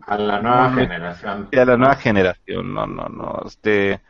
[0.03, 1.49] a la nueva generación.
[1.53, 4.01] a la nueva generación, no, no, no, este, eh,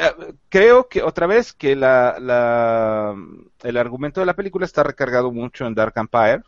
[0.00, 3.14] eh, creo que otra vez que la, la,
[3.62, 6.42] el argumento de la película está recargado mucho en Dark Empire,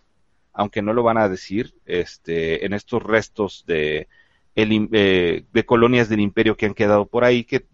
[0.55, 4.09] aunque no lo van a decir, este, en estos restos de,
[4.55, 7.67] el, eh, de colonias del imperio que han quedado por ahí que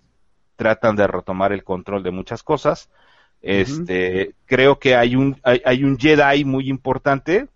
[0.59, 2.91] tratan de retomar el control de muchas cosas.
[3.41, 7.47] Este, creo que hay un, hay, hay, un Jedi muy importante,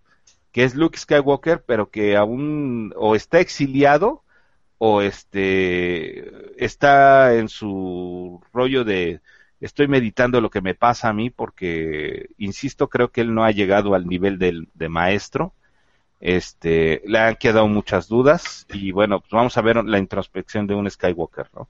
[0.53, 4.23] que es Luke Skywalker, pero que aún o está exiliado
[4.77, 9.19] o este está en su rollo de
[9.59, 13.51] estoy meditando lo que me pasa a mí porque insisto creo que él no ha
[13.51, 15.53] llegado al nivel del, de maestro.
[16.21, 20.75] Este le han quedado muchas dudas y bueno pues vamos a ver la introspección de
[20.75, 21.67] un Skywalker no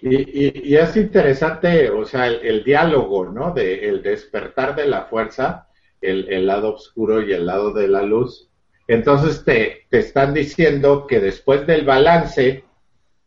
[0.00, 3.52] y, y, es interesante, o sea, el, diálogo, ¿no?
[3.52, 5.66] De el despertar de la fuerza,
[6.00, 8.48] el, el, lado oscuro y el lado de la luz.
[8.86, 12.64] Entonces te, te están diciendo que después del balance,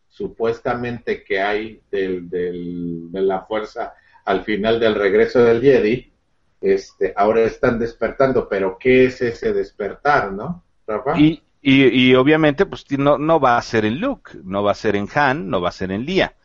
[0.08, 3.94] supuestamente que hay del, del, de la fuerza
[4.24, 6.14] al final del regreso del Jedi,
[6.62, 10.64] este, ahora están despertando, pero ¿qué es ese despertar, no?
[10.88, 11.20] Rafa?
[11.20, 14.76] Y, y, y obviamente, pues no, no va a ser en Luke, no va a
[14.76, 16.36] ser en Han, no va a ser en Lía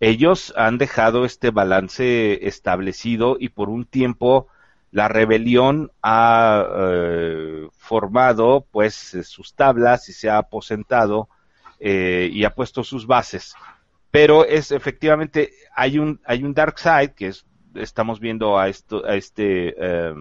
[0.00, 4.46] ellos han dejado este balance establecido y por un tiempo
[4.90, 8.94] la rebelión ha eh, formado pues
[9.24, 11.28] sus tablas y se ha aposentado
[11.80, 13.54] eh, y ha puesto sus bases.
[14.10, 17.44] Pero es efectivamente hay un hay un dark side que es
[17.74, 20.14] estamos viendo a esto a este eh,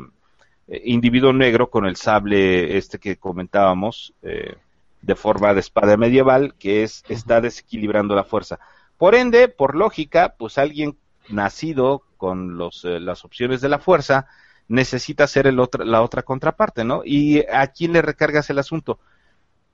[0.83, 7.05] individuo negro con el sable este que comentábamos de forma de espada medieval que es
[7.07, 8.59] está desequilibrando la fuerza
[8.97, 10.97] por ende, por lógica, pues alguien
[11.29, 14.27] nacido con los, eh, las opciones de la fuerza
[14.67, 17.01] necesita ser el la otra contraparte, ¿no?
[17.05, 18.99] ¿Y a quién le recargas el asunto?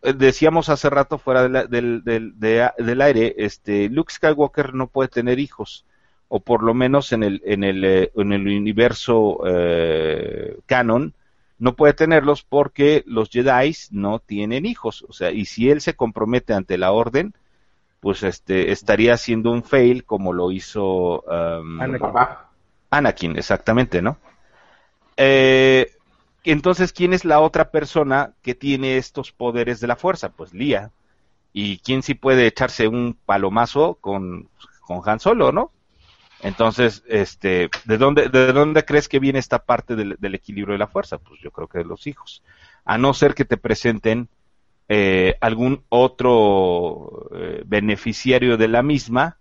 [0.02, 5.40] Eh, decíamos hace rato fuera del, del, del, aire, este, Luke Skywalker no puede tener
[5.40, 5.86] hijos,
[6.28, 9.40] o por lo menos en el, en el, eh, en el universo
[10.66, 11.14] canon,
[11.60, 15.96] no puede tenerlos porque los Jedi no tienen hijos, o sea, y si él se
[15.96, 17.34] compromete ante la orden,
[18.04, 21.80] pues este estaría haciendo un fail como lo hizo um,
[22.90, 23.38] Anakin.
[23.38, 24.18] exactamente, ¿no?
[25.16, 25.90] Eh,
[26.44, 30.34] entonces, ¿quién es la otra persona que tiene estos poderes de la fuerza?
[30.34, 30.92] Pues Lía.
[31.54, 34.50] ¿Y quién sí puede echarse un palomazo con,
[34.82, 35.72] con Han Solo, no?
[36.42, 40.80] Entonces, este, ¿de dónde, ¿de dónde crees que viene esta parte del, del equilibrio de
[40.80, 41.20] la fuerza?
[41.20, 42.44] Pues yo creo que de los hijos.
[42.84, 44.28] A no ser que te presenten
[44.90, 49.38] eh, algún otro eh, beneficiario de la misma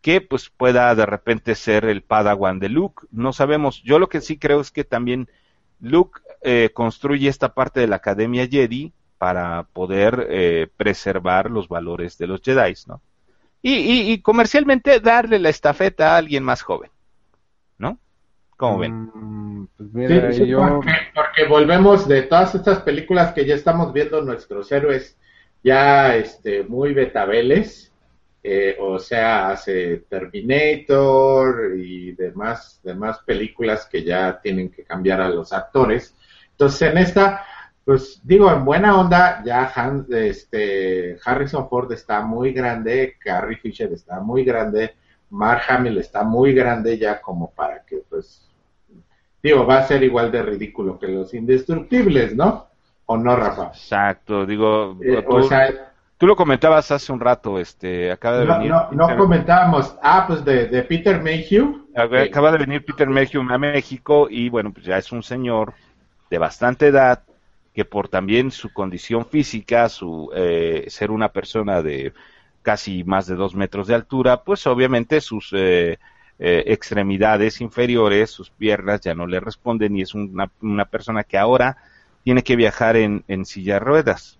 [0.00, 3.06] que pues pueda de repente ser el Padawan de Luke.
[3.10, 3.82] No sabemos.
[3.82, 5.28] Yo lo que sí creo es que también
[5.80, 12.28] Luke eh, construye esta parte de la Academia Jedi para poder preservar los valores de
[12.28, 13.00] los Jedi, ¿no?
[13.60, 16.90] Y, comercialmente darle la estafeta a alguien más joven.
[18.58, 19.08] ¿Cómo ven?
[19.14, 20.52] Mm, pues sí,
[21.14, 25.16] porque, volvemos de todas estas películas que ya estamos viendo nuestros héroes
[25.62, 27.92] ya este, muy betabeles,
[28.42, 35.28] eh, o sea, hace Terminator y demás, demás películas que ya tienen que cambiar a
[35.28, 36.16] los actores.
[36.50, 37.46] Entonces, en esta,
[37.84, 39.72] pues digo, en buena onda, ya
[40.10, 44.96] este, Harrison Ford está muy grande, Carrie Fisher está muy grande,
[45.30, 48.47] Mark Hamill está muy grande ya como para que pues
[49.42, 52.66] digo, va a ser igual de ridículo que los indestructibles, ¿no?
[53.06, 53.68] ¿O no, Rafa?
[53.68, 58.46] Exacto, digo, eh, tú, o sea, tú, lo comentabas hace un rato, este, acaba de
[58.46, 58.70] venir.
[58.70, 61.88] No, no comentábamos, ah, pues de, de Peter Mayhew.
[61.94, 65.72] Acaba de venir Peter Mayhew a México y bueno, pues ya es un señor
[66.30, 67.22] de bastante edad
[67.78, 72.12] que por también su condición física, su eh, ser una persona de
[72.62, 75.98] casi más de dos metros de altura, pues obviamente sus eh,
[76.38, 81.38] eh, extremidades inferiores, sus piernas ya no le responden y es una, una persona que
[81.38, 81.76] ahora
[82.24, 84.38] tiene que viajar en, en silla de ruedas.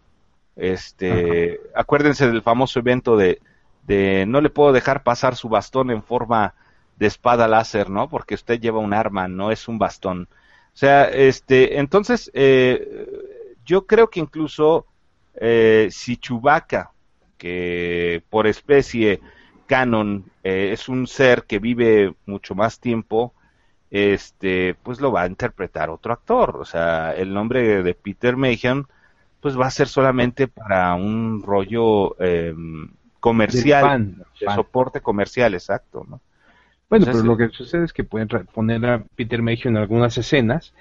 [0.56, 3.40] Este, acuérdense del famoso evento de,
[3.86, 6.54] de no le puedo dejar pasar su bastón en forma
[6.96, 8.08] de espada láser, ¿no?
[8.08, 10.28] Porque usted lleva un arma, no es un bastón.
[10.74, 13.06] O sea, este, entonces, eh,
[13.64, 14.86] yo creo que incluso
[15.34, 16.90] eh, si Chewbacca,
[17.36, 19.20] que por especie
[19.68, 23.34] canon eh, es un ser que vive mucho más tiempo,
[23.90, 26.56] este, pues lo va a interpretar otro actor.
[26.56, 28.84] O sea, el nombre de Peter Mayhem,
[29.40, 32.88] pues va a ser solamente para un rollo em,
[33.20, 36.20] comercial, de soporte comercial, exacto, ¿no?
[36.90, 40.72] Bueno, pero lo que sucede es que pueden poner a Peter Mayhew en algunas escenas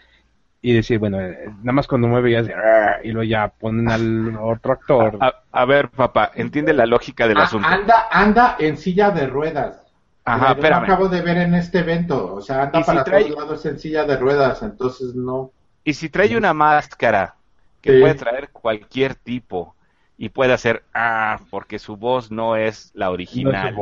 [0.62, 4.74] y decir, bueno, eh, nada más cuando mueve ya y luego ya ponen al otro
[4.74, 5.20] actor.
[5.52, 7.68] A, ver, papá, entiende la lógica del ah, asunto.
[7.68, 9.84] Anda, anda en silla de ruedas.
[10.26, 13.80] Ajá, pero acabo de ver en este evento, o sea, anda para todos lados en
[13.80, 15.52] silla de ruedas, entonces no.
[15.86, 17.36] Y si trae una máscara
[17.82, 19.74] que puede traer cualquier tipo
[20.18, 23.74] y puede hacer ah porque su voz no es la original.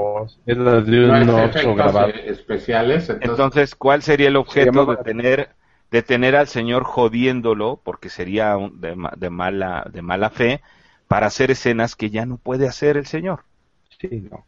[0.46, 2.10] es, la de un grabado.
[2.10, 3.10] especiales.
[3.22, 5.50] Entonces, ¿cuál sería el objeto de tener
[5.92, 10.62] de tener al señor jodiéndolo porque sería de, de, mala de mala fe
[11.08, 13.44] para hacer escenas que ya no puede hacer el señor?
[14.00, 14.46] Sí, no.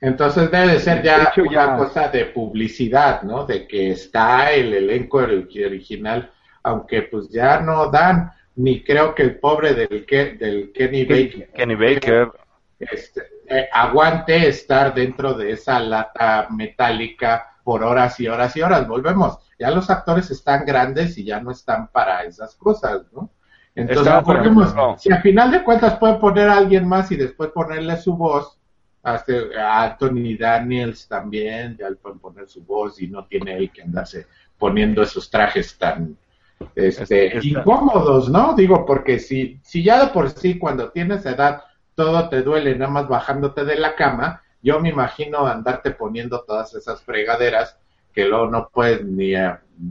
[0.00, 3.44] Entonces debe ser ya una cosa de publicidad, ¿no?
[3.44, 6.30] De que está el elenco original,
[6.62, 10.06] aunque pues ya no dan ni creo que el pobre del,
[10.38, 12.30] del Kenny Baker, Kenny Baker.
[12.78, 18.88] Este, eh, aguante estar dentro de esa lata metálica por horas y horas y horas.
[18.88, 23.28] Volvemos, ya los actores están grandes y ya no están para esas cosas, ¿no?
[23.74, 27.98] Entonces, volvemos, si al final de cuentas pueden poner a alguien más y después ponerle
[27.98, 28.58] su voz,
[29.02, 33.70] hasta a Anthony Daniels también, ya le pueden poner su voz y no tiene él
[33.70, 34.26] que andarse
[34.56, 36.16] poniendo esos trajes tan
[36.74, 38.54] este, incómodos, ¿no?
[38.54, 41.64] Digo, porque si, si ya de por sí cuando tienes edad
[41.94, 46.74] todo te duele nada más bajándote de la cama, yo me imagino andarte poniendo todas
[46.74, 47.78] esas fregaderas
[48.12, 49.32] que luego no puedes ni,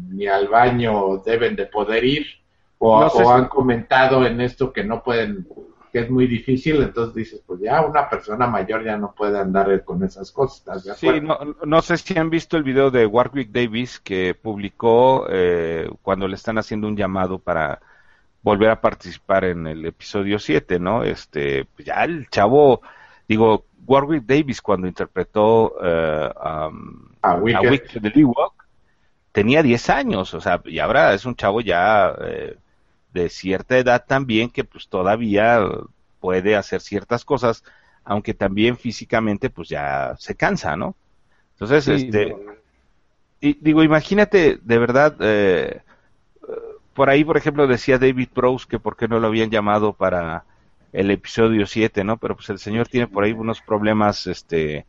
[0.09, 2.27] ni al baño deben de poder ir
[2.77, 5.47] o, o han comentado en esto que no pueden
[5.97, 10.03] es muy difícil, entonces dices, pues ya una persona mayor ya no puede andar con
[10.03, 10.83] esas cosas.
[10.97, 11.09] sí,
[11.65, 16.35] no, sé si han visto el video de Warwick Davis que publicó eh, cuando le
[16.35, 17.79] están haciendo un llamado para
[18.41, 21.03] volver a participar en el episodio 7, ¿no?
[21.03, 22.81] Este, pues ya el chavo,
[23.27, 26.69] digo, Warwick Davis cuando interpretó eh, a
[27.39, 28.53] Wicked de Ewok,
[29.31, 32.13] tenía 10 años, o sea, y ahora es un chavo ya...
[32.21, 32.57] Eh,
[33.17, 35.59] de cierta edad también que pues todavía
[36.19, 37.63] puede hacer ciertas cosas,
[38.03, 40.95] aunque también físicamente pues ya se cansa, ¿no?
[41.53, 42.35] Entonces, este,
[43.41, 45.81] y digo, imagínate de verdad, eh,
[46.93, 50.45] por ahí, por ejemplo, decía David Prose que por qué no lo habían llamado para
[50.93, 52.17] el episodio 7, ¿no?
[52.17, 54.85] Pero pues el señor tiene por ahí unos problemas, este,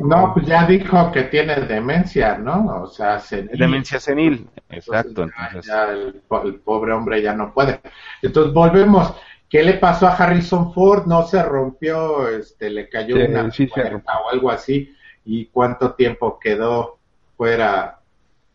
[0.00, 2.82] no, pues ya dijo que tiene demencia, ¿no?
[2.82, 3.58] O sea, senil.
[3.58, 5.24] Demencia senil, exacto.
[5.24, 6.22] Entonces, Ya, el,
[6.64, 7.80] pobre hombre ya no puede.
[8.22, 9.14] Entonces volvemos.
[9.50, 11.06] ¿Qué le pasó a Harrison Ford?
[11.06, 14.94] No se rompió, este, le cayó una o algo así.
[15.26, 16.98] ¿Y cuánto tiempo quedó
[17.36, 18.00] fuera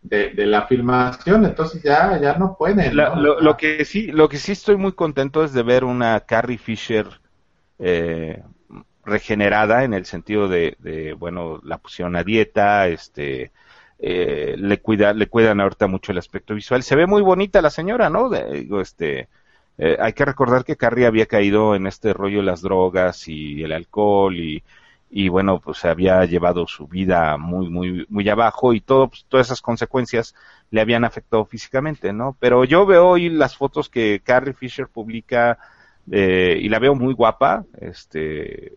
[0.01, 1.45] de, la filmación?
[1.45, 2.93] Entonces ya, ya no puede.
[2.93, 6.57] Lo, lo, que sí, lo que sí estoy muy contento es de ver una Carrie
[6.57, 7.07] Fisher
[7.79, 8.43] eh,
[9.05, 13.51] regenerada en el sentido de, bueno, la pusieron a dieta, este,
[13.97, 16.83] eh, le cuida, le cuidan ahorita mucho el aspecto visual.
[16.83, 18.29] Se ve muy bonita la señora, ¿no?
[18.29, 19.27] digo, este,
[19.77, 23.63] eh, hay que recordar que Carrie había caído en este rollo de las drogas y
[23.63, 24.63] el alcohol y,
[25.09, 29.47] y bueno, pues había llevado su vida muy, muy, muy abajo y todo, pues, todas
[29.47, 30.35] esas consecuencias
[30.69, 32.35] le habían afectado físicamente, ¿no?
[32.39, 35.57] Pero yo veo hoy las fotos que Carrie Fisher publica
[36.11, 38.73] eh, y la veo muy guapa, este,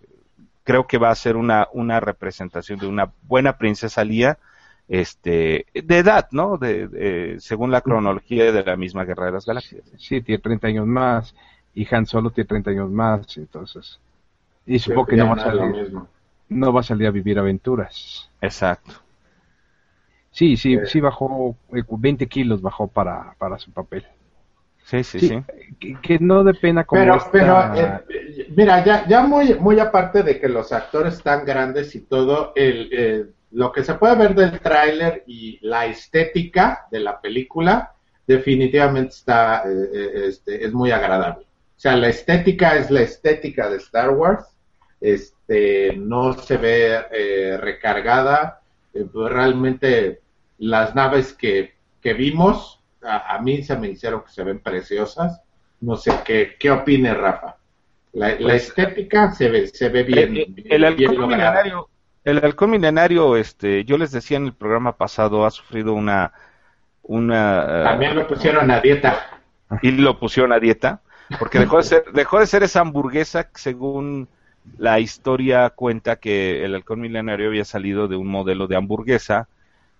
[0.64, 4.38] creo que va a ser una, una representación de una buena princesa Lía,
[4.88, 6.56] este, de edad, ¿no?
[6.56, 9.84] De, según la cronología de la misma Guerra de las Galaxias.
[9.98, 11.34] Sí, tiene 30 años más,
[11.74, 14.00] y Han Solo tiene 30 años más, entonces.
[14.66, 15.92] Y supongo que no va, a salir,
[16.52, 18.30] no va a salir a vivir aventuras.
[18.40, 18.94] Exacto.
[20.30, 24.06] Sí, sí, sí bajó, 20 eh, kilos bajó para, para su papel.
[24.84, 25.42] Sí, sí, sí.
[26.02, 30.40] Que, no de pena como Pero, pero eh, mira, ya, ya muy, muy aparte de
[30.40, 34.58] que los actores están grandes y todo, el, eh, lo que se puede ver del
[34.60, 37.92] tráiler y la estética de la película
[38.26, 41.44] definitivamente está, eh, este, es muy agradable.
[41.44, 44.44] O sea, la estética es la estética de Star Wars,
[45.00, 45.36] este,
[45.96, 48.60] no se ve recargada,
[48.92, 50.20] pues realmente
[50.58, 55.40] las naves que, que vimos a, mí se me hicieron que se ven preciosas.
[55.80, 57.56] No sé qué, qué opine Rafa.
[58.12, 60.36] La, pues, estética se ve, se ve bien.
[60.36, 61.88] Eh, eh, el, halcón milenario,
[62.24, 66.32] el halcón milenario, este, yo les decía en el programa pasado, ha sufrido una,
[67.02, 67.84] una.
[67.84, 69.40] También lo pusieron a dieta.
[69.80, 71.00] Y lo pusieron a dieta,
[71.38, 74.28] porque dejó de ser, dejó de ser esa hamburguesa según
[74.78, 79.48] la historia cuenta que el halcón milenario había salido de un modelo de hamburguesa,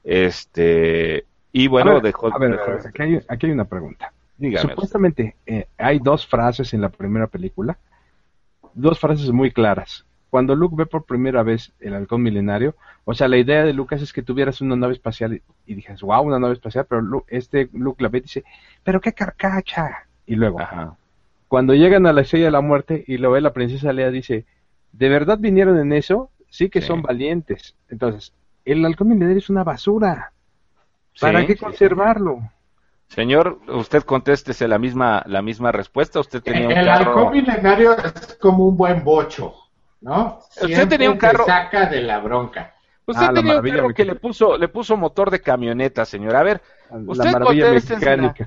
[0.05, 2.29] este, y bueno, dejó.
[2.35, 2.55] A ver,
[2.87, 4.13] aquí, hay, aquí hay una pregunta.
[4.57, 7.79] Supuestamente eh, hay dos frases en la primera película,
[8.75, 10.05] dos frases muy claras.
[10.31, 12.75] cuando Luke ve por primera vez el halcón milenario,
[13.05, 16.01] o sea, la idea de Lucas es que tuvieras una nave espacial y, y dijes,
[16.01, 18.45] wow, una nave espacial, pero Lu- este Luke la ve y dice,
[18.83, 20.07] pero qué carcacha.
[20.27, 20.97] Y luego, Ajá.
[21.53, 24.47] Cuando llegan a la estrella de la muerte y lo ve la princesa Lea, dice,
[24.93, 26.31] ¿de verdad vinieron en eso?
[26.49, 26.87] Sí que Sí.
[26.87, 27.77] son valientes.
[27.91, 28.33] Entonces,
[28.65, 30.33] el halcón milenario es una basura.
[31.21, 31.59] ¿Para Sí, qué sí.
[31.59, 32.39] conservarlo?
[33.09, 36.21] Señor, usted contéstese la misma, la misma respuesta.
[36.21, 37.11] Usted tenía un El carro.
[37.19, 39.53] halcón milenario es como un buen bocho,
[40.01, 40.39] ¿no?
[40.59, 42.75] Usted tenía un te carro- saca de la bronca.
[43.05, 46.37] Usted Ah, la tenía un carro que le puso, le puso motor de camioneta, señor.
[46.37, 47.39] A ver, La usted la-
[47.97, 48.47] mecánica.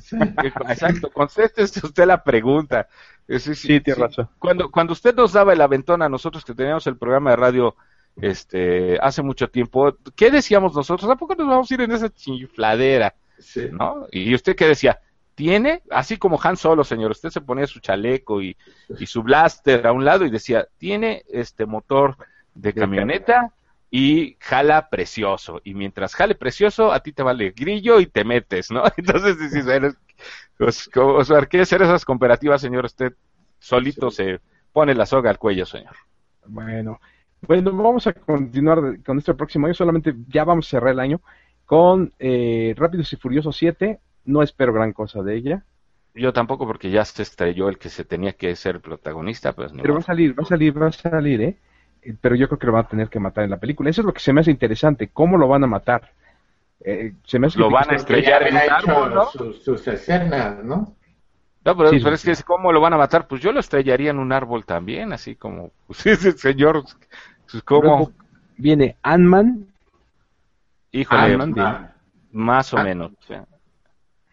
[0.69, 2.87] Exacto, contéstese usted la pregunta.
[3.27, 4.29] Eh, Sí, Sí, tiene razón.
[4.39, 7.75] Cuando, cuando usted nos daba el aventón a nosotros que teníamos el programa de radio
[8.21, 11.09] este hace mucho tiempo, ¿qué decíamos nosotros?
[11.09, 13.13] ¿A poco nos vamos a ir en esa chifladera?
[13.39, 13.67] Sí.
[13.71, 14.07] ¿No?
[14.11, 14.99] Y usted qué decía,
[15.35, 18.55] tiene, así como Han Solo, señor, usted se ponía su chaleco y,
[18.99, 22.15] y su blaster a un lado y decía, tiene este motor
[22.53, 23.51] de camioneta
[23.91, 25.61] y jala precioso.
[25.63, 28.83] Y mientras jale precioso, a ti te vale grillo y te metes, ¿no?
[28.97, 29.93] Entonces dices, bueno,
[30.57, 30.89] pues,
[31.49, 32.85] ¿qué hacer esas comparativas, señor?
[32.85, 33.13] Usted
[33.59, 34.39] solito se
[34.71, 35.95] pone la soga al cuello, señor.
[36.45, 36.99] Bueno,
[37.41, 39.73] bueno, vamos a continuar con este próximo año.
[39.73, 41.21] Solamente ya vamos a cerrar el año
[41.65, 43.99] con eh, Rápidos y Furiosos 7.
[44.25, 45.65] No espero gran cosa de ella,
[46.15, 49.93] Yo tampoco, porque ya se estrelló el que se tenía que ser protagonista, pues pero
[49.93, 51.57] va a salir, va a salir, va a salir, ¿eh?
[52.05, 53.89] Eh, Pero yo creo que lo van a tener que matar en la película.
[53.89, 55.09] Eso es lo que se me hace interesante.
[55.09, 56.11] ¿Cómo lo van a matar?
[56.81, 59.25] Eh, se me hace Lo van a estrellar en árbol, ¿no?
[59.31, 60.93] sus, sus escenas, ¿no?
[61.63, 63.27] No, pero, Sí, pero sí, es que ¿cómo lo van a matar?
[63.27, 66.83] Pues yo lo estrellaría en un árbol también, así como, pues, ese señor,
[67.51, 67.81] pues, ¿cómo?
[67.81, 68.11] Luego
[68.57, 69.65] viene Ant-Man.
[70.91, 71.65] Híjole, Ant-Man, bien.
[71.65, 71.93] Ah,
[72.31, 72.83] más o Ah.
[72.83, 73.11] menos.
[73.19, 73.45] o sea.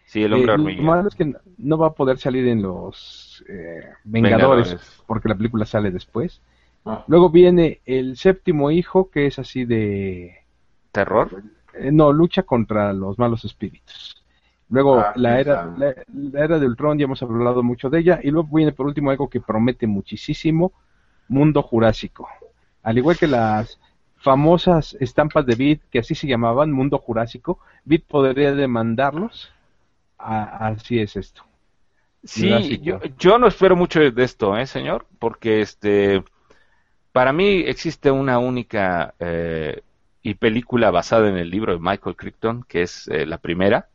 [0.05, 3.43] Sí, el hombre Eh, Lo malo es que no va a poder salir en los
[3.49, 5.03] eh, Vengadores, Vengadores.
[5.07, 6.43] porque la película sale después.
[6.87, 7.05] Ah.
[7.07, 10.37] Luego viene el séptimo hijo, que es así de...
[10.93, 11.43] ¿Terror?
[11.75, 14.23] eh, no, lucha contra los malos espíritus.
[14.69, 18.21] Luego Ah, la, era, la, la era de Ultron, ya hemos hablado mucho de ella.
[18.23, 20.73] Y luego viene por último algo que promete muchísimo,
[21.29, 22.29] Mundo Jurásico.
[22.83, 23.79] Al igual que las
[24.17, 29.53] famosas estampas de Beat, que así se llamaban, Mundo Jurásico, Beat podría demandarlos.
[30.19, 31.43] A- así es esto.
[32.25, 35.07] Sí, yo, yo no espero mucho de esto, ¿eh, señor?
[35.19, 36.23] Porque este,
[37.13, 39.83] para mí existe una única eh,
[40.23, 43.89] y película basada en el libro de Michael Crichton, que es eh, la primera.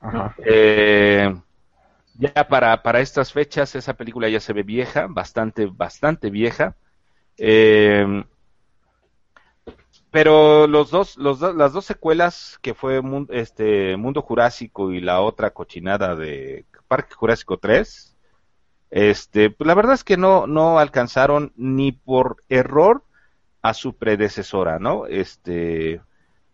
[0.00, 0.34] Ajá.
[0.44, 1.34] Eh,
[2.14, 6.76] ya para, para estas fechas esa película ya se ve vieja, bastante, bastante vieja.
[7.38, 8.24] Eh,
[10.10, 13.00] pero los dos, los do- las dos secuelas que fue
[13.30, 18.11] este Mundo Jurásico y la otra cochinada de Parque Jurásico 3,
[18.92, 23.02] este, pues la verdad es que no, no alcanzaron ni por error
[23.62, 25.06] a su predecesora, ¿no?
[25.06, 26.02] Este,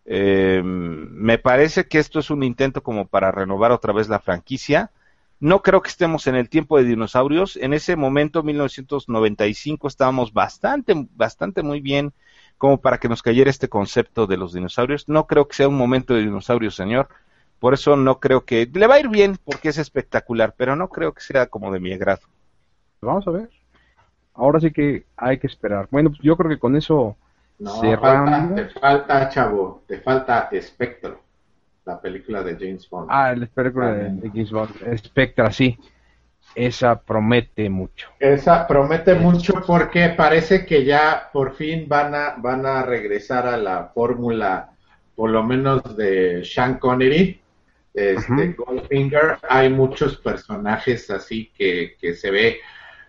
[0.04, 4.92] eh, me parece que esto es un intento como para renovar otra vez la franquicia.
[5.40, 7.56] No creo que estemos en el tiempo de dinosaurios.
[7.56, 12.12] En ese momento, 1995, estábamos bastante, bastante muy bien
[12.56, 15.08] como para que nos cayera este concepto de los dinosaurios.
[15.08, 17.08] No creo que sea un momento de dinosaurios, señor.
[17.58, 18.68] Por eso no creo que...
[18.72, 21.80] Le va a ir bien porque es espectacular, pero no creo que sea como de
[21.80, 22.20] mi agrado.
[23.00, 23.50] Vamos a ver.
[24.34, 25.88] Ahora sí que hay que esperar.
[25.90, 27.16] Bueno, pues yo creo que con eso
[27.58, 28.30] No, cerramos.
[28.30, 31.20] falta, te falta, chavo, te falta Spectro,
[31.84, 33.08] la película de James Bond.
[33.10, 35.76] Ah, el película de, de James Bond, Spectra, sí.
[36.54, 38.08] Esa promete mucho.
[38.18, 43.56] Esa promete mucho porque parece que ya por fin van a, van a regresar a
[43.56, 44.70] la fórmula,
[45.14, 47.40] por lo menos de Sean Connery,
[47.98, 48.52] este.
[48.56, 49.38] Goldfinger.
[49.48, 52.58] Hay muchos personajes así que, que se ve,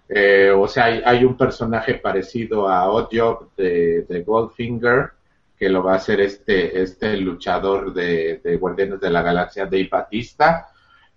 [0.08, 5.12] eh, o sea, hay, hay un personaje parecido a Oddjob de, de Goldfinger
[5.58, 9.90] que lo va a hacer este, este luchador de, de Guardianes de la Galaxia, Dave
[9.92, 10.68] Batista.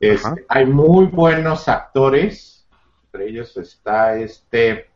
[0.01, 2.67] Este, hay muy buenos actores,
[3.07, 4.89] entre ellos está este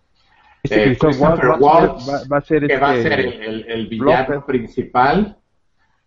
[0.65, 2.97] Este Eh, Christopher Waltz va, a ser- Waltz, va- va a ser que va a
[2.97, 5.37] este- ser el, el- el villano principal.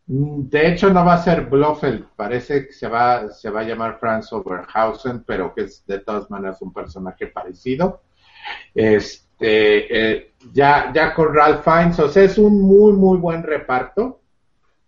[0.10, 3.64] Mm, De hecho, no va a ser Blofeld, parece que se va, se va a
[3.64, 8.02] llamar Franz Oberhausen, pero que es de todas maneras un personaje parecido.
[8.73, 14.22] Este, eh, ya, ya con Ralph Fiennes, o sea, es un muy, muy buen reparto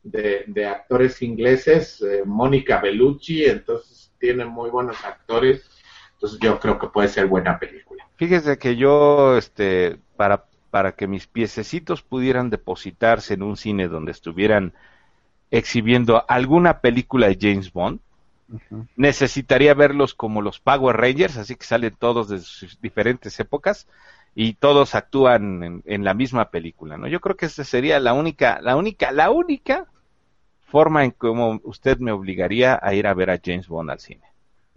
[0.03, 2.01] de, de actores ingleses.
[2.01, 5.69] eh, Mónica Bellucci, entonces tiene muy buenos actores.
[6.13, 8.07] Entonces yo creo que puede ser buena película.
[8.17, 14.11] Fíjese que yo, este, para, para que mis piececitos pudieran depositarse en un cine donde
[14.11, 14.73] estuvieran
[15.51, 17.99] exhibiendo alguna película de James Bond,
[18.95, 23.87] necesitaría verlos como los Power Rangers, así que salen todos de sus diferentes épocas,
[24.33, 27.07] y todos actúan en, la misma película, ¿no?
[27.07, 29.87] Yo creo que esa sería la única, la única, la única
[30.67, 34.21] forma en como usted me obligaría a ir a ver a James Bond al cine.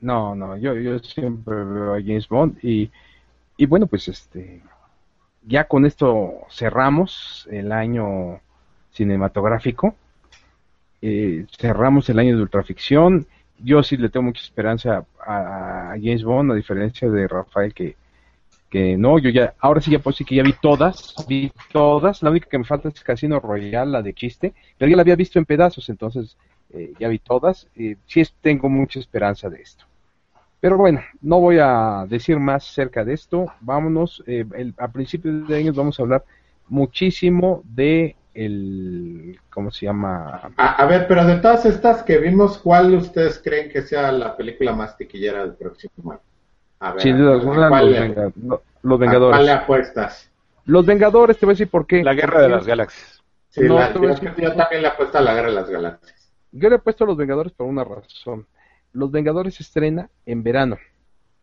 [0.01, 2.91] No, no, yo, yo siempre veo a James Bond y,
[3.57, 4.61] y bueno, pues este,
[5.47, 8.41] ya con esto cerramos el año
[8.91, 9.95] cinematográfico,
[11.07, 13.27] eh, cerramos el año de ultraficción,
[13.59, 17.97] yo sí le tengo mucha esperanza a, James Bond, a diferencia de Rafael que
[18.75, 22.25] que no, yo ya, ahora sí ya puedo decir que ya vi todas, vi todas,
[22.25, 25.15] la única que me falta es Casino Royale, la de chiste, pero ya la había
[25.15, 26.37] visto en pedazos, entonces
[26.71, 29.85] eh, ya vi todas, eh, sí tengo mucha esperanza de esto.
[30.59, 34.45] Pero bueno, no voy a decir más acerca de esto, vámonos, eh,
[34.79, 36.25] a principios de año vamos a hablar
[36.69, 40.53] muchísimo de el, ¿cómo se llama?
[40.57, 44.73] A, ver, pero de todas estas que vimos, ¿cuál ustedes creen que sea la película
[44.73, 46.21] más tiquillera del próximo año?
[46.99, 47.35] Sin duda
[48.83, 49.37] los, Vengadores.
[49.37, 50.31] ¿Cuál le apuestas?
[50.67, 52.03] Los Vengadores, te voy a decir por qué.
[52.03, 53.23] La Guerra de las Galaxias.
[53.55, 56.33] yo, también le apuesto a la Guerra de las Galaxias.
[56.53, 58.47] Yo le apuesto a los Vengadores por una razón.
[58.93, 60.77] Los Vengadores se estrena en verano.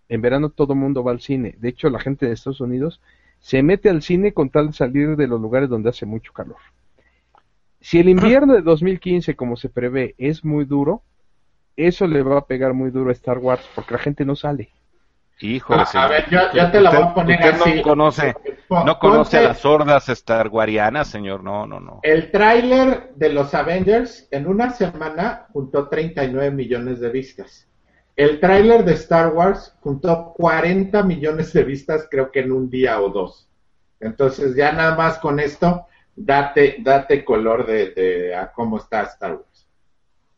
[0.10, 1.56] En verano todo el mundo va al cine.
[1.58, 3.02] De hecho, la gente de Estados Unidos
[3.42, 6.58] se mete al cine con tal de salir de los lugares donde hace mucho calor.
[7.82, 11.02] Si el invierno de 2015, como se prevé, es muy duro,
[11.76, 14.70] eso le va a pegar muy duro a Star Wars porque la gente no sale.
[15.40, 17.78] Híjole, a, ver, yo, te la voy a poner así.
[17.78, 18.36] no conoce,
[18.70, 22.00] no conoce a las sordas starguarianas, señor, no, no, no.
[22.04, 27.71] El tráiler de los Avengers en una semana juntó 39 millones de vistas.
[28.16, 33.02] El tráiler de Star Wars juntó 40 millones de vistas, creo que en un día
[33.02, 33.48] o dos.
[34.00, 39.68] Entonces, ya nada más con esto, date, date color de, a cómo está Star Wars.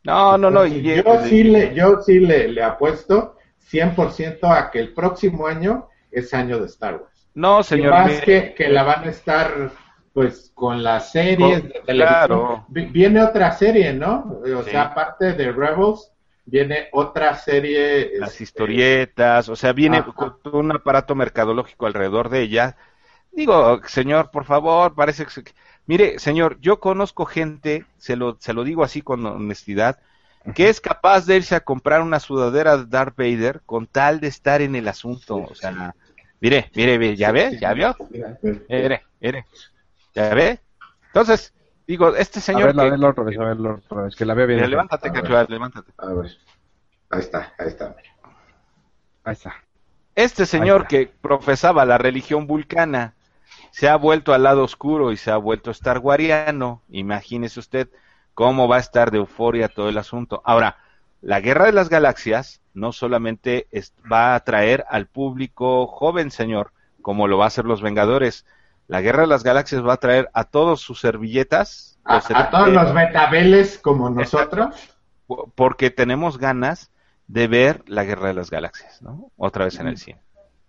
[0.03, 0.65] No, no, no.
[0.65, 3.37] yo, sí le, yo sí le, le apuesto
[3.71, 7.29] 100% a que el próximo año es año de Star Wars.
[7.33, 7.91] No, señor.
[7.91, 9.71] más que, que la van a estar
[10.13, 12.63] pues con las series de televisión.
[12.67, 14.39] Viene otra serie, ¿no?
[14.55, 16.12] O sea, aparte de Rebels,
[16.45, 18.19] viene otra serie.
[18.19, 22.77] Las este, historietas, o sea, viene con un aparato mercadológico alrededor de ella.
[23.31, 25.51] Digo, señor, por favor, parece que...
[25.85, 29.99] Mire, señor, yo conozco gente, se lo, se lo digo así con honestidad,
[30.55, 34.27] que es capaz de irse a comprar una sudadera de Darth Vader con tal de
[34.27, 35.37] estar en el asunto.
[35.37, 35.95] O sea,
[36.39, 37.57] mire, mire, ¿ya ve?
[37.59, 37.95] ¿Ya vio?
[38.69, 39.45] Mire, mire,
[40.13, 40.59] ¿ya ve?
[41.07, 41.53] Entonces,
[41.87, 42.69] digo, este señor...
[42.79, 44.69] A otra vez, a verlo otra vez, que la vea bien.
[44.69, 45.91] levántate, cachual, levántate.
[45.97, 46.31] A ver,
[47.09, 47.95] ahí está, ahí está.
[49.23, 49.55] Ahí está.
[50.15, 53.15] Este señor que profesaba la religión vulcana
[53.71, 57.89] se ha vuelto al lado oscuro y se ha vuelto starguariano, imagínese usted
[58.35, 60.41] cómo va a estar de euforia todo el asunto.
[60.45, 60.77] Ahora,
[61.21, 63.67] la Guerra de las Galaxias no solamente
[64.11, 68.45] va a atraer al público joven, señor, como lo va a hacer los Vengadores.
[68.87, 71.99] La Guerra de las Galaxias va a traer a todos sus servilletas.
[72.03, 74.75] A, todos los metabeles como nosotros.
[75.55, 76.91] Porque tenemos ganas
[77.27, 79.31] de ver la Guerra de las Galaxias, ¿no?
[79.37, 80.19] Otra vez en el cine.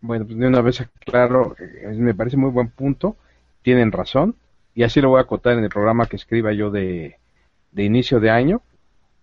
[0.00, 3.16] Bueno, pues de una vez claro, eh, me parece muy buen punto.
[3.62, 4.36] Tienen razón.
[4.74, 7.18] Y así lo voy a acotar en el programa que escriba yo de,
[7.72, 8.62] de inicio de año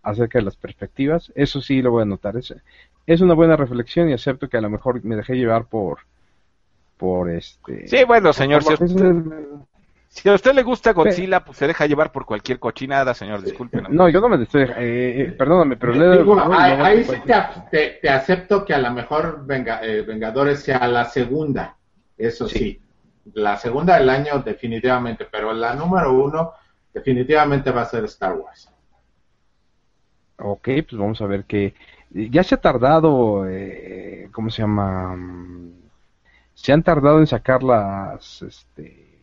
[0.04, 1.32] acerca de las perspectivas.
[1.36, 2.38] Eso sí lo voy a notar.
[2.38, 2.54] Es,
[3.06, 6.00] es una buena reflexión y acepto que a lo mejor me dejé llevar por
[7.02, 8.62] por este Sí, bueno, señor,
[10.08, 13.82] si, a usted le gusta Godzilla, pues se deja llevar por cualquier cochinada, señor, disculpe.
[13.90, 15.94] No, yo no me estoy eh, eh, perdóname, pero
[16.54, 17.16] ahí, sí
[17.72, 21.76] te, acepto que a lo mejor Venga, eh, Vengadores sea la segunda,
[22.18, 22.80] eso sí.
[23.34, 26.54] La segunda del año definitivamente, pero la número uno
[26.94, 28.70] definitivamente va a ser Star Wars.
[30.38, 31.74] Ok, pues vamos a ver que
[32.12, 35.18] ya se ha tardado, eh, ¿cómo se llama?
[36.62, 39.18] Se han tardado en sacar las, este,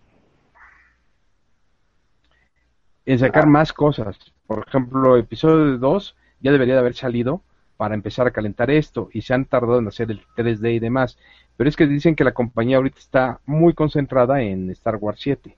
[3.07, 3.47] en sacar ah.
[3.47, 4.19] más cosas.
[4.45, 7.43] Por ejemplo, episodio 2 ya debería de haber salido
[7.77, 11.17] para empezar a calentar esto y se han tardado en hacer el 3D y demás.
[11.57, 15.57] Pero es que dicen que la compañía ahorita está muy concentrada en Star Wars 7.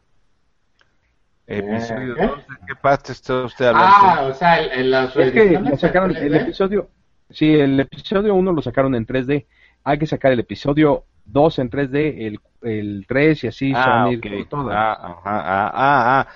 [1.46, 2.30] Episodio ¿Eh?
[2.68, 3.96] qué parte está usted hablando?
[4.00, 6.90] Ah, o sea, el, es que sacaron el episodio,
[7.30, 9.46] sí, el episodio 1 lo sacaron en 3D.
[9.84, 14.16] Hay que sacar el episodio 2 en 3D, el, el 3 y así ah, se
[14.16, 14.76] van todas.
[14.76, 16.28] Ah, ah, ah, ah,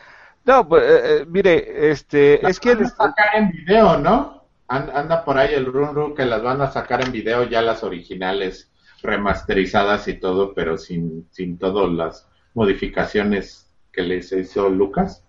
[0.45, 2.75] No, pues, eh, eh, mire, este, es que...
[2.75, 4.45] Van a sacar en video, ¿no?
[4.67, 7.85] Anda por ahí el run run que las van a sacar en video ya las
[7.85, 8.73] originales
[9.03, 15.23] remasterizadas y todo, pero sin, sin todas las modificaciones que les hizo Lucas?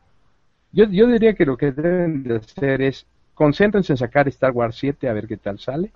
[0.72, 4.78] Yo, yo diría que lo que deben de hacer es concéntrense en sacar Star Wars
[4.78, 5.92] 7 a ver qué tal sale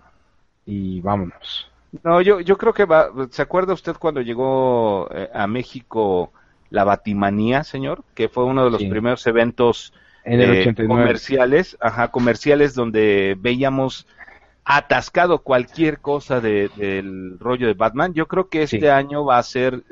[0.65, 1.71] y vámonos.
[2.03, 3.10] No, yo, yo creo que va.
[3.32, 6.32] ¿Se acuerda usted cuando llegó eh, a México
[6.70, 8.03] la Batimanía, señor?
[8.14, 9.94] Que fue uno de los primeros eventos
[10.24, 14.06] eh, comerciales, ajá, comerciales donde veíamos
[14.64, 18.14] atascado cualquier cosa del rollo de Batman.
[18.14, 19.84] Yo creo que este año va a ser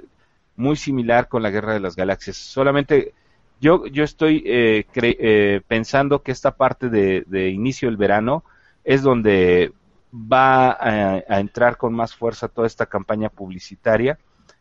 [0.56, 2.38] muy similar con la Guerra de las Galaxias.
[2.38, 3.14] Solamente
[3.60, 8.44] yo, yo estoy eh, eh, pensando que esta parte de, inicio del verano
[8.84, 9.72] es donde
[10.18, 14.18] va a, entrar con más fuerza toda esta campaña publicitaria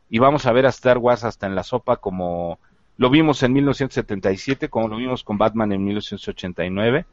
[0.09, 2.59] y vamos a ver a Star Wars hasta en la sopa como
[2.99, 7.05] lo vimos en 1977, como lo vimos con Batman en 1989.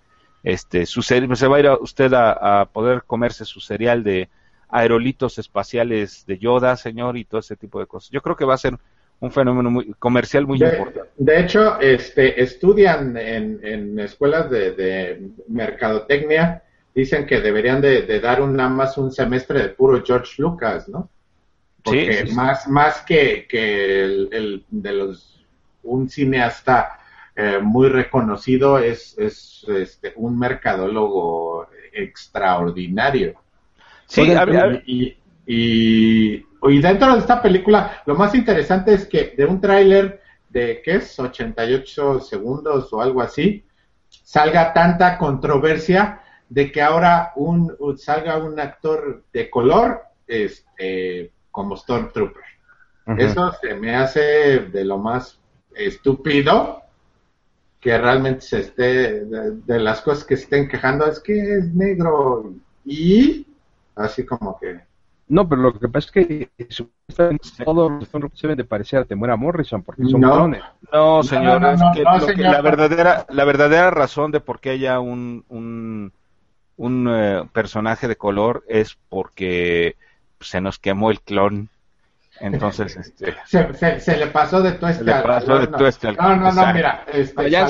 [0.44, 4.30] Este, su se va a ir usted a, poder comerse su cereal de
[4.70, 8.10] aerolitos espaciales de Yoda, señor, y todo ese tipo de cosas.
[8.12, 8.78] Yo creo que va a ser
[9.20, 11.12] un fenómeno muy comercial muy importante.
[11.18, 16.64] De hecho, este, estudian en, escuelas de, mercadotecnia,
[16.94, 21.10] dicen que deberían de, dar un, nada más un semestre de puro George Lucas, ¿no?
[21.84, 25.46] Porque más, más que, que el, de los
[25.84, 27.00] un cineasta
[27.36, 33.34] eh, muy reconocido es, es este, un mercadólogo extraordinario.
[34.06, 34.34] Sí,
[34.86, 40.22] y, y, y, dentro de esta película, lo más interesante es que de un tráiler
[40.50, 41.20] de, ¿qué es?
[41.20, 43.66] 88 segundos o algo así,
[44.10, 46.23] salga tanta controversia
[46.54, 52.44] de que ahora un, salga un actor de color este, como Stormtrooper.
[53.18, 55.40] Eso se me hace de lo más
[55.76, 56.84] estúpido
[57.82, 62.54] que realmente se esté, de, las cosas que se estén quejando, es que es negro
[62.86, 63.48] y
[63.96, 64.80] así como que...
[65.28, 66.50] No, pero lo que pasa es que
[67.66, 70.52] todos los deben de parecer a Temuera Morrison porque son no.
[70.92, 76.14] No, señor, la verdadera la verdadera razón de por qué haya un un,
[76.78, 79.96] un eh, personaje de color es porque
[80.40, 81.70] se nos quemó el clon.
[82.40, 83.36] Entonces, este...
[84.00, 85.24] Se, le pasó de tueste al...
[85.24, 86.16] pasó de tueste al...
[86.16, 87.68] No, no, no, mira, este, ya,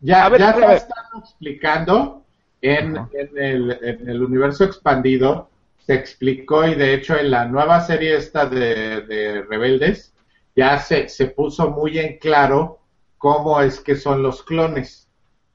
[0.00, 2.24] ya, ya te están explicando
[2.60, 7.80] en, en, el, en, el, universo expandido, se explicó y de hecho en la nueva
[7.80, 10.14] serie esta de, de Rebeldes,
[10.56, 12.80] ya se, se puso muy en claro
[13.16, 15.08] cómo es que son los clones.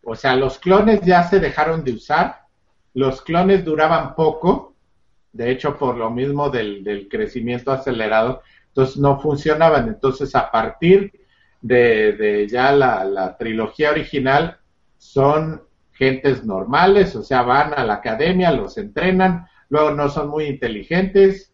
[0.03, 2.42] O sea, los clones ya se dejaron de usar,
[2.93, 4.75] los clones duraban poco,
[5.31, 9.87] de hecho por lo mismo del, del crecimiento acelerado, entonces no funcionaban.
[9.87, 11.11] Entonces a partir
[11.61, 14.57] de, de ya la, la, trilogía original
[14.97, 15.63] son
[15.93, 21.53] gentes normales, o sea, van a la academia, los entrenan, luego no son muy inteligentes,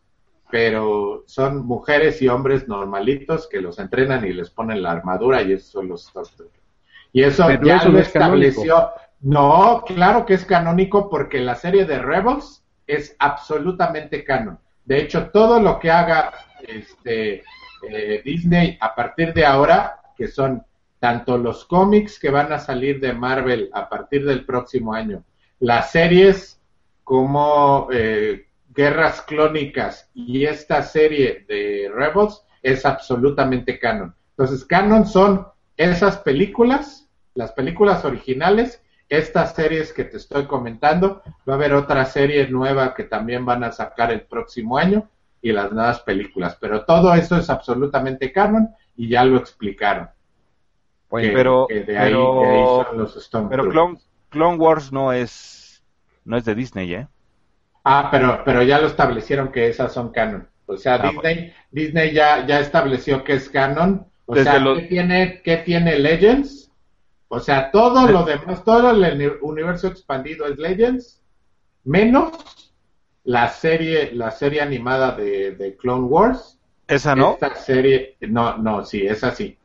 [0.50, 5.54] pero son mujeres y hombres normalitos que los entrenan y les ponen la armadura y
[5.54, 6.12] eso son los
[7.14, 8.90] Y eso ya lo estableció.
[9.22, 14.60] No, claro que es canónico porque la serie de Rebels es absolutamente canon.
[14.86, 17.44] De hecho, todo lo que haga este,
[17.90, 20.64] eh, Disney a partir de ahora, que son
[21.00, 25.24] tanto los cómics que van a salir de Marvel a partir del próximo año,
[25.60, 26.62] las series
[27.04, 34.16] como eh, Guerras Clónicas y esta serie de Rebels es absolutamente canon.
[34.32, 41.54] Entonces, canon son esas películas, las películas originales estas series que te estoy comentando, va
[41.54, 45.10] a haber otra serie nueva que también van a sacar el próximo año
[45.42, 50.10] y las nuevas películas, pero todo eso es absolutamente canon y ya lo explicaron.
[51.10, 52.46] pero pero,
[53.50, 53.98] pero
[54.30, 55.84] Clone, Wars no es
[56.24, 57.08] no es de Disney, ¿eh?
[57.84, 60.48] Ah, pero pero ya lo establecieron que esas son canon.
[60.68, 64.06] O sea, ah, Disney Disney ya ya estableció que es canon.
[64.28, 66.69] O sea, ¿qué tiene qué tiene Legends?
[67.32, 71.24] O sea, todo lo demás, todo el universo expandido es Legends,
[71.84, 72.32] menos
[73.24, 76.60] la serie, la serie animada de, Clone Wars.
[76.88, 77.34] ¿Esa no?
[77.34, 79.56] Esta serie, no, no, sí, es así.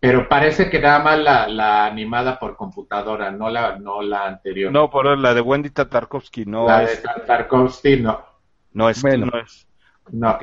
[0.00, 4.72] Pero parece que nada más la, la, animada por computadora, no la, no la anterior.
[4.72, 8.24] No, por la de Wendy Tatarkovsky, no la de Tatarkovsky, no.
[8.72, 9.26] No es, bueno.
[9.26, 9.66] no es.
[10.10, 10.38] No.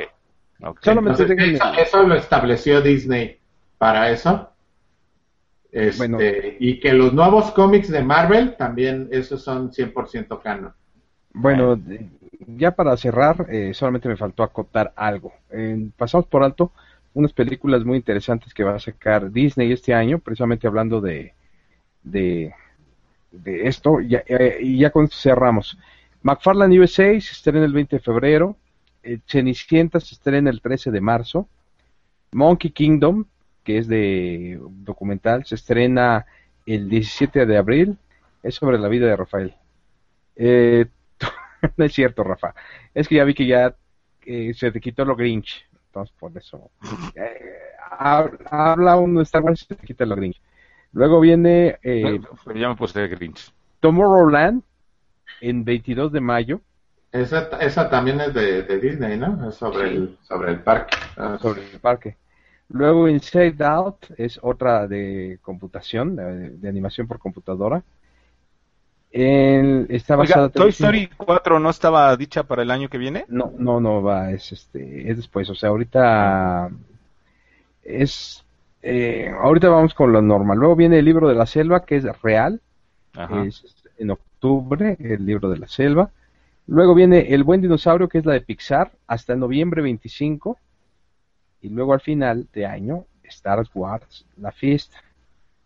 [0.59, 0.95] Okay.
[1.77, 3.39] eso lo estableció Disney
[3.79, 4.51] para eso.
[5.71, 10.73] Este, y que los nuevos cómics de Marvel también, esos son 100% canon.
[11.33, 11.79] Bueno,
[12.47, 15.33] ya para cerrar, eh, solamente me faltó acotar algo.
[15.97, 16.71] pasamos por alto
[17.13, 21.33] unas películas muy interesantes que va a sacar Disney este año, precisamente hablando de,
[22.03, 22.53] de,
[23.43, 25.77] esto, eh, y ya con esto cerramos.
[26.21, 28.55] McFarlane USA se estrena el 20 de febrero,
[29.01, 31.47] eh, Cenicienta se estrena el 13 de marzo,
[32.31, 33.25] Monkey Kingdom
[33.67, 36.25] que es de documental, se estrena
[36.65, 37.97] el 17 de abril,
[38.41, 39.53] es sobre la vida de Rafael.
[40.37, 40.85] Eh,
[41.75, 42.55] no es cierto, Rafa.
[42.93, 43.75] Es que ya vi que ya
[44.25, 45.67] eh, se te quitó lo Grinch.
[45.87, 46.71] Entonces, por eso.
[47.15, 47.41] eh,
[47.99, 50.39] hab- habla uno de Star Wars y se te quita lo Grinch.
[50.93, 52.21] Luego viene eh,
[52.55, 53.51] ya me puse de Grinch.
[53.81, 54.63] Tomorrowland
[55.41, 56.61] en 22 de mayo
[57.11, 59.49] Esa, esa también es de, de Disney, ¿no?
[59.49, 60.95] Es sobre, el, sobre el parque.
[61.17, 62.15] Ah, sobre el parque.
[62.69, 67.81] Luego Inside Out es otra de computación, de, de animación por computadora.
[69.11, 73.25] El- está Oiga, basada Toy Story 4 no estaba dicha para el año que viene.
[73.29, 76.69] No, no, no va, es este, es después, o sea, ahorita
[77.83, 78.43] es,
[78.81, 80.57] eh, ahorita vamos con lo normal.
[80.57, 82.59] Luego viene el libro de la selva, que es real,
[83.15, 83.43] Ajá.
[83.45, 83.63] es
[83.97, 86.09] en octubre, el libro de la selva.
[86.67, 90.57] Luego viene El buen dinosaurio, que es la de Pixar, hasta noviembre 25.
[91.67, 94.97] Y luego al final de año, Star Wars, la fiesta,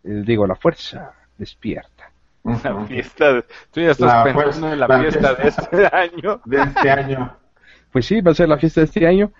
[0.02, 2.10] eh, digo, la fuerza despierta.
[2.42, 5.62] La fiesta, de- tú ya estás La pensando fuerza- en la la fiesta de fiesta.
[5.70, 6.40] este año.
[6.44, 7.36] De este año.
[7.92, 9.30] Pues sí, va a ser la fiesta de este año.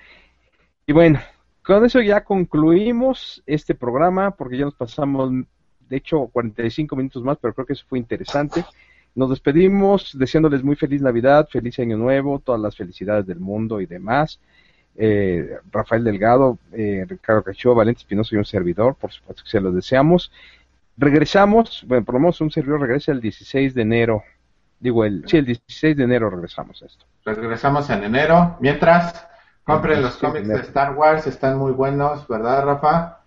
[0.87, 1.19] Y bueno,
[1.65, 5.33] con eso ya concluimos este programa, porque ya nos pasamos,
[5.89, 8.65] de hecho, 45 minutos más, pero creo que eso fue interesante.
[9.17, 13.87] Nos despedimos deseándoles muy feliz Navidad, feliz Año Nuevo, todas las felicidades del mundo y
[13.87, 14.39] demás.
[14.97, 19.61] Eh, Rafael Delgado, eh, Ricardo Cachó, Valente Espinoso y un servidor, por supuesto que se
[19.61, 20.31] los deseamos.
[20.99, 24.23] Regresamos, bueno, por lo menos un servidor regresa el 16 de enero.
[24.79, 27.07] Digo, el, sí, el 16 de enero regresamos a esto.
[27.25, 28.57] Regresamos en enero.
[28.61, 29.27] Mientras,
[29.65, 30.57] compren los cómics de.
[30.61, 33.19] Star Wars, están muy buenos, ¿verdad, Rafa?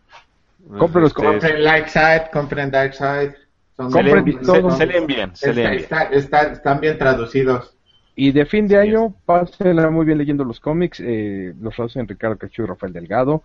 [0.77, 3.35] Compren los Este, Compren Light Side, compren Dark Side.
[3.77, 4.71] Son se, compren leen, todo.
[4.71, 5.83] se- se leen bien, se Está- leen bien.
[5.83, 7.74] está- está- están bien traducidos.
[8.15, 11.01] Y de fin de año, pásenla muy bien leyendo los cómics.
[11.01, 13.43] Eh, los traducen Ricardo Cachú y Rafael Delgado.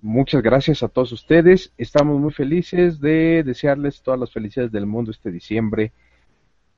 [0.00, 1.72] Muchas gracias a todos ustedes.
[1.76, 5.92] Estamos muy felices de desearles todas las felicidades del mundo este diciembre,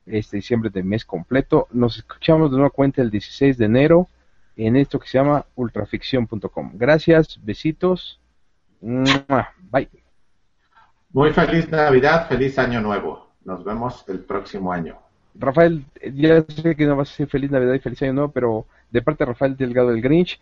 [0.05, 1.69] este diciembre de mes completo.
[1.70, 4.09] Nos escuchamos de nueva cuenta el 16 de enero
[4.57, 6.73] en esto que se llama ultraficción.com.
[6.74, 8.20] Gracias, besitos.
[8.81, 9.89] Bye.
[11.11, 13.33] Muy feliz Navidad, feliz Año Nuevo.
[13.45, 15.06] Nos vemos el próximo año.
[15.39, 15.85] Rafael,
[16.15, 19.03] ya sé que no vas a decir feliz Navidad y feliz Año Nuevo, pero de
[19.03, 20.41] parte de Rafael Delgado del Grinch,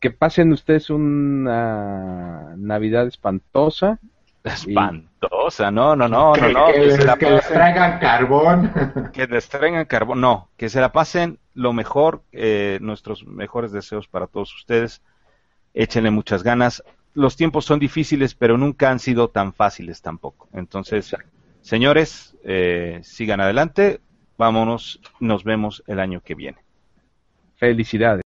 [0.00, 3.98] que pasen ustedes una Navidad espantosa.
[4.42, 7.54] Espantosa, no, no, no, que, no, no, que que les, se la que les pasen,
[7.54, 8.72] traigan carbón.
[9.12, 14.08] que les traigan carbón, no, que se la pasen lo mejor, eh, nuestros mejores deseos
[14.08, 15.02] para todos ustedes,
[15.74, 21.14] échenle muchas ganas, los tiempos son difíciles, pero nunca han sido tan fáciles tampoco, entonces,
[21.60, 24.00] señores, eh, sigan adelante,
[24.40, 26.56] vámonos, nos vemos el año que viene.
[27.56, 28.22] Felicidades.